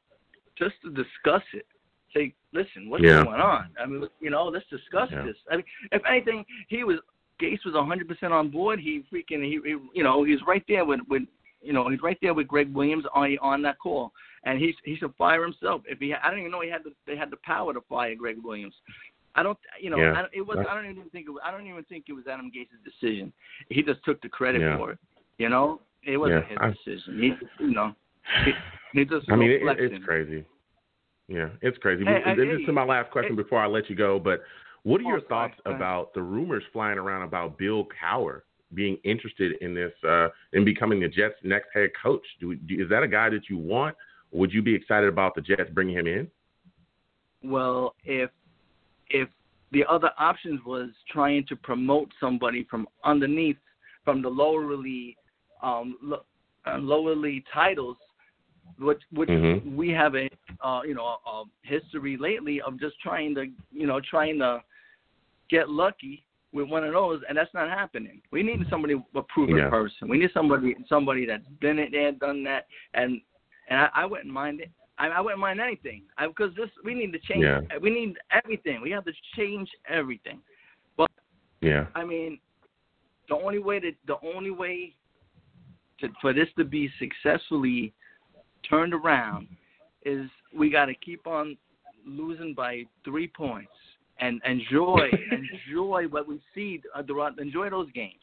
[0.58, 1.66] just to discuss it.
[2.14, 3.24] Say, listen, what's Yeah.
[3.24, 3.70] going on?
[3.80, 5.24] I mean, you know, let's discuss Yeah.
[5.24, 5.38] this.
[5.52, 7.00] I mean, if anything, he was
[7.40, 8.80] Gase was 100% on board.
[8.80, 11.24] He freaking, he, he you know, he's right there with with
[11.62, 14.12] you know, he's right there with Gregg Williams on on that call,
[14.44, 15.82] and he he should fire himself.
[15.86, 18.16] If he, I don't even know he had the they had the power to fire
[18.16, 18.76] Gregg Williams.
[19.36, 20.14] I don't, you know, Yeah.
[20.14, 20.58] I, it was.
[20.70, 21.42] I don't even think it was.
[21.46, 23.32] I don't even think it was Adam Gase's decision.
[23.70, 24.78] He just took the credit Yeah.
[24.78, 25.00] for it.
[25.38, 27.20] You know, it wasn't Yeah, his decision.
[27.22, 27.94] He, you know,
[28.44, 28.52] he,
[28.94, 29.30] he just.
[29.32, 30.44] I mean, it, it's crazy.
[31.30, 32.04] Yeah, it's crazy.
[32.04, 34.18] Hey, I this is my last question before I let you go.
[34.20, 34.42] But
[34.84, 38.42] what are your thoughts about the rumors flying around about Bill Cowher
[38.74, 42.26] being interested in this uh, in becoming the Jets' next head coach?
[42.40, 43.96] Do, do, is that a guy that you want?
[44.32, 46.28] Would you be excited about the Jets bringing him in?
[47.44, 48.32] Well, if
[49.12, 49.30] if
[49.72, 53.58] the other options was trying to promote somebody from underneath,
[54.04, 55.16] from the lowerly,
[55.62, 56.26] um, lo-
[56.66, 57.98] uh, lowerly titles,
[58.80, 59.76] which which Mhm.
[59.76, 60.28] we have a
[60.62, 64.62] uh, you know a, a history lately of just trying to you know trying to
[65.50, 68.22] get lucky with one of those, and that's not happening.
[68.32, 69.70] We need somebody a proven Yeah.
[69.70, 70.08] person.
[70.08, 73.22] We need somebody somebody that's been in there, done that, and
[73.70, 74.72] and I, I wouldn't mind it.
[74.98, 77.44] I, I wouldn't mind anything I, because this we need to change.
[77.44, 77.62] Yeah.
[77.82, 78.82] We need everything.
[78.82, 80.40] We have to change everything.
[80.98, 81.10] But
[81.62, 81.86] Yeah.
[81.96, 82.40] I mean,
[83.30, 84.96] the only way that the only way
[86.00, 87.94] to, for this to be successfully
[88.68, 89.48] turned around
[90.06, 91.58] is we got to keep on
[92.06, 93.72] losing by three points
[94.20, 95.10] and enjoy
[95.68, 97.40] enjoy what we see uh, throughout.
[97.40, 98.20] Enjoy those games.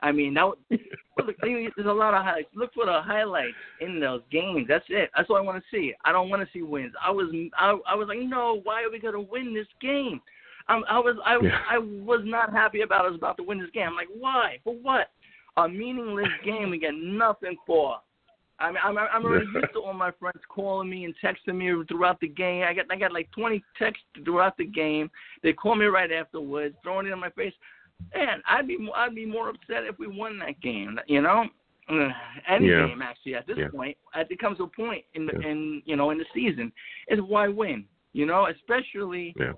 [0.00, 2.48] I mean, now look, there's a lot of highlights.
[2.54, 4.66] Look for the highlights in those games.
[4.68, 5.10] That's it.
[5.16, 5.92] That's what I want to see.
[6.04, 6.92] I don't want to see wins.
[7.04, 10.20] I was I, I was like, no, why are we gonna win this game?
[10.68, 11.58] I'm, I was I Yeah.
[11.68, 13.88] I was not happy about us about to win this game.
[13.88, 14.58] I'm like, why?
[14.64, 15.10] For what?
[15.56, 17.96] A meaningless game we get nothing for.
[18.60, 21.84] I mean, I'm I'm already used to all my friends calling me and texting me
[21.88, 22.64] throughout the game.
[22.64, 25.10] I got I got like 20 texts throughout the game.
[25.42, 27.54] They call me right afterwards, throwing it in my face.
[28.14, 30.98] Man, I'd be I'd be more upset if we won that game.
[31.06, 31.44] You know,
[32.48, 32.86] any Yeah.
[32.88, 33.68] game actually at this Yeah.
[33.68, 33.96] point.
[34.14, 35.48] It comes to a point in the, Yeah.
[35.48, 36.72] in you know in the season
[37.08, 37.84] is why win.
[38.12, 39.52] You know, especially Yeah.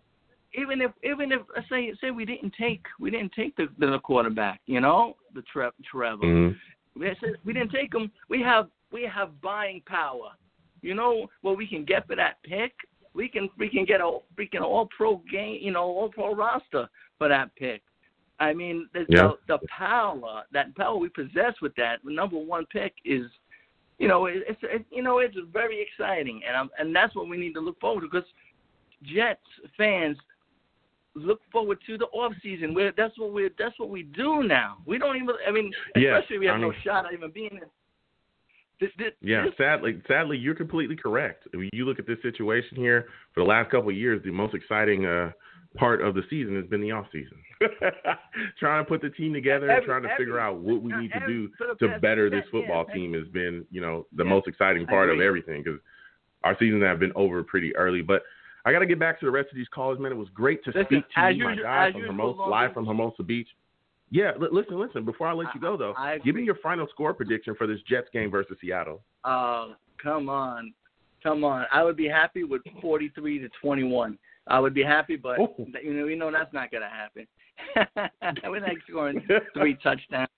[0.54, 4.60] even if even if say say we didn't take we didn't take the the quarterback.
[4.66, 6.24] You know, the Tre- Trevor.
[6.26, 6.56] Mhm.
[6.96, 7.14] We
[7.44, 8.10] we didn't take him.
[8.28, 10.30] We have we have buying power.
[10.82, 12.72] You know what we can get for that pick?
[13.12, 16.88] We can we can get a freaking all pro game, you know, all pro roster
[17.18, 17.82] for that pick.
[18.38, 19.32] I mean, the, Yeah.
[19.48, 23.26] the the power that power we possess with that number one pick is,
[23.98, 27.28] you know, it, it's it, you know it's very exciting, and I'm, and that's what
[27.28, 28.28] we need to look forward to because
[29.02, 29.40] Jets
[29.76, 30.16] fans
[31.14, 32.72] look forward to the off season.
[32.72, 34.78] Where that's what we that's what we do now.
[34.86, 35.34] We don't even.
[35.46, 37.68] I mean, Yeah, especially we have I no shot at even being in.
[38.80, 41.46] This, this, Yeah, this, sadly, sadly, you're completely correct.
[41.52, 44.54] When you look at this situation here, for the last couple of years, the most
[44.54, 45.32] exciting uh,
[45.76, 47.36] part of the season has been the off season.
[48.58, 50.92] trying to put the team together and Every- trying to every- figure out what we
[50.94, 51.50] need to every- do
[51.80, 54.30] to better this football yeah, team has been, you know, the Yeah.
[54.30, 55.78] most exciting part of everything because
[56.42, 58.00] our seasons have been over pretty early.
[58.02, 58.22] But
[58.64, 60.12] I got to get back to the rest of these callers, man.
[60.12, 62.86] It was great to Listen, speak to you, my guy, from usual, Hermosa, live from
[62.86, 63.48] Hermosa Beach.
[64.10, 65.04] Yeah, li- listen, listen.
[65.04, 67.66] Before I let you go, though, I- I give me your final score prediction for
[67.66, 69.02] this Jets game versus Seattle.
[69.24, 70.74] Oh, come on,
[71.22, 71.66] come on!
[71.72, 74.18] I would be happy with forty-three to twenty-one.
[74.48, 75.54] I would be happy, but Oh.
[75.82, 77.26] you know, you know that's not gonna happen.
[78.44, 79.24] We're not scoring
[79.54, 80.28] three touchdowns.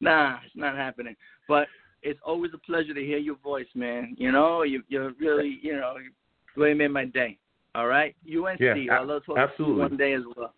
[0.00, 1.16] Nah, it's not happening.
[1.48, 1.66] But
[2.02, 4.14] it's always a pleasure to hear your voice, man.
[4.16, 6.10] You know, you you're really, you know, you
[6.56, 7.36] really made my day.
[7.74, 8.60] All right, UNC.
[8.60, 9.74] Yeah, I'll love to talk to absolutely.
[9.76, 10.54] you one day as well.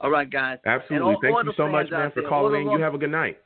[0.00, 0.58] All right, guys.
[0.66, 1.14] Absolutely.
[1.14, 2.70] All- Thank all you so much, man, for calling in.
[2.70, 3.38] You have a good night.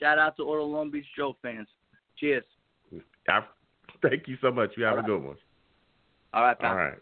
[0.00, 1.68] Shout out to all the Long Beach Joe fans.
[2.16, 2.44] Cheers.
[3.28, 3.44] I-
[4.02, 4.70] Thank you so much.
[4.76, 5.36] You have All a good one.
[6.34, 6.70] All right, pal.
[6.70, 6.98] All right.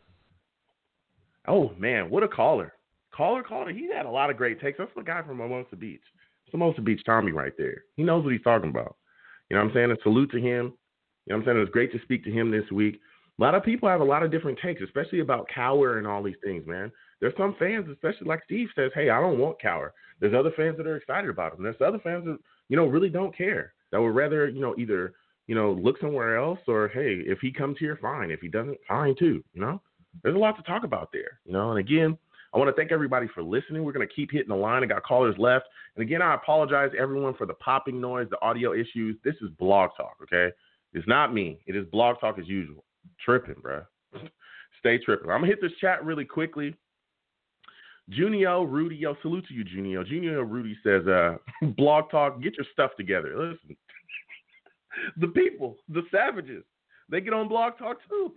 [1.48, 2.74] Oh man, what a caller!
[3.12, 3.72] Caller, caller.
[3.72, 4.78] He had a lot of great takes.
[4.78, 6.00] That's the guy from Hermosa Beach.
[6.44, 7.84] It's Hermosa Beach Tommy right there.
[7.96, 8.96] He knows what he's talking about.
[9.50, 9.90] You know what I'm saying?
[9.90, 10.72] A salute to him.
[11.26, 11.56] You know what I'm saying?
[11.56, 13.00] It was great to speak to him this week.
[13.38, 16.22] A lot of people have a lot of different takes, especially about Cowher and all
[16.22, 16.92] these things, man.
[17.22, 19.90] There's some fans, especially like Steve says, hey, I don't want Cowher.
[20.18, 21.62] There's other fans that are excited about him.
[21.62, 22.36] There's other fans that,
[22.68, 23.74] you know, really don't care.
[23.92, 25.14] That would rather, you know, either,
[25.46, 28.32] you know, look somewhere else or, hey, if he comes here, fine.
[28.32, 29.42] If he doesn't, fine too.
[29.54, 29.80] You know,
[30.24, 31.38] there's a lot to talk about there.
[31.44, 32.18] You know, and again,
[32.52, 33.84] I want to thank everybody for listening.
[33.84, 34.82] We're going to keep hitting the line.
[34.82, 35.66] I got callers left.
[35.94, 39.16] And again, I apologize everyone for the popping noise, the audio issues.
[39.22, 40.52] This is Blog Talk, okay?
[40.92, 41.60] It's not me.
[41.66, 42.82] It is Blog Talk as usual.
[43.24, 43.86] Tripping, bruh.
[44.80, 45.30] Stay tripping.
[45.30, 46.74] I'm going to hit this chat really quickly.
[48.10, 50.04] Junio Rudy, yo, salute to you, Junio.
[50.04, 51.36] Junio Rudy says, uh,
[51.76, 53.34] Blog Talk, get your stuff together.
[53.36, 53.76] Listen,
[55.16, 56.64] the people, the savages,
[57.08, 58.32] they get on Blog Talk too.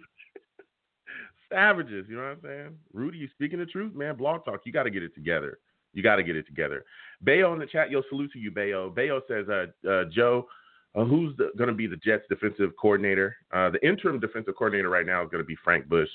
[1.51, 2.77] savages, you know what I'm saying?
[2.93, 4.15] Rudy, you speaking the truth, man.
[4.15, 5.59] Blog Talk, you got to get it together.
[5.93, 6.85] You got to get it together.
[7.21, 8.89] Bayo in the chat, yo, salute to you, Bayo.
[8.89, 10.47] Bayo says, uh, uh, Joe,
[10.93, 13.35] uh, who's going to be the Jets defensive coordinator?
[13.53, 16.09] Uh, the interim defensive coordinator right now is going to be Frank Bush.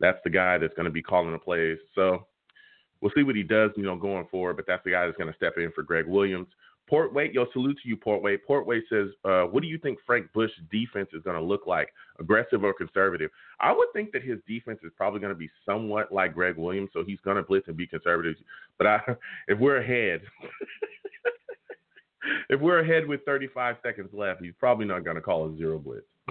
[0.00, 1.78] That's the guy that's going to be calling the plays.
[1.94, 2.26] So
[3.00, 4.56] we'll see what he does, you know, going forward.
[4.56, 6.48] But that's the guy that's going to step in for Gregg Williams.
[6.90, 8.36] Portway, yo, salute to you, Portway.
[8.48, 11.88] Portway says, uh, what do you think Frank Bush's defense is going to look like,
[12.18, 13.30] aggressive or conservative?
[13.60, 16.90] I would think that his defense is probably going to be somewhat like Gregg Williams,
[16.92, 18.34] so he's going to blitz and be conservative.
[18.76, 19.00] But I,
[19.48, 20.22] if we're ahead,
[22.50, 25.78] if we're ahead with 35 seconds left, he's probably not going to call a zero
[25.78, 26.06] blitz.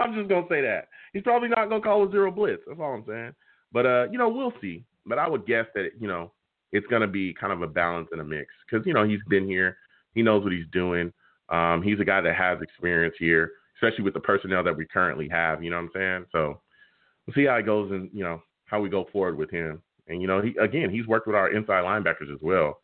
[0.00, 0.88] I'm just going to say that.
[1.12, 2.62] He's probably not going to call a zero blitz.
[2.66, 3.34] That's all I'm saying.
[3.72, 4.84] But, uh, you know, we'll see.
[5.06, 6.32] But I would guess that, you know,
[6.72, 9.22] it's going to be kind of a balance and a mix because, you know, he's
[9.28, 9.76] been here.
[10.14, 11.12] He knows what he's doing.
[11.48, 15.28] Um, he's a guy that has experience here, especially with the personnel that we currently
[15.30, 15.62] have.
[15.62, 16.26] You know what I'm saying?
[16.32, 16.60] So
[17.26, 19.82] we'll see how it goes and, you know, how we go forward with him.
[20.08, 22.80] And, you know, he, again, he's worked with our inside linebackers as well,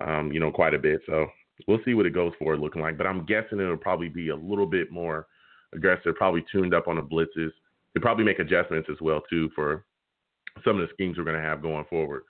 [0.00, 1.00] um, you know, quite a bit.
[1.06, 1.26] So
[1.66, 2.96] we'll see what it goes forward looking like.
[2.96, 5.26] But I'm guessing it'll probably be a little bit more
[5.74, 7.50] aggressive, probably tuned up on the blitzes.
[7.92, 9.84] He'll probably make adjustments as well, too, for
[10.64, 12.22] some of the schemes we're going to have going forward.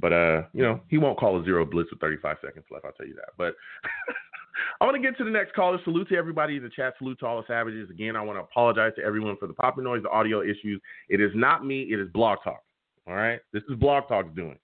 [0.00, 2.84] But uh, you know, he won't call a zero blitz with 35 seconds left.
[2.84, 3.30] I'll tell you that.
[3.36, 3.54] But
[4.80, 5.78] I want to get to the next caller.
[5.84, 6.94] Salute to everybody in the chat.
[6.98, 7.90] Salute to all the savages.
[7.90, 10.80] Again, I want to apologize to everyone for the popping noise, the audio issues.
[11.08, 11.82] It is not me.
[11.82, 12.62] It is Blog Talk.
[13.06, 14.58] All right, this is Blog Talk's doing.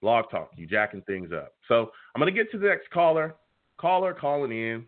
[0.00, 1.52] Blog Talk, you jacking things up.
[1.68, 3.34] So I'm gonna get to the next caller.
[3.78, 4.84] Caller calling in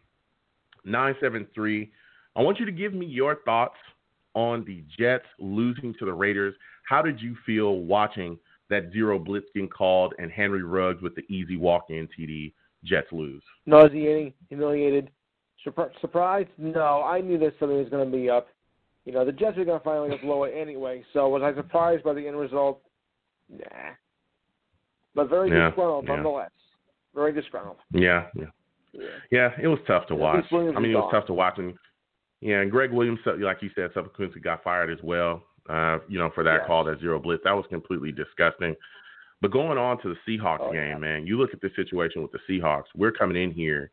[0.85, 1.91] 973.
[2.35, 3.77] I want you to give me your thoughts
[4.35, 6.55] on the Jets losing to the Raiders.
[6.93, 8.39] How did you feel watching
[8.69, 12.52] that zero blitz getting called and Henry Ruggs with the easy walk-in TD?
[12.85, 13.43] Jets lose.
[13.64, 15.10] Nauseating, humiliated,
[15.64, 16.51] Surpri- surprised?
[16.59, 18.48] No, I knew that something was going to be up.
[19.06, 21.02] You know, the Jets were going to finally blow it anyway.
[21.14, 22.82] So was I surprised by the end result?
[23.48, 23.64] Nah.
[25.14, 26.14] But very Yeah, disgruntled yeah.
[26.14, 26.51] nonetheless.
[27.14, 27.78] Very disgruntled.
[27.94, 28.44] Yeah, yeah.
[28.93, 29.01] Yeah.
[29.31, 30.44] Yeah, it was tough to watch.
[30.52, 31.12] I mean, it was gone.
[31.12, 31.55] tough to watch.
[31.56, 31.73] And
[32.43, 35.43] yeah, and Gregg Williams, like you said, subsequently got fired as well.
[35.69, 38.75] Uh, you know, for that call, that zero blitz, that was completely disgusting.
[39.41, 40.99] But going on to the Seahawks Oh, game, yeah.
[40.99, 42.85] man, you look at the situation with the Seahawks.
[42.97, 43.91] We're coming in here,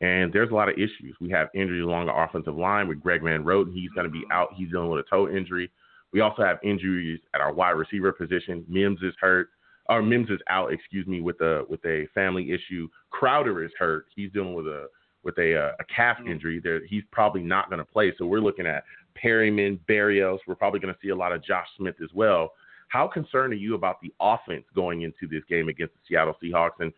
[0.00, 1.16] and there's a lot of issues.
[1.20, 3.72] We have injuries along the offensive line with Greg Van Roten.
[3.72, 4.48] He's going to be out.
[4.56, 5.70] He's dealing with a toe injury.
[6.12, 8.64] We also have injuries at our wide receiver position.
[8.68, 9.48] Mims is hurt,
[9.88, 10.72] or Mims is out.
[10.72, 12.88] Excuse me, with a with a family issue.
[13.10, 14.06] Crowder is hurt.
[14.14, 14.86] He's dealing with a
[15.24, 16.60] with a uh, a calf injury.
[16.62, 18.12] There, he's probably not going to play.
[18.18, 18.84] So we're looking at
[19.22, 20.38] Perriman, Berrios.
[20.46, 22.52] We're probably going to see a lot of Josh Smith as well.
[22.88, 26.80] How concerned are you about the offense going into this game against the Seattle Seahawks?
[26.80, 26.92] And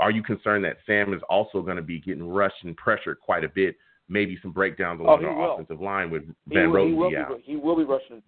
[0.00, 3.44] are you concerned that Sam is also going to be getting rushed and pressured quite
[3.44, 3.76] a bit?
[4.08, 5.54] Maybe some breakdowns along Oh, he the will.
[5.54, 8.22] offensive line with Van will- he will be he will be rushing.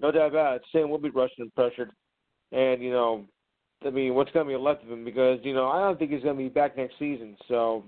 [0.00, 0.62] no doubt about it.
[0.72, 1.90] Sam will be rushing and pressured,
[2.52, 3.26] and you know,
[3.84, 5.04] I mean, what's going to be left of him?
[5.04, 7.36] Because you know, I don't think he's going to be back next season.
[7.48, 7.84] So,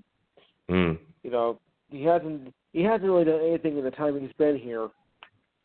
[0.70, 0.98] Mm.
[1.22, 1.59] you know,
[1.90, 4.88] he hasn't he hasn't really done anything in the time he's been here,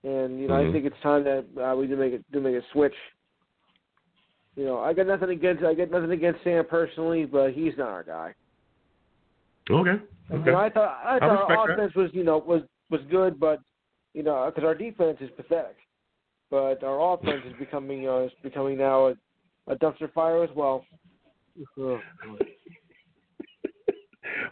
[0.04, 0.70] and you know, Mhm.
[0.70, 2.96] I think it's time that uh, we do make it do make a switch.
[4.56, 7.90] You know, I got nothing against I got nothing against Sam personally, but he's not
[7.90, 8.34] our guy.
[9.70, 10.02] Okay.
[10.32, 11.74] You know, I thought I I thought respect our that.
[11.74, 13.60] offense was you know was was good, but
[14.14, 15.78] you know because our defense is pathetic,
[16.50, 19.16] but our offense is becoming uh, is becoming now a,
[19.68, 20.86] a dumpster fire as well.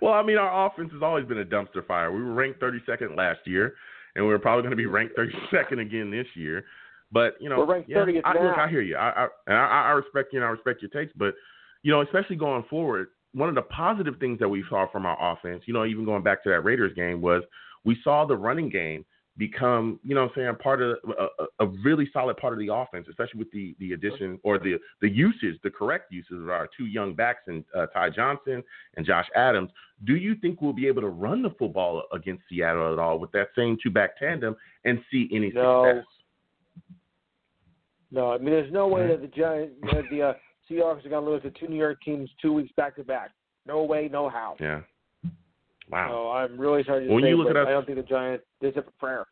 [0.02, 2.12] Well, I mean, our offense has always been a dumpster fire.
[2.12, 3.74] We were ranked 32nd last year,
[4.16, 6.66] and we're probably going to be ranked 32nd again this year.
[7.12, 8.58] But you know, We're ranked yeah, 30th I, look.
[8.58, 8.96] I hear you.
[8.96, 11.14] I, I and I, I respect you and I respect your takes.
[11.16, 11.36] But
[11.84, 15.34] you know, especially going forward, one of the positive things that we saw from our
[15.34, 17.44] offense, you know, even going back to that Raiders game, was
[17.84, 19.06] we saw the running game
[19.38, 20.98] become, you know, what I'm saying part of
[21.40, 24.78] a, a, really solid part of the offense, especially with the the addition or the
[25.02, 28.64] the usage, the correct uses of our two young backs and uh, Ty Johnson
[28.96, 29.72] and Josh Adams.
[30.06, 33.32] Do you think we'll be able to run the football against Seattle at all with
[33.34, 34.56] that same two back tandem
[34.86, 35.86] and see any No.
[35.86, 36.06] success?
[38.12, 40.34] No, I mean there's no way that the Giants that the uh,
[40.70, 43.32] Seahawks are going to lose to two New York teams two weeks back to back.
[43.66, 44.56] No way, no how.
[44.60, 44.82] Yeah.
[45.90, 46.10] Wow.
[46.10, 47.98] So I'm really sorry to When say, you look but at us- I don't think
[47.98, 49.26] the Giants deserve a prayer.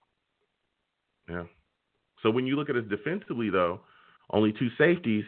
[1.29, 1.43] Yeah.
[2.21, 3.81] So when you look at us defensively, though,
[4.31, 5.25] only two safeties.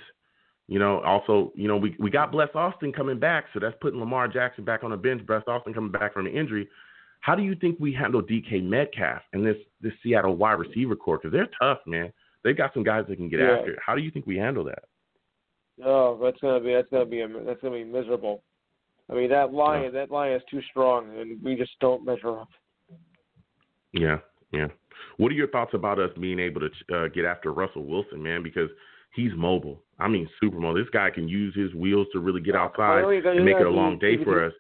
[0.68, 4.00] You know, also, you know, we we got Bless Austin coming back, so that's putting
[4.00, 5.24] Lamar Jackson back on the bench.
[5.28, 6.68] Bless Austin coming back from an injury.
[7.20, 11.18] How do you think we handle DK Metcalf and this this Seattle wide receiver core?
[11.18, 12.12] Because they're tough, man.
[12.44, 13.58] They've got some guys that can get Yeah.
[13.58, 13.80] after it.
[13.86, 14.86] How do you think we handle that?
[15.84, 18.44] Oh, that's gonna be that's gonna be a, that's gonna be miserable.
[19.10, 22.50] I mean that line that line is too strong, and we just don't measure up.
[23.94, 24.18] Yeah,
[24.52, 24.68] yeah.
[25.18, 28.44] What are your thoughts about us being able to uh, get after Russell Wilson, man?
[28.44, 28.70] Because
[29.14, 29.82] he's mobile.
[30.00, 30.82] I mean, super mobile.
[30.84, 33.70] This guy can use his wheels to really get outside gonna- and make it a
[33.70, 34.54] long day for us.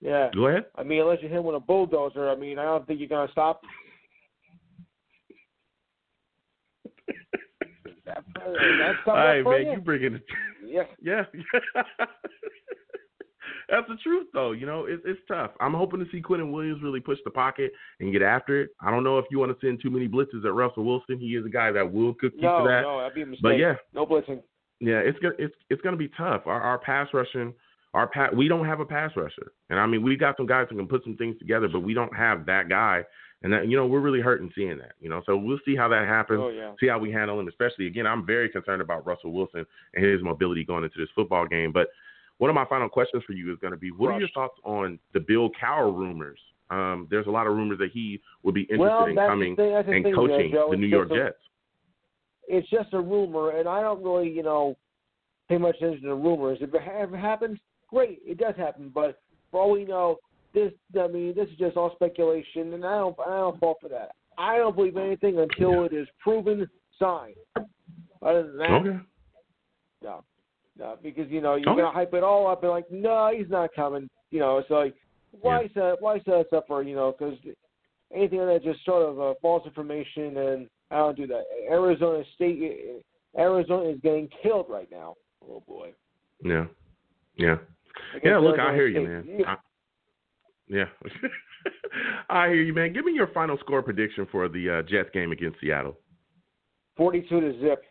[0.00, 0.30] Yeah.
[0.34, 0.66] Go ahead.
[0.76, 3.08] I mean, unless you hit him with a bulldozer, I mean, I don't think you're
[3.08, 3.62] gonna stop.
[8.04, 9.72] That- that's All right, man, you.
[9.72, 10.22] you bringing it.
[10.64, 10.84] Yeah.
[11.02, 11.24] Yeah.
[13.68, 14.52] That's the truth, though.
[14.52, 15.50] You know, it's it's tough.
[15.60, 18.70] I'm hoping to see Quinnen Williams really push the pocket and get after it.
[18.80, 21.18] I don't know if you want to send too many blitzes at Russell Wilson.
[21.18, 22.82] He is a guy that will cook you No, for that.
[22.82, 23.42] no, that'd be a mistake.
[23.42, 24.40] But yeah, no blitzing.
[24.80, 26.42] yeah, it's gonna it's it's gonna be tough.
[26.46, 27.52] Our our pass rushing,
[27.92, 30.66] our pa- we don't have a pass rusher, and I mean we got some guys
[30.70, 33.02] who can put some things together, but we don't have that guy,
[33.42, 34.92] and that you know we're really hurting seeing that.
[35.00, 36.40] You know, so we'll see how that happens.
[36.40, 36.72] Oh, yeah.
[36.78, 37.48] See how we handle him.
[37.48, 41.46] Especially again, I'm very concerned about Russell Wilson and his mobility going into this football
[41.48, 41.72] game.
[41.72, 41.88] But
[42.38, 44.58] one of my final questions for you is going to be: What are your thoughts
[44.64, 46.38] on the Bill Cowher rumors?
[46.70, 49.74] Um, there's a lot of rumors that he would be interested Well, in coming thing-
[49.74, 50.68] and thing, coaching Joe.
[50.70, 51.38] the New York a- Jets.
[52.48, 54.76] It's just a rumor, and I don't really, you know,
[55.48, 56.58] pay much attention to rumors.
[56.60, 57.58] If it ha- if it happens,
[57.88, 58.90] great, it does happen.
[58.94, 60.18] But for all we know,
[60.54, 63.88] this, I mean, this is just all speculation, and I don't, I don't fall for
[63.90, 64.12] that.
[64.38, 66.68] I don't believe anything until it is proven,
[66.98, 67.36] signed.
[68.22, 68.98] Other than that, Okay.
[70.02, 70.24] no,
[70.78, 71.82] no, because you know you're Okay.
[71.82, 74.08] gonna hype it all up and like, no, he's not coming.
[74.30, 74.94] You know, it's like,
[75.40, 77.38] why set, why set us up for, you know, because
[78.14, 81.44] anything like that just sort of uh, false information, and I don't do that.
[81.70, 83.02] Arizona State,
[83.38, 85.14] Arizona is getting killed right now.
[85.48, 85.92] Oh boy.
[86.42, 86.66] Yeah.
[87.36, 87.56] Yeah.
[88.22, 89.24] Yeah, look, I hear you, man.
[89.26, 89.46] Yeah.
[89.46, 89.56] I,
[90.68, 90.84] yeah.
[92.28, 92.92] I hear you, man.
[92.92, 95.96] Give me your final score prediction for the uh, Jets game against Seattle.
[96.96, 97.82] Forty-two to zip.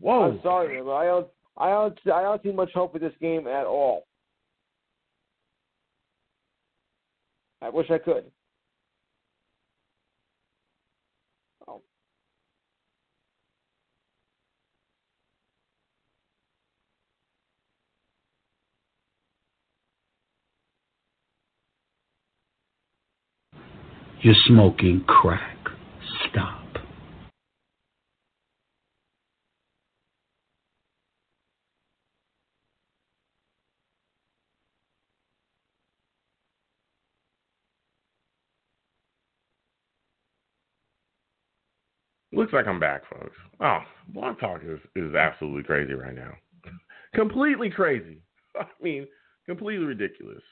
[0.00, 0.30] Whoa.
[0.30, 3.46] I'm sorry, but I don't, I don't, I don't see much hope for this game
[3.46, 4.06] at all.
[7.62, 8.24] I wish I could.
[11.66, 11.80] Oh.
[24.20, 25.56] You're smoking crack.
[26.30, 26.65] Stop.
[42.46, 43.34] Looks like I'm back, folks.
[43.58, 46.30] Oh, Blog Talk is, is absolutely crazy right now.
[47.12, 48.18] completely crazy.
[48.56, 49.08] I mean,
[49.46, 50.42] completely ridiculous.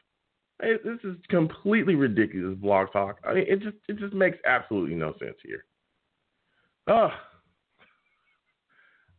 [0.59, 3.19] This is completely ridiculous, Blog Talk.
[3.23, 5.67] I mean, it just it just makes absolutely no sense here.
[6.89, 7.11] Oh,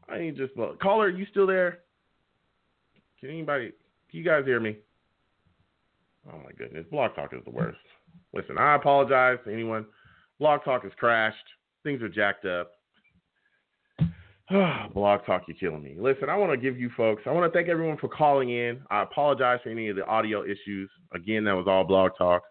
[0.10, 1.08] I ain't just well, caller.
[1.08, 1.80] You still there?
[3.22, 3.72] Can anybody?
[4.12, 4.76] Can you guys hear me?
[6.30, 7.80] Oh my goodness, Blog Talk is the worst.
[8.34, 9.86] Listen, I apologize to anyone.
[10.40, 11.38] Blog Talk has crashed.
[11.86, 12.72] Things are jacked up.
[14.94, 15.96] Blog Talk, you're killing me.
[16.00, 18.82] Listen, I want to give you folks, I want to thank everyone for calling in.
[18.90, 20.90] I apologize for any of the audio issues.
[21.14, 22.42] Again, that was all Blog Talk.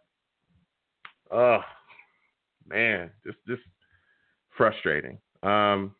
[1.33, 1.59] Oh,
[2.69, 3.63] man, just, just
[4.57, 5.19] frustrating.
[5.43, 5.97] Um,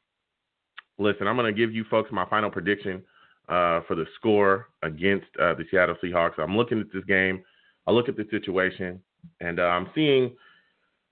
[0.99, 3.03] listen, I'm going to give you folks my final prediction
[3.49, 6.39] uh, for the score against uh, the Seattle Seahawks.
[6.39, 7.43] I'm looking at this game.
[7.89, 9.01] I look at the situation,
[9.41, 10.37] and uh, I'm seeing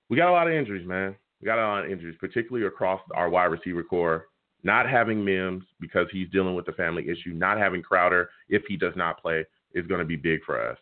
[0.08, 1.16] we got a lot of injuries, man.
[1.42, 4.26] We got a lot of injuries, particularly across our wide receiver core.
[4.62, 8.76] Not having Mims because he's dealing with the family issue, not having Crowder if he
[8.76, 9.44] does not play
[9.74, 10.78] is going to be big for us.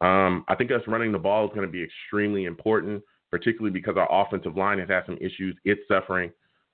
[0.00, 3.96] Um, I think us running the ball is going to be extremely important, particularly because
[3.96, 5.56] our offensive line has had some issues.
[5.64, 6.32] It's suffering,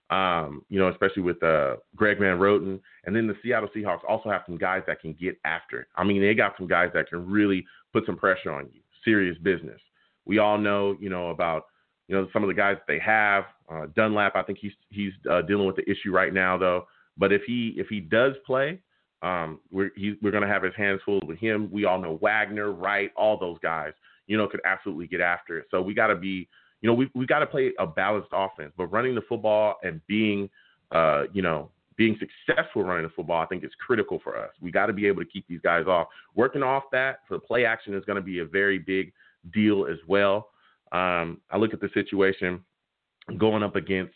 [0.09, 2.81] um, you know, especially with uh, Greg Van Roten.
[3.05, 5.89] And then the Seattle Seahawks also have some guys that can get after it.
[5.97, 8.81] I mean, they got some guys that can really put some pressure on you.
[9.05, 9.81] Serious business.
[10.25, 11.67] We all know, you know, about
[12.09, 13.45] you know some of the guys they have.
[13.69, 16.87] Uh, Dunlap, I think he's he's uh, dealing with the issue right now though.
[17.19, 18.81] But if he if he does play,
[19.23, 19.91] um, we're
[20.23, 21.71] we're going to have his hands full with him.
[21.71, 23.93] We all know Wagner, Wright, all those guys,
[24.27, 25.67] you know, could absolutely get after it.
[25.71, 26.49] So we got to be,
[26.81, 28.73] you know, we we got to play a balanced offense.
[28.77, 30.51] But running the football and being,
[30.93, 34.51] uh, you know, being successful running the football, I think is critical for us.
[34.61, 36.09] We got to be able to keep these guys off.
[36.35, 39.13] Working off that for the play action is going to be a very big
[39.53, 40.51] deal as well.
[40.97, 42.65] Um, I look at the situation
[43.39, 44.15] going up against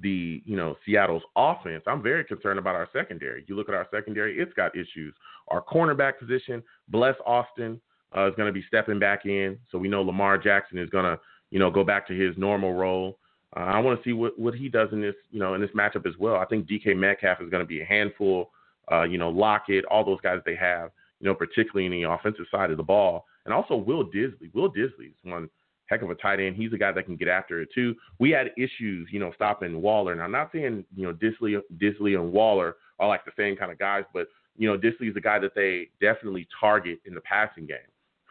[0.00, 3.44] the you know Seattle's offense, I'm very concerned about our secondary.
[3.48, 5.14] You look at our secondary; it's got issues.
[5.48, 7.80] Our cornerback position, Bless Austin
[8.16, 11.04] uh, is going to be stepping back in, so we know Lamar Jackson is going
[11.04, 11.18] to
[11.50, 13.18] you know go back to his normal role.
[13.56, 15.70] Uh, I want to see what what he does in this you know in this
[15.70, 16.36] matchup as well.
[16.36, 18.50] I think DK Metcalf is going to be a handful.
[18.92, 20.90] Uh, you know Lockett, all those guys they have,
[21.20, 24.52] you know particularly in the offensive side of the ball, and also Will Dissly.
[24.54, 25.48] Will Dissly is one
[25.88, 26.56] heck of a tight end.
[26.56, 27.94] He's a guy that can get after it too.
[28.18, 30.12] We had issues, you know, stopping Waller.
[30.12, 33.72] And I'm not saying, you know, Disley, Dissly and Waller are like the same kind
[33.72, 37.20] of guys, but you know, Dissly is a guy that they definitely target in the
[37.20, 37.78] passing game.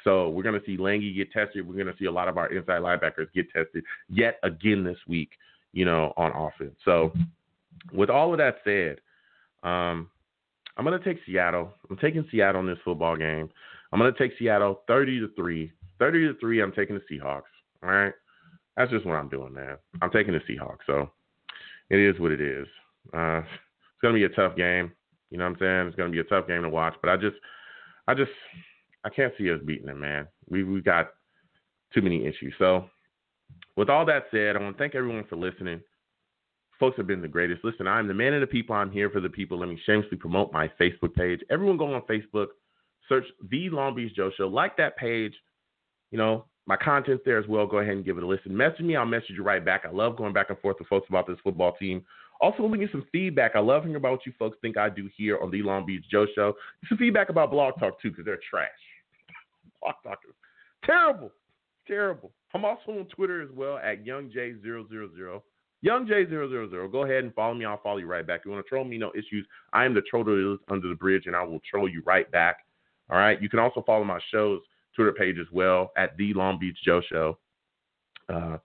[0.04, 1.68] So we're going to see Langi get tested.
[1.68, 4.98] We're going to see a lot of our inside linebackers get tested yet again this
[5.08, 5.32] week,
[5.74, 6.76] you know, on offense.
[6.86, 7.12] So
[7.92, 9.00] with all of that said,
[9.68, 10.10] um,
[10.78, 11.74] I'm going to take Seattle.
[11.90, 13.50] I'm taking Seattle in this football game.
[13.92, 15.72] I'm going to take Seattle 30 to 3.
[16.00, 17.44] 30 to 3, I'm taking the Seahawks.
[17.84, 18.14] All right.
[18.76, 19.78] That's just what I'm doing, man.
[20.02, 20.86] I'm taking the Seahawks.
[20.86, 21.10] So
[21.90, 22.68] it is what it is.
[23.14, 24.92] Uh, it's to be a tough game.
[25.32, 25.88] You know what I'm saying?
[25.88, 26.94] It's to be a tough game to watch.
[27.02, 27.36] But I just,
[28.08, 28.32] I just,
[29.04, 30.28] I can't see us beating them, man.
[30.50, 31.10] We we got
[31.94, 32.54] too many issues.
[32.60, 32.90] So
[33.76, 35.82] with all that said, I want to thank everyone for listening.
[36.80, 37.64] Folks have been the greatest.
[37.64, 38.76] Listen, I'm the man of the people.
[38.76, 39.60] I'm here for the people.
[39.60, 41.42] Let me shamelessly promote my Facebook page.
[41.50, 42.48] Everyone go on Facebook,
[43.10, 45.34] search the Long Beach Joe Show, like that page,
[46.12, 47.66] you know, my content's there as well.
[47.66, 48.56] Go ahead and give it a listen.
[48.56, 49.84] Message me, I'll message you right back.
[49.86, 52.04] I love going back and forth with folks about this football team.
[52.40, 53.54] Also, let me get some feedback.
[53.56, 56.04] I love hearing about what you folks think I do here on the Long Beach
[56.12, 56.54] Joe Show.
[56.88, 58.70] Some feedback about Blog Talk too, because they're trash.
[59.82, 60.36] Blog Talk is
[60.86, 61.32] terrible,
[61.88, 62.32] terrible.
[62.54, 65.42] I'm also on Twitter as well at YoungJ000.
[65.86, 66.92] YoungJ000.
[66.92, 67.66] Go ahead and follow me.
[67.66, 68.42] I'll follow you right back.
[68.42, 68.98] If You want to troll me?
[68.98, 69.48] No issues.
[69.74, 72.58] I am the troll under the bridge, and I will troll you right back.
[73.10, 73.42] All right.
[73.42, 74.62] You can also follow my shows
[74.98, 77.38] Twitter page as well at the Long Beach Joe Show.
[78.28, 78.58] Uh,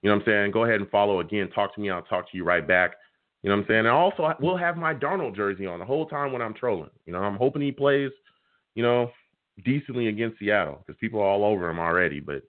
[0.00, 0.50] you know what I'm saying?
[0.52, 1.50] Go ahead and follow again.
[1.50, 1.90] Talk to me.
[1.90, 2.92] I'll talk to you right back.
[3.42, 3.80] You know what I'm saying?
[3.80, 6.90] And also, we'll have my Darnold jersey on the whole time when I'm trolling.
[7.06, 8.10] You know, I'm hoping he plays,
[8.74, 9.10] you know,
[9.64, 12.20] decently against Seattle because people are all over him already.
[12.20, 12.42] But,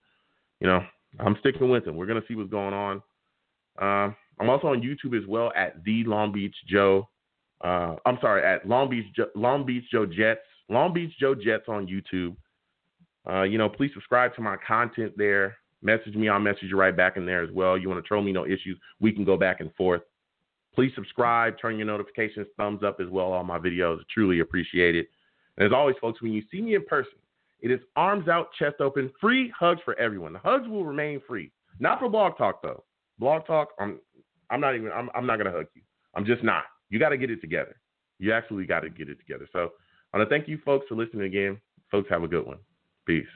[0.60, 0.82] you know,
[1.20, 1.96] I'm sticking with him.
[1.96, 3.02] We're going to see what's going on.
[3.82, 7.08] Uh, I'm also on YouTube as well at the Long Beach Joe.
[7.62, 10.42] Uh, I'm sorry, at Long Beach jo- Long Beach Joe Jets.
[10.70, 12.36] Long Beach Joe Jets on YouTube.
[13.30, 15.57] Uh, you know, please subscribe to my content there.
[15.81, 17.77] Message me, I'll message you right back in there as well.
[17.77, 18.77] You want to troll me, no issues.
[18.99, 20.02] We can go back and forth.
[20.73, 23.99] Please subscribe, turn your notifications, thumbs up as well on my videos.
[23.99, 25.10] I truly appreciate it.
[25.57, 27.14] And as always, folks, when you see me in person,
[27.60, 30.34] it is arms out, chest open, free hugs for everyone.
[30.34, 31.52] The hugs will remain free.
[31.80, 32.84] Not for Blog Talk though.
[33.19, 33.99] Blog Talk, I'm
[34.49, 35.81] I'm not even I'm, I'm not gonna hug you.
[36.15, 36.64] I'm just not.
[36.89, 37.77] You got to get it together.
[38.19, 39.48] You absolutely got to get it together.
[39.53, 39.72] So
[40.14, 41.60] I want to thank you folks for listening again.
[41.89, 42.57] Folks, have a good one.
[43.12, 43.28] Peace.